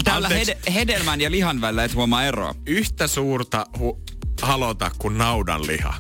Tällä 0.04 0.28
hede- 0.28 0.58
hedelmän 0.74 1.20
ja 1.20 1.30
lihan 1.30 1.60
välillä 1.60 1.84
et 1.84 1.94
huomaa 1.94 2.24
eroa. 2.24 2.54
Yhtä 2.66 3.06
suurta 3.06 3.66
hu- 3.78 4.00
halota 4.42 4.90
kuin 4.98 5.18
naudanliha. 5.18 5.94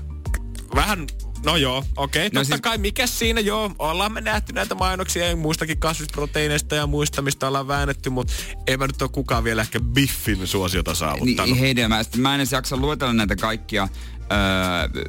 Vähän, 0.74 1.06
no 1.44 1.56
joo, 1.56 1.84
okei. 1.96 2.26
Okay. 2.26 2.30
Totta 2.30 2.44
siis- 2.44 2.60
kai, 2.60 2.78
mikä 2.78 3.06
siinä 3.06 3.40
joo. 3.40 3.70
Ollaan 3.78 4.12
me 4.12 4.20
nähty 4.20 4.52
näitä 4.52 4.74
mainoksia 4.74 5.28
ja 5.28 5.36
muistakin 5.36 5.78
kasvisproteiineista 5.78 6.74
ja 6.74 6.86
muista, 6.86 7.22
mistä 7.22 7.48
ollaan 7.48 7.68
väännetty, 7.68 8.10
mutta 8.10 8.32
ei 8.66 8.76
mä 8.76 8.86
nyt 8.86 9.02
ole 9.02 9.10
kukaan 9.12 9.44
vielä 9.44 9.62
ehkä 9.62 9.80
biffin 9.80 10.46
suosiota 10.46 10.94
saavuttanut. 10.94 11.50
Niin, 11.50 11.60
hedelmää. 11.60 12.02
Sitten 12.02 12.20
mä 12.20 12.34
en 12.34 12.40
edes 12.40 12.52
jaksa 12.52 12.76
luetella 12.76 13.12
näitä 13.12 13.36
kaikkia 13.36 13.88
öö, 14.32 15.04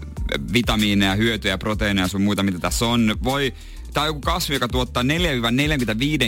vitamiineja, 0.54 1.16
hyötyjä, 1.16 1.58
proteiineja 1.58 2.06
ja 2.06 2.08
sun 2.08 2.22
muita, 2.22 2.44
mitä 2.44 2.60
tässä 2.60 2.86
on. 2.86 3.16
Voi, 3.24 3.54
tää 3.94 4.04
on 4.04 4.08
joku 4.08 4.22
kasvi, 4.22 4.54
joka 4.54 4.68
tuottaa 4.68 5.04
4-45 5.04 5.06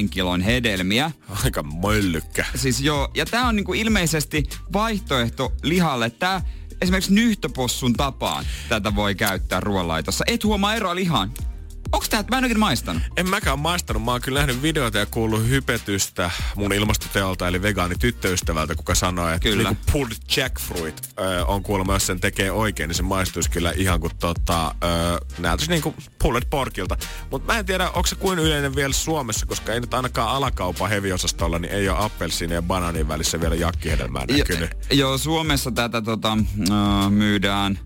kilon 0.10 0.42
hedelmiä. 0.42 1.12
Aika 1.44 1.64
möllykkä. 1.64 2.46
Siis 2.56 2.82
joo, 2.82 3.12
ja 3.16 3.26
tää 3.26 3.48
on 3.48 3.56
niinku 3.56 3.74
ilmeisesti 3.74 4.44
vaihtoehto 4.74 5.54
lihalle. 5.64 6.10
Tää 6.10 6.42
esimerkiksi 6.82 7.14
nyhtöpossun 7.14 7.94
tapaan 7.94 8.46
tätä 8.70 8.96
voi 8.96 9.16
käyttää 9.16 9.60
ruoanlaitossa. 9.60 10.24
Et 10.28 10.44
huomaa 10.44 10.76
eroa 10.76 10.96
lihaan. 10.96 11.32
Onks 11.92 12.10
tää, 12.10 12.24
mä 12.32 12.38
en 12.38 12.44
oikein 12.44 12.60
maistanut. 12.60 13.04
En 13.18 13.30
mäkään 13.30 13.60
maistanut. 13.60 14.04
Mä 14.04 14.12
oon 14.12 14.22
kyllä 14.22 14.40
nähnyt 14.40 14.62
videoita 14.62 14.98
ja 14.98 15.06
kuullut 15.06 15.48
hypetystä 15.50 16.32
mun 16.56 16.74
ilmastoteolta 16.74 17.48
eli 17.48 17.62
vegaanityttöystävältä, 17.62 18.76
kuka 18.76 18.96
sanoi, 18.96 19.34
että 19.34 19.50
Kyllä. 19.50 19.64
Niinku 19.64 19.92
pulled 19.92 20.18
jackfruit 20.38 21.10
ö, 21.20 21.46
on 21.46 21.64
kuulemma, 21.64 21.94
jos 21.94 22.08
sen 22.08 22.20
tekee 22.20 22.52
oikein, 22.52 22.88
niin 22.88 22.96
se 22.96 23.04
maistuisi 23.04 23.50
kyllä 23.50 23.74
ihan 23.76 24.00
kuin 24.00 24.12
tota, 24.20 24.76
ö, 24.84 25.26
näytäisi 25.40 25.72
niinku 25.72 25.96
pulled 26.22 26.44
porkilta. 26.50 26.98
Mutta 27.32 27.54
mä 27.54 27.60
en 27.60 27.66
tiedä, 27.66 27.88
onko 27.88 28.08
se 28.08 28.16
kuin 28.16 28.40
yleinen 28.40 28.76
vielä 28.76 28.94
Suomessa, 28.94 29.46
koska 29.46 29.74
ei 29.74 29.80
nyt 29.80 29.94
ainakaan 29.94 30.30
alakaupan 30.30 30.90
heviosastolla, 30.90 31.60
niin 31.60 31.74
ei 31.74 31.90
ole 31.90 31.98
appelsiinin 32.00 32.56
ja 32.56 32.62
banaanin 32.62 33.08
välissä 33.08 33.42
vielä 33.42 33.56
jakkihedelmää 33.56 34.26
näkynyt. 34.26 34.72
Jo, 34.90 34.98
joo, 34.98 35.18
Suomessa 35.18 35.72
tätä 35.72 36.02
tota, 36.02 36.38
myydään 37.10 37.80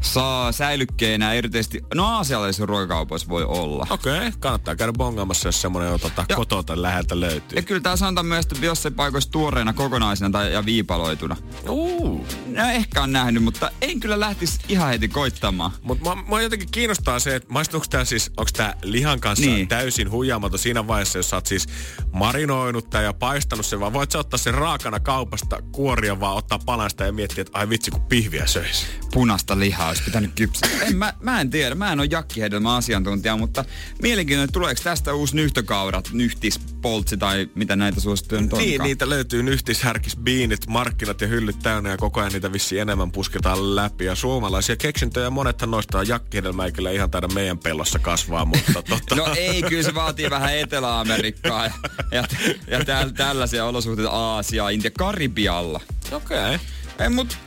saa 0.00 0.52
säilykkeenä 0.52 1.32
erityisesti, 1.32 1.84
no 1.94 2.06
aasialaisissa 2.06 2.66
ruokakaupoissa 2.66 3.28
voi 3.28 3.44
olla. 3.44 3.86
Okei, 3.90 4.18
okay, 4.18 4.32
kannattaa 4.38 4.76
käydä 4.76 4.92
bongaamassa, 4.92 5.48
jos 5.48 5.60
semmoinen 5.62 5.92
on 5.92 6.00
tota, 6.00 6.24
Ja- 6.28 6.36
kotota 6.36 6.82
läheltä 6.82 7.20
löytyy. 7.20 7.56
Ja 7.56 7.62
kyllä 7.62 7.80
tää 7.80 7.96
sanotaan 7.96 8.26
myös, 8.26 8.46
että 8.46 8.66
jossain 8.66 8.94
paikoissa 8.94 9.30
tuoreena 9.30 9.72
kokonaisena 9.72 10.30
tai 10.30 10.52
ja 10.52 10.64
viipaloituna. 10.64 11.36
Uh. 11.68 12.26
No 12.46 12.64
ehkä 12.70 13.02
on 13.02 13.12
nähnyt, 13.12 13.42
mutta 13.44 13.70
en 13.82 14.00
kyllä 14.00 14.20
lähtisi 14.20 14.58
ihan 14.68 14.88
heti 14.88 15.08
koittamaan. 15.08 15.70
Mutta 15.82 16.04
mua, 16.04 16.14
mua 16.14 16.40
jotenkin 16.42 16.68
kiinnostaa 16.70 17.18
se, 17.18 17.34
että 17.36 17.52
maistuuko 17.52 17.86
tää 17.90 18.04
siis, 18.04 18.30
onko 18.36 18.50
tää 18.56 18.74
lihan 18.82 19.20
kanssa 19.20 19.46
Niin. 19.46 19.68
täysin 19.68 20.10
huijaamaton 20.10 20.58
siinä 20.58 20.86
vaiheessa, 20.86 21.18
jos 21.18 21.30
sä 21.30 21.36
oot 21.36 21.46
siis 21.46 21.66
marinoinut 22.12 22.90
tää 22.90 23.02
ja 23.02 23.12
paistanut 23.12 23.66
sen, 23.66 23.80
vai 23.80 23.92
voit 23.92 24.10
sä 24.10 24.18
ottaa 24.18 24.38
sen 24.38 24.54
raakana 24.54 25.00
kaupasta, 25.00 25.62
kuoria 25.72 26.20
vaan 26.20 26.36
ottaa 26.36 26.58
palasta 26.66 27.04
ja 27.04 27.12
miettiä, 27.12 27.42
että 27.42 27.58
ai 27.58 27.68
vitsi 27.68 27.90
kun 27.90 28.00
pihviä 28.00 28.46
söisi. 28.46 28.86
Punasta 29.14 29.58
lihaa 29.58 29.79
olisi 29.88 30.02
pitänyt 30.02 30.30
kypsiä. 30.34 30.68
En, 30.80 30.96
mä, 30.96 31.14
mä 31.20 31.40
en 31.40 31.50
tiedä, 31.50 31.74
mä 31.74 31.92
en 31.92 32.00
ole 32.00 32.08
jakkihedelmä 32.10 32.76
asiantuntija, 32.76 33.36
mutta 33.36 33.64
mielenkiintoinen, 34.02 34.44
että 34.44 34.52
tuleeko 34.52 34.80
tästä 34.84 35.14
uusi 35.14 35.36
nyhtökaurat, 35.36 36.10
nyhtis, 36.12 36.58
poltsi 36.82 37.16
tai 37.16 37.48
mitä 37.54 37.76
näitä 37.76 38.00
suosittuja 38.00 38.40
nyt 38.40 38.52
Niin, 38.52 38.82
niitä 38.82 39.08
löytyy 39.08 39.42
nyhtis, 39.42 39.82
härkis, 39.82 40.16
biinit, 40.16 40.66
markkinat 40.66 41.20
ja 41.20 41.26
hyllyt 41.26 41.58
täynnä 41.58 41.90
ja 41.90 41.96
koko 41.96 42.20
ajan 42.20 42.32
niitä 42.32 42.52
vissi 42.52 42.78
enemmän 42.78 43.12
pusketaan 43.12 43.76
läpi. 43.76 44.04
Ja 44.04 44.14
suomalaisia 44.14 44.76
keksintöjä 44.76 45.30
monethan 45.30 45.70
noista 45.70 45.98
on 45.98 46.08
jakkihedelmää, 46.08 46.66
ei 46.66 46.72
kyllä 46.72 46.90
ihan 46.90 47.10
taida 47.10 47.28
meidän 47.28 47.58
pellossa 47.58 47.98
kasvaa, 47.98 48.44
mutta 48.44 48.82
totta. 48.90 49.14
No 49.14 49.26
ei, 49.36 49.62
kyllä 49.62 49.82
se 49.82 49.94
vaatii 49.94 50.30
vähän 50.30 50.56
Etelä-Amerikkaa 50.56 51.64
ja, 51.66 51.72
ja, 52.12 52.24
ja 52.66 52.84
täl, 52.84 53.10
tällaisia 53.10 53.64
olosuhteita 53.64 54.10
Aasiaa, 54.10 54.70
Intia, 54.70 54.90
Karibialla. 54.98 55.80
Okei. 56.12 56.38
Okay. 56.38 56.58
Ei, 56.98 57.08
mut 57.08 57.38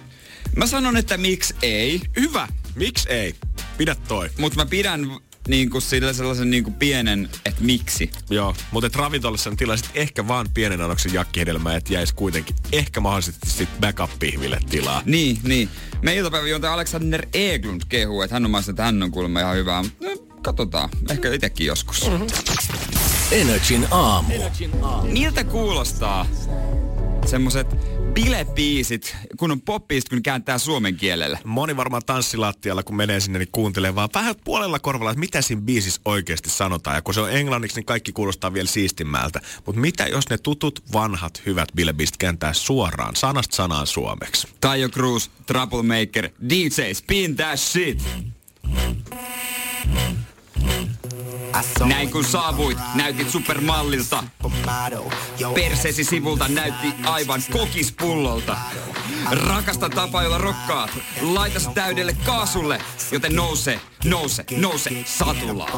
mä 0.56 0.68
sanon, 0.68 0.98
että 0.98 1.18
miksi 1.18 1.56
ei, 1.62 2.02
Hyvä. 2.20 2.48
Miksi 2.76 3.10
ei? 3.10 3.36
Pidä 3.78 3.96
toi. 4.08 4.30
mutta 4.38 4.60
mä 4.60 4.66
pidän 4.66 5.08
niin 5.48 5.70
kuin 5.70 5.82
sille 5.82 6.14
sellaisen 6.14 6.50
niin 6.50 6.64
kuin 6.64 6.74
pienen, 6.74 7.30
että 7.46 7.64
miksi. 7.64 8.12
Joo, 8.30 8.56
mutta 8.72 8.88
et 8.88 8.96
ravintolassa 8.96 9.50
niin 9.50 9.58
tilasit 9.58 9.90
ehkä 9.94 10.28
vaan 10.28 10.48
pienen 10.54 10.82
annoksen 10.82 11.14
jakkihedelmää, 11.14 11.76
että 11.76 11.94
jäisi 11.94 12.16
kuitenkin 12.16 12.56
ehkä 12.72 13.00
mahdollisesti 13.00 13.50
sit 13.50 13.70
backup-pihville 13.80 14.60
tilaa. 14.70 15.02
Niin, 15.06 15.40
niin. 15.44 15.70
Me 16.02 16.16
iltapäiväjuontaja 16.16 16.74
Alexander 16.74 17.28
Eglund 17.34 17.82
kehuu, 17.90 18.22
että 18.22 18.36
hän 18.36 18.46
on 18.46 18.52
maista, 18.52 18.72
että 18.72 18.84
hän 18.84 19.04
on 19.04 19.12
kuulemma 19.12 19.40
ihan 19.40 19.56
hyvää. 19.56 19.84
Mutta 19.84 20.06
no, 20.06 20.18
katsotaan. 20.42 20.90
Ehkä 21.10 21.34
itsekin 21.34 21.68
joskus. 21.68 22.10
Mm-hmm. 22.10 22.28
Energin 23.32 23.88
aamu. 23.92 24.34
Miltä 25.04 25.44
kuulostaa 25.44 26.26
semmoset 27.28 27.68
bilebiisit, 28.14 29.16
kun 29.38 29.52
on 29.52 29.62
poppiisit, 29.62 30.10
kun 30.10 30.24
kääntää 30.24 30.58
suomen 30.58 30.96
kielelle? 30.96 31.40
Moni 31.44 31.78
varmaan 31.78 32.02
tanssilattialla, 32.06 32.84
kun 32.84 32.96
menee 32.96 33.20
sinne, 33.20 33.40
niin 33.40 33.50
kuuntelee 33.52 33.96
vaan 33.96 34.10
vähän 34.14 34.36
puolella 34.44 34.80
korvalla, 34.80 35.12
että 35.12 35.20
mitä 35.20 35.42
siinä 35.42 35.62
biisissä 35.62 36.02
oikeasti 36.06 36.50
sanotaan. 36.50 36.96
Ja 36.96 37.02
kun 37.02 37.14
se 37.14 37.22
on 37.22 37.32
englanniksi, 37.32 37.78
niin 37.78 37.86
kaikki 37.86 38.12
kuulostaa 38.12 38.54
vielä 38.54 38.68
siistimmältä. 38.68 39.42
Mutta 39.66 39.82
mitä 39.82 40.08
jos 40.08 40.30
ne 40.30 40.38
tutut, 40.38 40.84
vanhat, 40.94 41.42
hyvät 41.46 41.70
bilebiisit 41.76 42.18
kääntää 42.18 42.54
suoraan, 42.54 43.16
sanasta 43.16 43.56
sanaan 43.56 43.88
suomeksi? 43.88 44.48
Taio 44.62 44.90
Cruz, 44.90 45.30
Troublemaker, 45.46 46.30
DJ, 46.50 46.94
spin 46.94 47.36
that 47.36 47.60
shit. 47.60 48.04
Näin 51.86 52.12
kun 52.12 52.26
saavuit, 52.26 52.78
näytit 52.96 53.30
supermallilta. 53.30 54.24
Persesi 55.54 56.04
sivulta 56.04 56.48
näytti 56.48 56.88
aivan 57.06 57.42
kokispullolta. 57.52 58.58
Rakasta 59.32 59.90
tapa, 59.90 60.24
jolla 60.24 60.38
rokkaat. 60.38 60.92
Laitas 61.22 61.68
täydelle 61.68 62.14
kaasulle, 62.26 62.82
joten 63.12 63.36
nouse, 63.36 63.80
nouse, 64.04 64.44
nouse 64.58 64.90
satulla. 65.06 65.70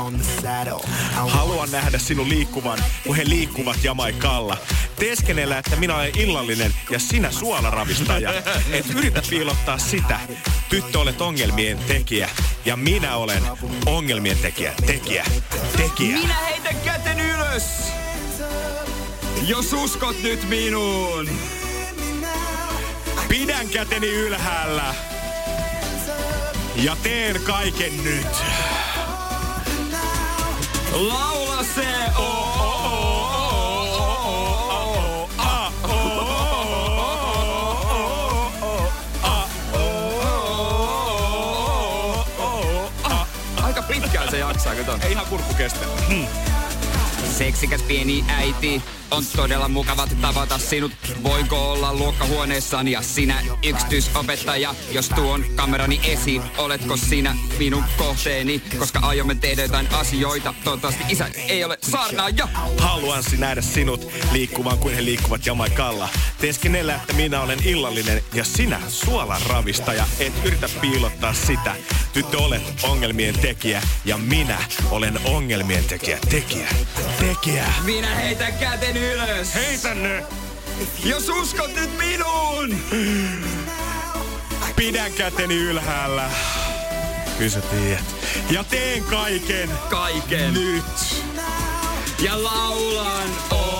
Haluan 1.27 1.71
nähdä 1.71 1.97
sinun 1.97 2.29
liikkuvan, 2.29 2.79
kun 3.03 3.15
he 3.15 3.25
liikkuvat 3.25 3.83
Jamaikalla. 3.83 4.57
Teeskennellä, 4.99 5.57
että 5.57 5.75
minä 5.75 5.95
olen 5.95 6.19
illallinen 6.19 6.73
ja 6.89 6.99
sinä 6.99 7.31
suolaravistaja. 7.31 8.33
Et 8.71 8.89
yritä 8.95 9.21
piilottaa 9.29 9.77
sitä. 9.77 10.19
Tyttö 10.69 10.99
olet 10.99 11.21
ongelmien 11.21 11.77
tekijä 11.77 12.29
ja 12.65 12.77
minä 12.77 13.15
olen 13.15 13.43
ongelmien 13.85 14.37
tekijä. 14.37 14.73
Tekijä. 14.85 15.25
Tekijä. 15.77 16.17
Minä 16.17 16.35
heitän 16.35 16.75
käten 16.75 17.19
ylös! 17.19 17.63
Jos 19.47 19.73
uskot 19.73 20.23
nyt 20.23 20.49
minuun! 20.49 21.29
Pidän 23.27 23.69
käteni 23.69 24.07
ylhäällä 24.07 24.95
ja 26.75 26.95
teen 27.03 27.41
kaiken 27.41 28.03
nyt. 28.03 28.27
Laula 30.91 31.63
se 31.63 31.85
Aika 43.63 43.81
pitkään 43.81 44.31
se 44.31 44.37
jaksaa, 44.37 44.75
kato. 44.75 44.97
Ei 45.01 45.11
ihan 45.11 45.25
kurkku 45.25 45.53
kestä. 45.53 45.85
Hmm. 46.07 46.54
Seksikäs 47.37 47.81
pieni 47.81 48.23
äiti, 48.27 48.81
on 49.11 49.23
todella 49.35 49.69
mukava 49.69 50.07
tavata 50.21 50.57
sinut. 50.57 50.91
Voinko 51.23 51.71
olla 51.71 51.93
luokkahuoneessani 51.93 52.91
ja 52.91 53.01
sinä 53.01 53.41
yksityisopettaja? 53.63 54.75
Jos 54.91 55.09
tuon 55.09 55.45
kamerani 55.55 55.99
esiin, 56.03 56.41
oletko 56.57 56.97
sinä 56.97 57.35
minun 57.59 57.83
kohteeni? 57.97 58.61
Koska 58.79 58.99
aiomme 58.99 59.35
tehdä 59.35 59.61
jotain 59.61 59.87
asioita. 59.91 60.53
Toivottavasti 60.63 61.03
isä 61.09 61.29
ei 61.47 61.63
ole 61.63 61.77
saarnaaja. 61.81 62.47
Haluan 62.77 63.23
nähdä 63.37 63.61
sinut 63.61 64.11
liikkuvan 64.31 64.77
kuin 64.77 64.95
he 64.95 65.05
liikkuvat 65.05 65.45
Jamaikalla. 65.45 66.09
Teeskennellä, 66.41 66.95
että 66.95 67.13
minä 67.13 67.41
olen 67.41 67.59
illallinen 67.63 68.23
ja 68.33 68.43
sinä 68.43 68.81
suolan 68.87 69.41
ravistaja. 69.49 70.07
Et 70.19 70.33
yritä 70.45 70.69
piilottaa 70.81 71.33
sitä. 71.33 71.75
Tyttö 72.13 72.37
olet 72.37 72.63
ongelmien 72.83 73.39
tekijä 73.39 73.81
ja 74.05 74.17
minä 74.17 74.57
olen 74.91 75.19
ongelmien 75.25 75.83
tekijä. 75.83 76.19
Tekijä. 76.29 76.67
Tekijä. 77.19 77.24
Minä 77.83 78.15
heitän 78.15 78.53
käten 78.53 78.97
ylös. 78.97 79.55
Heitä 79.55 79.93
ne! 79.93 80.23
Jos 81.03 81.29
uskot 81.29 81.75
nyt 81.75 81.89
minuun! 81.97 82.79
Pidän 84.75 85.13
käteni 85.13 85.55
ylhäällä. 85.55 86.29
Kyllä 87.37 87.51
sä 87.51 87.61
tiedät. 87.61 88.05
Ja 88.49 88.63
teen 88.63 89.03
kaiken 89.03 89.69
Kaiken. 89.89 90.53
nyt. 90.53 90.83
Ja 92.19 92.43
laulan. 92.43 93.29
Oh, 93.51 93.75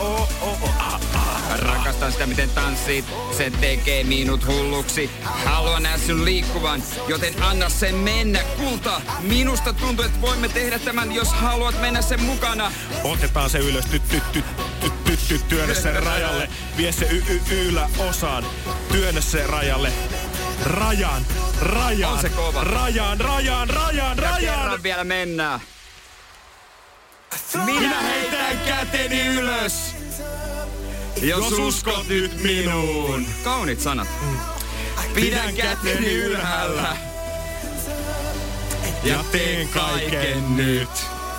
oh, 0.00 0.28
oh, 0.42 0.62
oh. 0.62 0.70
Kyllä 0.70 1.56
tuota. 1.56 1.56
Rakastan 1.66 2.12
sitä, 2.12 2.26
miten 2.26 2.50
tanssit. 2.50 3.04
Se 3.36 3.50
tekee 3.60 4.04
minut 4.04 4.46
hulluksi. 4.46 5.10
Haluan 5.24 5.82
nähdä 5.82 5.98
sun 5.98 6.24
liikkuvan, 6.24 6.82
joten 7.08 7.42
anna 7.42 7.68
sen 7.68 7.94
mennä. 7.94 8.38
Kulta, 8.56 9.00
minusta 9.20 9.72
tuntuu, 9.72 10.04
että 10.04 10.20
voimme 10.20 10.48
tehdä 10.48 10.78
tämän, 10.78 11.12
jos 11.12 11.32
haluat 11.32 11.80
mennä 11.80 12.02
sen 12.02 12.22
mukana. 12.22 12.72
Otetaan 13.04 13.50
se 13.50 13.58
ylös, 13.58 13.84
ty, 13.86 13.98
ty, 13.98 14.22
ty, 14.32 14.44
ty, 14.80 14.90
ty, 15.04 15.16
ty, 15.28 15.38
työnnä 15.48 15.74
sen 15.74 16.02
rajalle. 16.02 16.48
Vie 16.76 16.92
se 16.92 17.04
y, 17.10 17.24
y, 17.50 17.68
yläosaan. 17.68 18.44
Työnnä 18.92 19.20
se 19.20 19.46
rajalle. 19.46 19.92
Rajan, 20.64 21.26
rajan, 21.62 22.12
On 22.12 22.20
se 22.20 22.28
kova. 22.28 22.64
rajan, 22.64 23.20
rajan, 23.20 23.68
rajan, 23.70 24.16
Ja 24.18 24.22
rajan. 24.30 24.58
kerran 24.58 24.82
vielä 24.82 25.04
mennään. 25.04 25.60
Minä 27.64 28.00
heitän 28.00 28.58
käteni 28.58 29.26
ylös. 29.26 29.94
Jos 31.22 31.52
uskot 31.52 32.08
nyt 32.08 32.42
minuun. 32.42 33.26
Kaunit 33.44 33.80
sanat. 33.80 34.08
Pidän 35.14 35.54
käteni 35.54 36.12
ylhäällä. 36.14 36.96
Ja 39.04 39.24
teen 39.32 39.68
kaiken 39.68 40.56
nyt. 40.56 40.88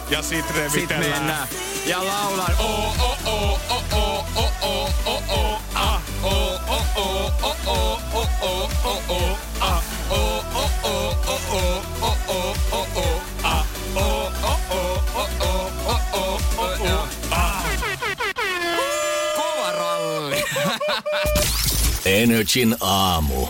Ja 0.10 0.22
sit 0.22 0.46
Sit 0.48 0.56
revitellään. 0.56 1.12
mennään. 1.12 1.48
Ja 1.86 2.06
laulan. 2.06 2.56
Oh, 2.60 2.96
oh, 3.02 3.18
oh, 3.26 3.60
oh, 3.72 3.86
oh, 3.94 4.26
oh, 4.36 4.54
oh, 4.62 4.94
oh, 5.06 5.24
oh, 5.30 5.62
ah. 5.76 6.02
Oh, 6.24 6.62
oh, 6.68 6.86
oh, 6.96 7.34
oh, 7.44 7.62
oh, 7.68 8.02
oh, 8.14 8.30
oh, 8.42 8.70
oh, 8.84 9.04
oh, 9.10 9.38
ah. 9.60 9.84
Oh, 10.10 10.46
oh, 10.56 10.72
oh, 10.84 11.18
oh, 11.26 11.52
oh, 11.52 11.82
oh, 11.92 12.16
oh, 12.28 12.56
oh, 12.72 12.88
oh, 12.96 13.22
ah. 13.44 13.66
Oh, 13.84 13.96
oh, 13.96 13.96
oh, 13.96 13.96
oh, 13.96 14.21
oh, 16.14 16.20
oh, 16.20 16.42
oh, 16.58 16.82
oh, 16.82 16.92
oh, 16.92 17.08
ah. 17.32 17.66
Kova 19.36 19.72
ralli. 19.72 20.44
Energin 22.06 22.76
aamu. 22.80 23.48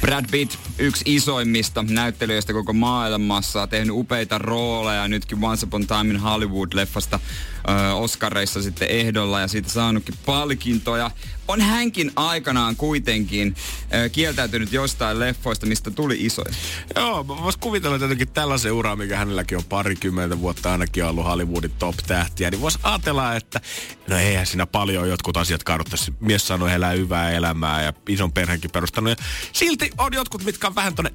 Brad 0.00 0.24
Pitt, 0.30 0.58
yksi 0.78 1.04
isoimmista 1.06 1.84
näyttelijöistä 1.88 2.52
koko 2.52 2.72
maailmassa, 2.72 3.62
on 3.62 3.68
tehnyt 3.68 3.96
upeita 3.96 4.38
rooleja. 4.38 5.08
Nytkin 5.08 5.44
Once 5.44 5.66
Upon 5.66 5.82
a 5.82 5.86
Time 5.86 6.14
in 6.14 6.20
Hollywood-leffasta 6.20 7.20
ö, 7.68 7.94
Oscareissa 7.94 8.62
sitten 8.62 8.88
ehdolla 8.88 9.40
ja 9.40 9.48
siitä 9.48 9.68
saanutkin 9.68 10.14
palkintoja. 10.26 11.10
On 11.48 11.60
hänkin 11.60 12.12
aikanaan 12.16 12.76
kuitenkin 12.76 13.54
ö, 13.94 14.08
kieltäytynyt 14.08 14.72
jostain 14.72 15.20
leffoista, 15.20 15.66
mistä 15.66 15.90
tuli 15.90 16.16
isoja. 16.20 16.54
Joo, 16.96 17.24
mä 17.24 17.42
vois 17.42 17.56
kuvitella 17.56 17.96
että 17.96 18.04
jotenkin 18.04 18.28
tällaisen 18.28 18.72
uraa, 18.72 18.96
mikä 18.96 19.16
hänelläkin 19.16 19.58
on 19.58 19.64
parikymmentä 19.64 20.40
vuotta 20.40 20.72
ainakin 20.72 21.04
ollut 21.04 21.24
Hollywoodin 21.24 21.72
top-tähtiä, 21.78 22.50
niin 22.50 22.60
vois 22.60 22.78
ajatella, 22.82 23.36
että 23.36 23.60
no 24.08 24.18
eihän 24.18 24.46
siinä 24.46 24.66
paljon 24.66 25.08
jotkut 25.08 25.36
asiat 25.36 25.64
kaduttaisi. 25.64 26.12
Mies 26.20 26.46
sanoi 26.46 26.72
elää 26.72 26.92
hyvää 26.92 27.30
elämää 27.30 27.82
ja 27.82 27.92
ison 28.08 28.32
perheenkin 28.32 28.70
perustanut. 28.70 29.10
Ja 29.10 29.24
silti 29.52 29.90
on 29.98 30.12
jotkut, 30.12 30.44
mitkä 30.44 30.66
on 30.66 30.74
vähän 30.74 30.94
tonne 30.94 31.12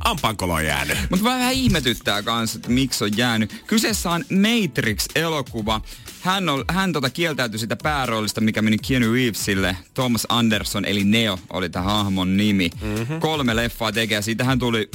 ampankoloon 0.00 0.64
jäänyt. 0.64 0.98
Mutta 1.10 1.24
vähän 1.24 1.52
ihmetyttää 1.52 2.22
kanssa, 2.22 2.58
että 2.58 2.70
miksi 2.70 3.04
on 3.04 3.10
jäänyt. 3.16 3.64
Kyseessä 3.66 4.10
on 4.10 4.24
Matrix-elokuva. 4.30 5.80
Hän, 6.20 6.48
on, 6.48 6.64
hän 6.68 6.92
tota 6.92 7.10
kieltäytyi 7.10 7.58
sitä 7.58 7.76
pääroolista, 7.76 8.40
mikä 8.40 8.62
meni 8.62 8.78
Keanu 8.78 9.12
Reevesille. 9.12 9.76
Thomas 9.94 10.26
Anderson, 10.28 10.84
eli 10.84 11.04
Neo, 11.04 11.38
oli 11.50 11.70
tämä 11.70 11.84
hahmon 11.84 12.36
nimi. 12.36 12.70
Mm-hmm. 12.82 13.20
Kolme 13.20 13.56
leffaa 13.56 13.92
tekee. 13.92 14.22
Siitähän 14.22 14.58
tuli 14.58 14.90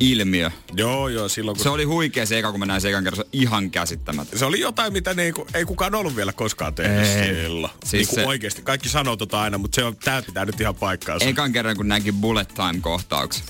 ilmiö. 0.00 0.50
Joo, 0.74 1.08
joo, 1.08 1.28
silloin 1.28 1.56
kun... 1.56 1.62
Se 1.62 1.68
oli 1.68 1.84
huikea 1.84 2.26
se 2.26 2.38
eka, 2.38 2.50
kun 2.50 2.60
mä 2.60 2.66
näin 2.66 2.80
se 2.80 2.88
ekan 2.88 3.04
kerran. 3.04 3.16
Se 3.16 3.22
on 3.22 3.28
ihan 3.32 3.70
käsittämätön. 3.70 4.38
Se 4.38 4.44
oli 4.44 4.60
jotain, 4.60 4.92
mitä 4.92 5.14
niinku, 5.14 5.46
ei 5.54 5.64
kukaan 5.64 5.94
ollut 5.94 6.16
vielä 6.16 6.32
koskaan 6.32 6.74
tehnyt 6.74 7.06
Ei. 7.06 7.34
silloin. 7.34 7.72
Siis 7.84 7.92
niinku 8.08 8.14
se- 8.14 8.26
oikeesti. 8.26 8.62
Kaikki 8.62 8.88
sanoo 8.88 9.16
tota 9.16 9.40
aina, 9.40 9.58
mutta 9.58 9.74
se 9.74 9.84
on, 9.84 9.96
tää 9.96 10.22
pitää 10.22 10.44
nyt 10.44 10.60
ihan 10.60 10.74
paikkaansa. 10.74 11.26
Ekan 11.26 11.52
kerran, 11.52 11.76
kun 11.76 11.88
näki 11.88 12.12
Bullet 12.12 12.48
Time-kohtauksen. 12.48 13.44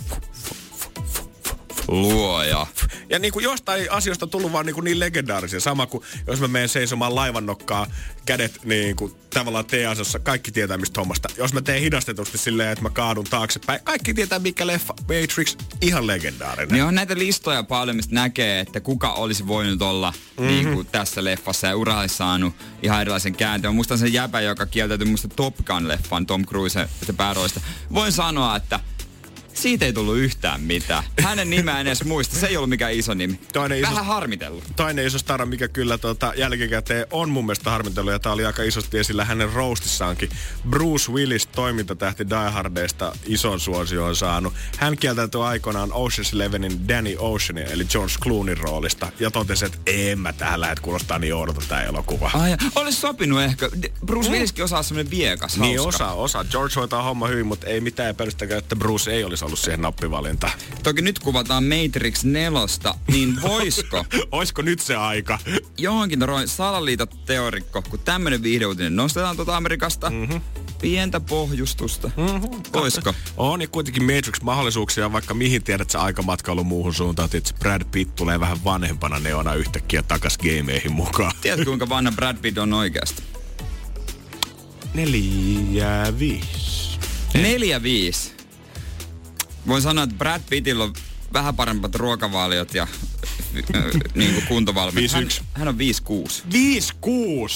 Luoja. 1.89 2.67
Ja 3.09 3.19
niin 3.19 3.33
kuin 3.33 3.43
jostain 3.43 3.91
asioista 3.91 4.27
tullut 4.27 4.53
vaan 4.53 4.67
niin, 4.67 4.75
kuin 4.75 4.85
niin 4.85 5.01
legendaarisia. 5.01 5.61
Sama 5.61 5.87
kuin 5.87 6.05
jos 6.27 6.41
mä 6.41 6.49
menen 6.49 6.69
seisomaan 6.69 7.15
laivannokkaa, 7.15 7.87
kädet 8.27 8.61
niin 8.65 8.97
kuin 8.97 9.15
tavallaan 9.35 9.65
T-asossa, 9.65 10.19
kaikki 10.19 10.53
tietää 10.53 10.79
mistä 10.79 11.01
hommasta. 11.01 11.29
Jos 11.37 11.53
mä 11.53 11.61
teen 11.61 11.81
hidastetusti 11.81 12.39
silleen, 12.39 12.69
että 12.69 12.83
mä 12.83 12.91
kaadun 12.91 13.25
taaksepäin, 13.25 13.81
kaikki 13.85 14.15
tietää 14.15 14.39
mikä 14.39 14.67
leffa. 14.67 14.95
Matrix, 15.01 15.57
ihan 15.81 16.07
legendaarinen. 16.07 16.69
Niin 16.69 16.85
on 16.85 16.95
näitä 16.95 17.19
listoja 17.19 17.63
paljon, 17.63 17.97
mistä 17.97 18.15
näkee, 18.15 18.61
että 18.61 18.81
kuka 18.81 19.13
olisi 19.13 19.47
voinut 19.47 19.83
olla 19.83 20.11
mm-hmm. 20.11 20.47
niin 20.47 20.73
kuin 20.75 20.87
tässä 20.87 21.25
leffassa 21.25 21.67
ja 21.67 21.77
ura 21.77 22.01
olisi 22.01 22.17
saanut 22.17 22.55
ihan 22.83 23.01
erilaisen 23.01 23.37
käänteen. 23.37 23.75
Muistan 23.75 23.99
sen 23.99 24.13
jäpä, 24.13 24.41
joka 24.41 24.67
kieltäytyi 24.67 25.07
muista 25.07 25.29
Top 25.29 25.57
Gun-leffan 25.59 26.27
Tom 26.27 26.47
Cruise 26.47 26.89
pääroista. 27.17 27.61
Voin 27.95 28.13
sanoa, 28.13 28.57
että 28.57 28.81
siitä 29.55 29.85
ei 29.87 29.93
tullut 29.93 30.17
yhtään 30.17 30.61
mitään. 30.61 31.05
Hänen 31.23 31.51
nimeä 31.51 31.81
en 31.81 31.87
edes 31.87 32.05
muista. 32.05 32.37
Se 32.37 32.47
ei 32.47 32.57
ollut 32.57 32.71
mikään 32.71 32.93
iso 32.93 33.15
nimi. 33.15 33.41
Toinen 33.53 33.79
iso, 33.79 33.91
Vähän 33.91 34.07
harmitellut. 34.07 34.65
Toinen 34.77 35.07
iso 35.07 35.19
stara, 35.19 35.47
mikä 35.47 35.69
kyllä 35.69 35.99
tota, 35.99 36.33
jälkikäteen 36.37 37.07
on 37.11 37.31
mun 37.31 37.47
mielestä 37.47 37.71
harmitellut, 37.71 38.13
ja 38.13 38.19
tämä 38.19 38.33
oli 38.33 38.45
aika 38.45 38.63
isosti 38.63 38.99
esillä 38.99 39.25
hänen 39.25 39.53
roastissaankin. 39.53 40.31
Bruce 40.71 41.13
Willis, 41.13 41.47
toimintatähti 41.47 42.31
Die 42.31 42.51
Hardista, 42.51 43.17
ison 43.27 43.61
suosioon 43.61 44.17
saanut. 44.17 44.55
Hän 44.77 44.97
kieltäytyi 44.97 45.41
aikoinaan 45.41 45.91
Ocean's 45.91 46.35
Elevenin 46.35 46.89
Danny 46.89 47.17
Oceanin, 47.19 47.67
eli 47.67 47.85
George 47.85 48.15
Clooneyn 48.23 48.59
roolista, 48.59 49.13
ja 49.21 49.31
totesi, 49.31 49.65
että 49.65 49.79
en 49.87 50.19
mä 50.19 50.33
tähän 50.33 50.61
lähde, 50.61 50.77
kuulostaa 50.83 51.19
niin 51.19 51.35
oudolta 51.35 51.61
tämä 51.69 51.83
elokuva. 51.83 52.31
Ai, 52.35 52.57
olisi 52.75 53.01
sopinut 53.01 53.41
ehkä. 53.41 53.71
Bruce 54.07 54.29
mm. 54.29 54.33
Williskin 54.33 54.65
osaa 54.65 54.83
semmoinen 54.83 55.11
viekas, 55.11 55.59
Niin 55.59 55.81
osaa, 55.81 56.15
osaa. 56.15 56.45
George 56.45 56.75
hoitaa 56.77 57.03
homma 57.03 57.27
hyvin, 57.27 57.47
mutta 57.47 57.67
ei 57.67 57.81
mitään 57.81 58.11
epäilystäkään, 58.11 58.59
että 58.59 58.77
Bruce 58.77 59.11
ei 59.13 59.25
olisi 59.25 59.42
ollut 59.43 59.59
siihen 59.59 59.81
nappivalinta. 59.81 60.51
Toki 60.83 61.03
nyt 61.03 61.19
kuvataan 61.19 61.65
Matrix 61.65 62.25
4, 62.25 62.51
niin 63.09 63.43
voisko? 63.43 64.05
Oisko 64.33 64.63
nyt 64.63 64.81
se 64.81 64.97
aika? 64.97 65.39
Johonkin 65.79 66.23
roin 66.23 66.49
salaliitoteorikko, 66.49 67.83
kun 67.83 67.99
tämmönen 67.99 68.43
viihdeuutinen 68.43 68.97
nostetaan 68.97 69.37
tuota 69.37 69.57
Amerikasta. 69.57 70.11
Mm-hmm. 70.11 70.41
Pientä 70.81 71.21
pohjustusta. 71.21 72.11
Mm-hmm. 72.17 72.63
Voisko? 72.73 73.15
On 73.37 73.61
ja 73.61 73.69
kuitenkin 73.69 74.03
Matrix-mahdollisuuksia, 74.03 75.13
vaikka 75.13 75.35
mihin 75.35 75.63
tiedät 75.63 75.91
sä 75.91 76.01
aikamatkailu 76.01 76.65
muuhun 76.65 76.95
suuntaan, 76.95 77.29
että 77.35 77.55
Brad 77.59 77.85
Pitt 77.85 78.15
tulee 78.15 78.41
vähän 78.41 78.65
vanhempana 78.65 79.19
neona 79.19 79.55
yhtäkkiä 79.55 80.03
takas 80.03 80.39
gameihin 80.39 80.93
mukaan. 80.93 81.33
Tiedätkö 81.41 81.65
kuinka 81.65 81.89
vanha 81.89 82.13
Brad 82.13 82.37
Pitt 82.37 82.59
on 82.59 82.73
oikeasti? 82.73 83.23
Neljä, 84.95 86.13
viisi. 86.19 86.99
Neljä, 87.35 87.83
viisi. 87.83 88.33
Voin 89.67 89.83
sanoa, 89.83 90.05
että 90.05 90.17
Brad 90.17 90.43
Pittillä 90.51 90.85
on 90.85 90.93
vähän 91.33 91.57
parempat 91.57 91.95
ruokavaliot 91.95 92.75
ja 92.75 92.87
niin 94.15 94.35
kuin 94.35 94.47
kuntovalmiit. 94.49 95.13
Hän, 95.13 95.29
hän 95.55 95.69
on 95.69 95.75
5-6. 95.75 95.79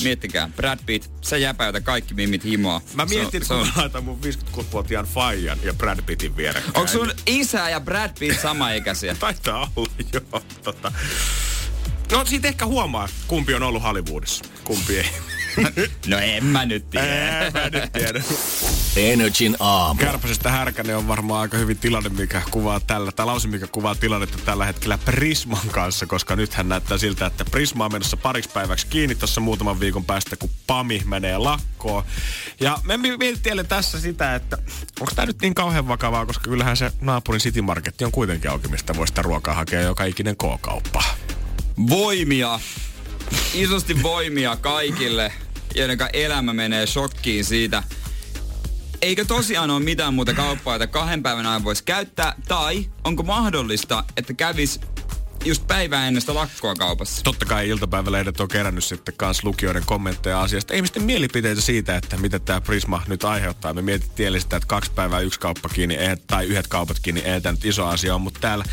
Miettikää, 0.02 0.50
Brad 0.56 0.78
Pitt, 0.86 1.10
se 1.20 1.38
jäpä, 1.38 1.64
jota 1.64 1.80
kaikki 1.80 2.14
mimit 2.14 2.44
himoa. 2.44 2.80
Mä 2.94 3.04
mietin, 3.06 3.42
että 3.42 3.54
kun 3.54 3.68
laitan 3.76 4.04
mun 4.04 4.18
56-vuotiaan 4.22 5.06
Fajan 5.06 5.58
ja 5.62 5.74
Brad 5.74 6.02
Pittin 6.02 6.36
vierekkäin. 6.36 6.76
Onko 6.76 6.88
sun 6.88 7.12
isä 7.26 7.70
ja 7.70 7.80
Brad 7.80 8.10
Pitt 8.18 8.40
samaikäisiä? 8.40 9.14
Taitaa 9.20 9.72
olla, 9.76 9.92
joo. 10.12 10.42
Tota. 10.62 10.92
No 12.12 12.24
siitä 12.24 12.48
ehkä 12.48 12.66
huomaa, 12.66 13.08
kumpi 13.26 13.54
on 13.54 13.62
ollut 13.62 13.82
Hollywoodissa, 13.82 14.44
kumpi 14.64 14.98
ei. 14.98 15.10
no 16.06 16.18
en 16.18 16.44
mä 16.44 16.64
nyt 16.64 16.90
tiedä. 16.90 17.46
En 17.46 17.52
mä 17.52 17.70
nyt 17.70 17.92
tiedä. 17.92 18.22
Energin 18.96 19.56
aamu. 19.60 20.00
Kärpäsestä 20.00 20.50
härkäne 20.50 20.96
on 20.96 21.08
varmaan 21.08 21.40
aika 21.40 21.56
hyvin 21.56 21.78
tilanne, 21.78 22.08
mikä 22.08 22.42
kuvaa 22.50 22.80
tällä, 22.80 23.12
tai 23.12 23.26
lause, 23.26 23.48
mikä 23.48 23.66
kuvaa 23.66 23.94
tilannetta 23.94 24.38
tällä 24.44 24.66
hetkellä 24.66 24.98
Prisman 24.98 25.68
kanssa, 25.70 26.06
koska 26.06 26.36
nythän 26.36 26.68
näyttää 26.68 26.98
siltä, 26.98 27.26
että 27.26 27.44
Prisma 27.44 27.84
on 27.84 27.92
menossa 27.92 28.16
pariksi 28.16 28.50
päiväksi 28.50 28.86
kiinni 28.86 29.14
tuossa 29.14 29.40
muutaman 29.40 29.80
viikon 29.80 30.04
päästä, 30.04 30.36
kun 30.36 30.50
Pami 30.66 31.02
menee 31.04 31.38
lakkoon. 31.38 32.04
Ja 32.60 32.78
me 32.84 32.96
mietittiin 32.96 33.66
tässä 33.68 34.00
sitä, 34.00 34.34
että 34.34 34.58
onko 35.00 35.12
tämä 35.14 35.26
nyt 35.26 35.40
niin 35.40 35.54
kauhean 35.54 35.88
vakavaa, 35.88 36.26
koska 36.26 36.50
kyllähän 36.50 36.76
se 36.76 36.92
naapurin 37.00 37.40
City 37.40 37.62
Market 37.62 38.02
on 38.02 38.12
kuitenkin 38.12 38.50
auki, 38.50 38.68
mistä 38.68 38.96
voi 38.96 39.08
sitä 39.08 39.22
ruokaa 39.22 39.54
hakea 39.54 39.80
joka 39.80 40.04
ikinen 40.04 40.36
K-kauppa. 40.36 41.04
Voimia, 41.88 42.60
isosti 43.54 44.02
voimia 44.02 44.56
kaikille, 44.56 45.32
joiden 45.74 45.98
elämä 46.12 46.52
menee 46.52 46.86
shokkiin 46.86 47.44
siitä, 47.44 47.82
Eikö 49.02 49.24
tosiaan 49.24 49.70
ole 49.70 49.80
mitään 49.80 50.14
muuta 50.14 50.34
kauppaa, 50.34 50.74
jota 50.74 50.86
kahden 50.86 51.22
päivän 51.22 51.46
ajan 51.46 51.64
voisi 51.64 51.84
käyttää? 51.84 52.34
Tai 52.48 52.86
onko 53.04 53.22
mahdollista, 53.22 54.04
että 54.16 54.34
kävis 54.34 54.80
just 55.44 55.66
päivää 55.66 56.08
ennen 56.08 56.20
sitä 56.20 56.34
lakkoa 56.34 56.74
kaupassa. 56.74 57.22
Totta 57.24 57.46
kai 57.46 57.68
iltapäivälehdet 57.68 58.40
on 58.40 58.48
kerännyt 58.48 58.84
sitten 58.84 59.14
kans 59.16 59.44
lukijoiden 59.44 59.82
kommentteja 59.86 60.40
asiasta. 60.40 60.74
Ihmisten 60.74 61.02
mielipiteitä 61.02 61.60
siitä, 61.60 61.96
että 61.96 62.16
mitä 62.16 62.38
tämä 62.38 62.60
Prisma 62.60 63.02
nyt 63.08 63.24
aiheuttaa. 63.24 63.74
Me 63.74 63.82
mietittiin 63.82 64.40
sitä, 64.40 64.56
että 64.56 64.66
kaksi 64.66 64.90
päivää 64.94 65.20
yksi 65.20 65.40
kauppa 65.40 65.68
kiinni, 65.68 65.96
tai 66.26 66.46
yhdet 66.46 66.66
kaupat 66.66 66.98
kiinni, 67.02 67.20
ei 67.20 67.40
tämä 67.40 67.52
nyt 67.52 67.64
iso 67.64 67.86
asia 67.86 68.14
on, 68.14 68.20
mutta 68.20 68.40
täällä 68.40 68.64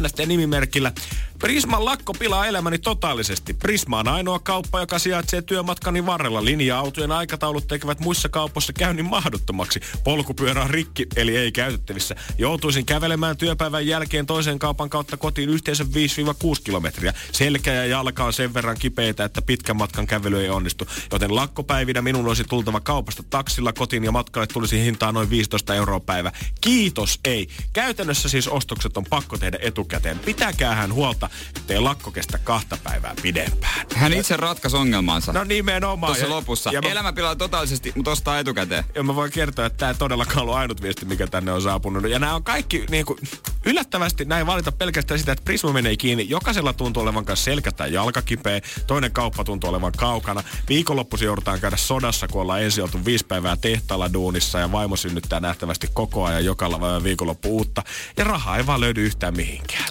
NST-nimimerkillä 0.00 0.92
Prisman 1.38 1.84
lakko 1.84 2.12
pilaa 2.12 2.46
elämäni 2.46 2.78
totaalisesti. 2.78 3.54
Prisma 3.54 3.98
on 3.98 4.08
ainoa 4.08 4.38
kauppa, 4.38 4.80
joka 4.80 4.98
sijaitsee 4.98 5.42
työmatkani 5.42 6.06
varrella. 6.06 6.44
Linja-autojen 6.44 7.12
aikataulut 7.12 7.68
tekevät 7.68 8.00
muissa 8.00 8.28
kaupoissa 8.28 8.72
käynnin 8.72 9.04
mahdottomaksi. 9.04 9.80
Polkupyörä 10.04 10.62
on 10.62 10.70
rikki, 10.70 11.06
eli 11.16 11.36
ei 11.36 11.52
käytettävissä. 11.52 12.16
Joutuisin 12.38 12.86
kävelemään 12.86 13.36
työpäivän 13.36 13.86
jälkeen 13.86 14.26
toisen 14.26 14.58
kaupan 14.58 14.90
kautta 14.90 15.16
kotiin 15.16 15.48
yhteensä 15.48 15.84
5-6 15.84 15.86
kilometriä. 16.64 17.14
Selkä 17.32 17.72
ja 17.72 17.86
jalka 17.86 18.24
on 18.24 18.32
sen 18.32 18.54
verran 18.54 18.76
kipeitä, 18.78 19.24
että 19.24 19.42
pitkän 19.42 19.76
matkan 19.76 20.06
kävely 20.06 20.40
ei 20.40 20.48
onnistu. 20.48 20.88
Joten 21.12 21.34
lakkopäivinä 21.34 22.02
minun 22.02 22.26
olisi 22.26 22.44
tultava 22.44 22.80
kaupasta 22.80 23.22
taksilla 23.22 23.72
kotiin 23.72 24.04
ja 24.04 24.12
matkalle 24.12 24.46
tulisi 24.46 24.84
hintaa 24.84 25.12
noin 25.12 25.30
15 25.30 25.74
euroa 25.74 26.00
päivä. 26.00 26.32
Kiitos, 26.60 27.20
ei. 27.24 27.48
Käytännössä 27.72 28.28
siis 28.28 28.48
ostokset 28.48 28.96
on 28.96 29.04
pakko 29.10 29.38
tehdä 29.38 29.58
etukäteen. 29.60 30.18
Pitäkäähän 30.18 30.92
huolta, 30.92 31.25
ettei 31.56 31.80
lakko 31.80 32.10
kestä 32.10 32.38
kahta 32.38 32.78
päivää 32.84 33.14
pidempään. 33.22 33.86
Hän 33.94 34.12
itse 34.12 34.36
ratkaisi 34.36 34.76
ongelmansa. 34.76 35.32
No 35.32 35.44
nimenomaan. 35.44 36.12
Tuossa 36.12 36.30
lopussa. 36.30 36.70
Ja 36.72 36.82
mä... 36.82 36.88
Elämä 36.88 37.12
pilaa 37.12 37.36
totaalisesti, 37.36 37.92
mutta 37.96 38.10
ostaa 38.10 38.38
etukäteen. 38.38 38.84
Ja 38.94 39.02
mä 39.02 39.14
voin 39.14 39.32
kertoa, 39.32 39.66
että 39.66 39.76
tämä 39.76 39.90
ei 39.90 39.96
todellakaan 39.98 40.38
ollut 40.38 40.54
ainut 40.54 40.82
viesti, 40.82 41.04
mikä 41.06 41.26
tänne 41.26 41.52
on 41.52 41.62
saapunut. 41.62 42.10
Ja 42.10 42.18
nämä 42.18 42.34
on 42.34 42.44
kaikki 42.44 42.86
niin 42.90 43.06
kuin, 43.06 43.18
yllättävästi 43.64 44.24
näin 44.24 44.46
valita 44.46 44.72
pelkästään 44.72 45.20
sitä, 45.20 45.32
että 45.32 45.44
Prisma 45.44 45.72
menee 45.72 45.96
kiinni. 45.96 46.28
Jokaisella 46.28 46.72
tuntuu 46.72 47.02
olevan 47.02 47.24
kanssa 47.24 47.44
selkä 47.44 47.72
tai 47.72 47.92
jalka 47.92 48.22
kipeä. 48.22 48.60
Toinen 48.86 49.12
kauppa 49.12 49.44
tuntuu 49.44 49.70
olevan 49.70 49.92
kaukana. 49.96 50.42
Viikonloppuisi 50.68 51.24
joudutaan 51.24 51.60
käydä 51.60 51.76
sodassa, 51.76 52.28
kun 52.28 52.40
ollaan 52.42 52.62
ensin 52.62 52.84
oltu 52.84 53.04
viisi 53.04 53.26
päivää 53.26 53.56
tehtaalla 53.56 54.12
duunissa 54.12 54.58
ja 54.58 54.72
vaimo 54.72 54.96
synnyttää 54.96 55.40
nähtävästi 55.40 55.88
koko 55.92 56.24
ajan 56.24 56.44
joka 56.44 56.66
viikonloppu 57.02 57.56
uutta. 57.56 57.82
Ja 58.16 58.24
rahaa 58.24 58.56
ei 58.56 58.66
vaan 58.66 58.80
löydy 58.80 59.04
yhtään 59.04 59.36
mihinkään. 59.36 59.88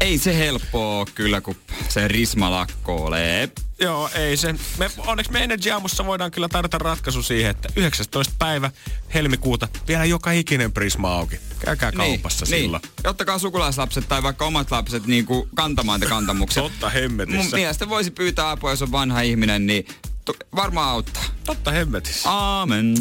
Ei 0.00 0.18
se 0.18 0.38
helppoa 0.38 1.06
kyllä, 1.14 1.40
kun 1.40 1.56
se 1.88 2.08
risma 2.08 2.50
lakkoolee. 2.50 3.48
Joo, 3.80 4.10
ei 4.14 4.36
se. 4.36 4.54
Me, 4.78 4.90
onneksi 5.06 5.32
me 5.32 5.44
Energy 5.44 5.70
Aamussa 5.70 6.06
voidaan 6.06 6.30
kyllä 6.30 6.48
tarjota 6.48 6.78
ratkaisu 6.78 7.22
siihen, 7.22 7.50
että 7.50 7.68
19. 7.76 8.34
päivä 8.38 8.70
helmikuuta 9.14 9.68
vielä 9.88 10.04
joka 10.04 10.30
ikinen 10.30 10.72
prisma 10.72 11.14
auki. 11.14 11.40
Käykää 11.58 11.90
niin, 11.90 11.96
kaupassa 11.98 12.44
niin, 12.44 12.62
silloin. 12.62 12.82
Niin. 12.82 13.08
Ottakaa 13.08 13.38
sukulaislapset 13.38 14.08
tai 14.08 14.22
vaikka 14.22 14.44
omat 14.44 14.70
lapset 14.70 15.06
niin 15.06 15.26
kuin 15.26 15.48
kantamaan 15.54 16.00
te 16.00 16.06
kantamukset. 16.06 16.62
Totta 16.62 16.88
hemmetissä. 16.88 17.42
Mun 17.42 17.50
mielestä 17.52 17.88
voisi 17.88 18.10
pyytää 18.10 18.50
apua, 18.50 18.70
jos 18.70 18.82
on 18.82 18.92
vanha 18.92 19.20
ihminen, 19.20 19.66
niin 19.66 19.86
varmaan 20.56 20.88
auttaa. 20.88 21.24
Totta 21.46 21.70
hemmetissä. 21.70 22.30
Aamen. 22.30 22.94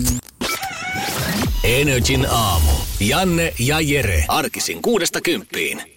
Energin 1.63 2.27
aamu. 2.29 2.71
Janne 2.99 3.53
ja 3.59 3.81
Jere. 3.81 4.25
Arkisin 4.27 4.81
kuudesta 4.81 5.21
kymppiin. 5.21 5.96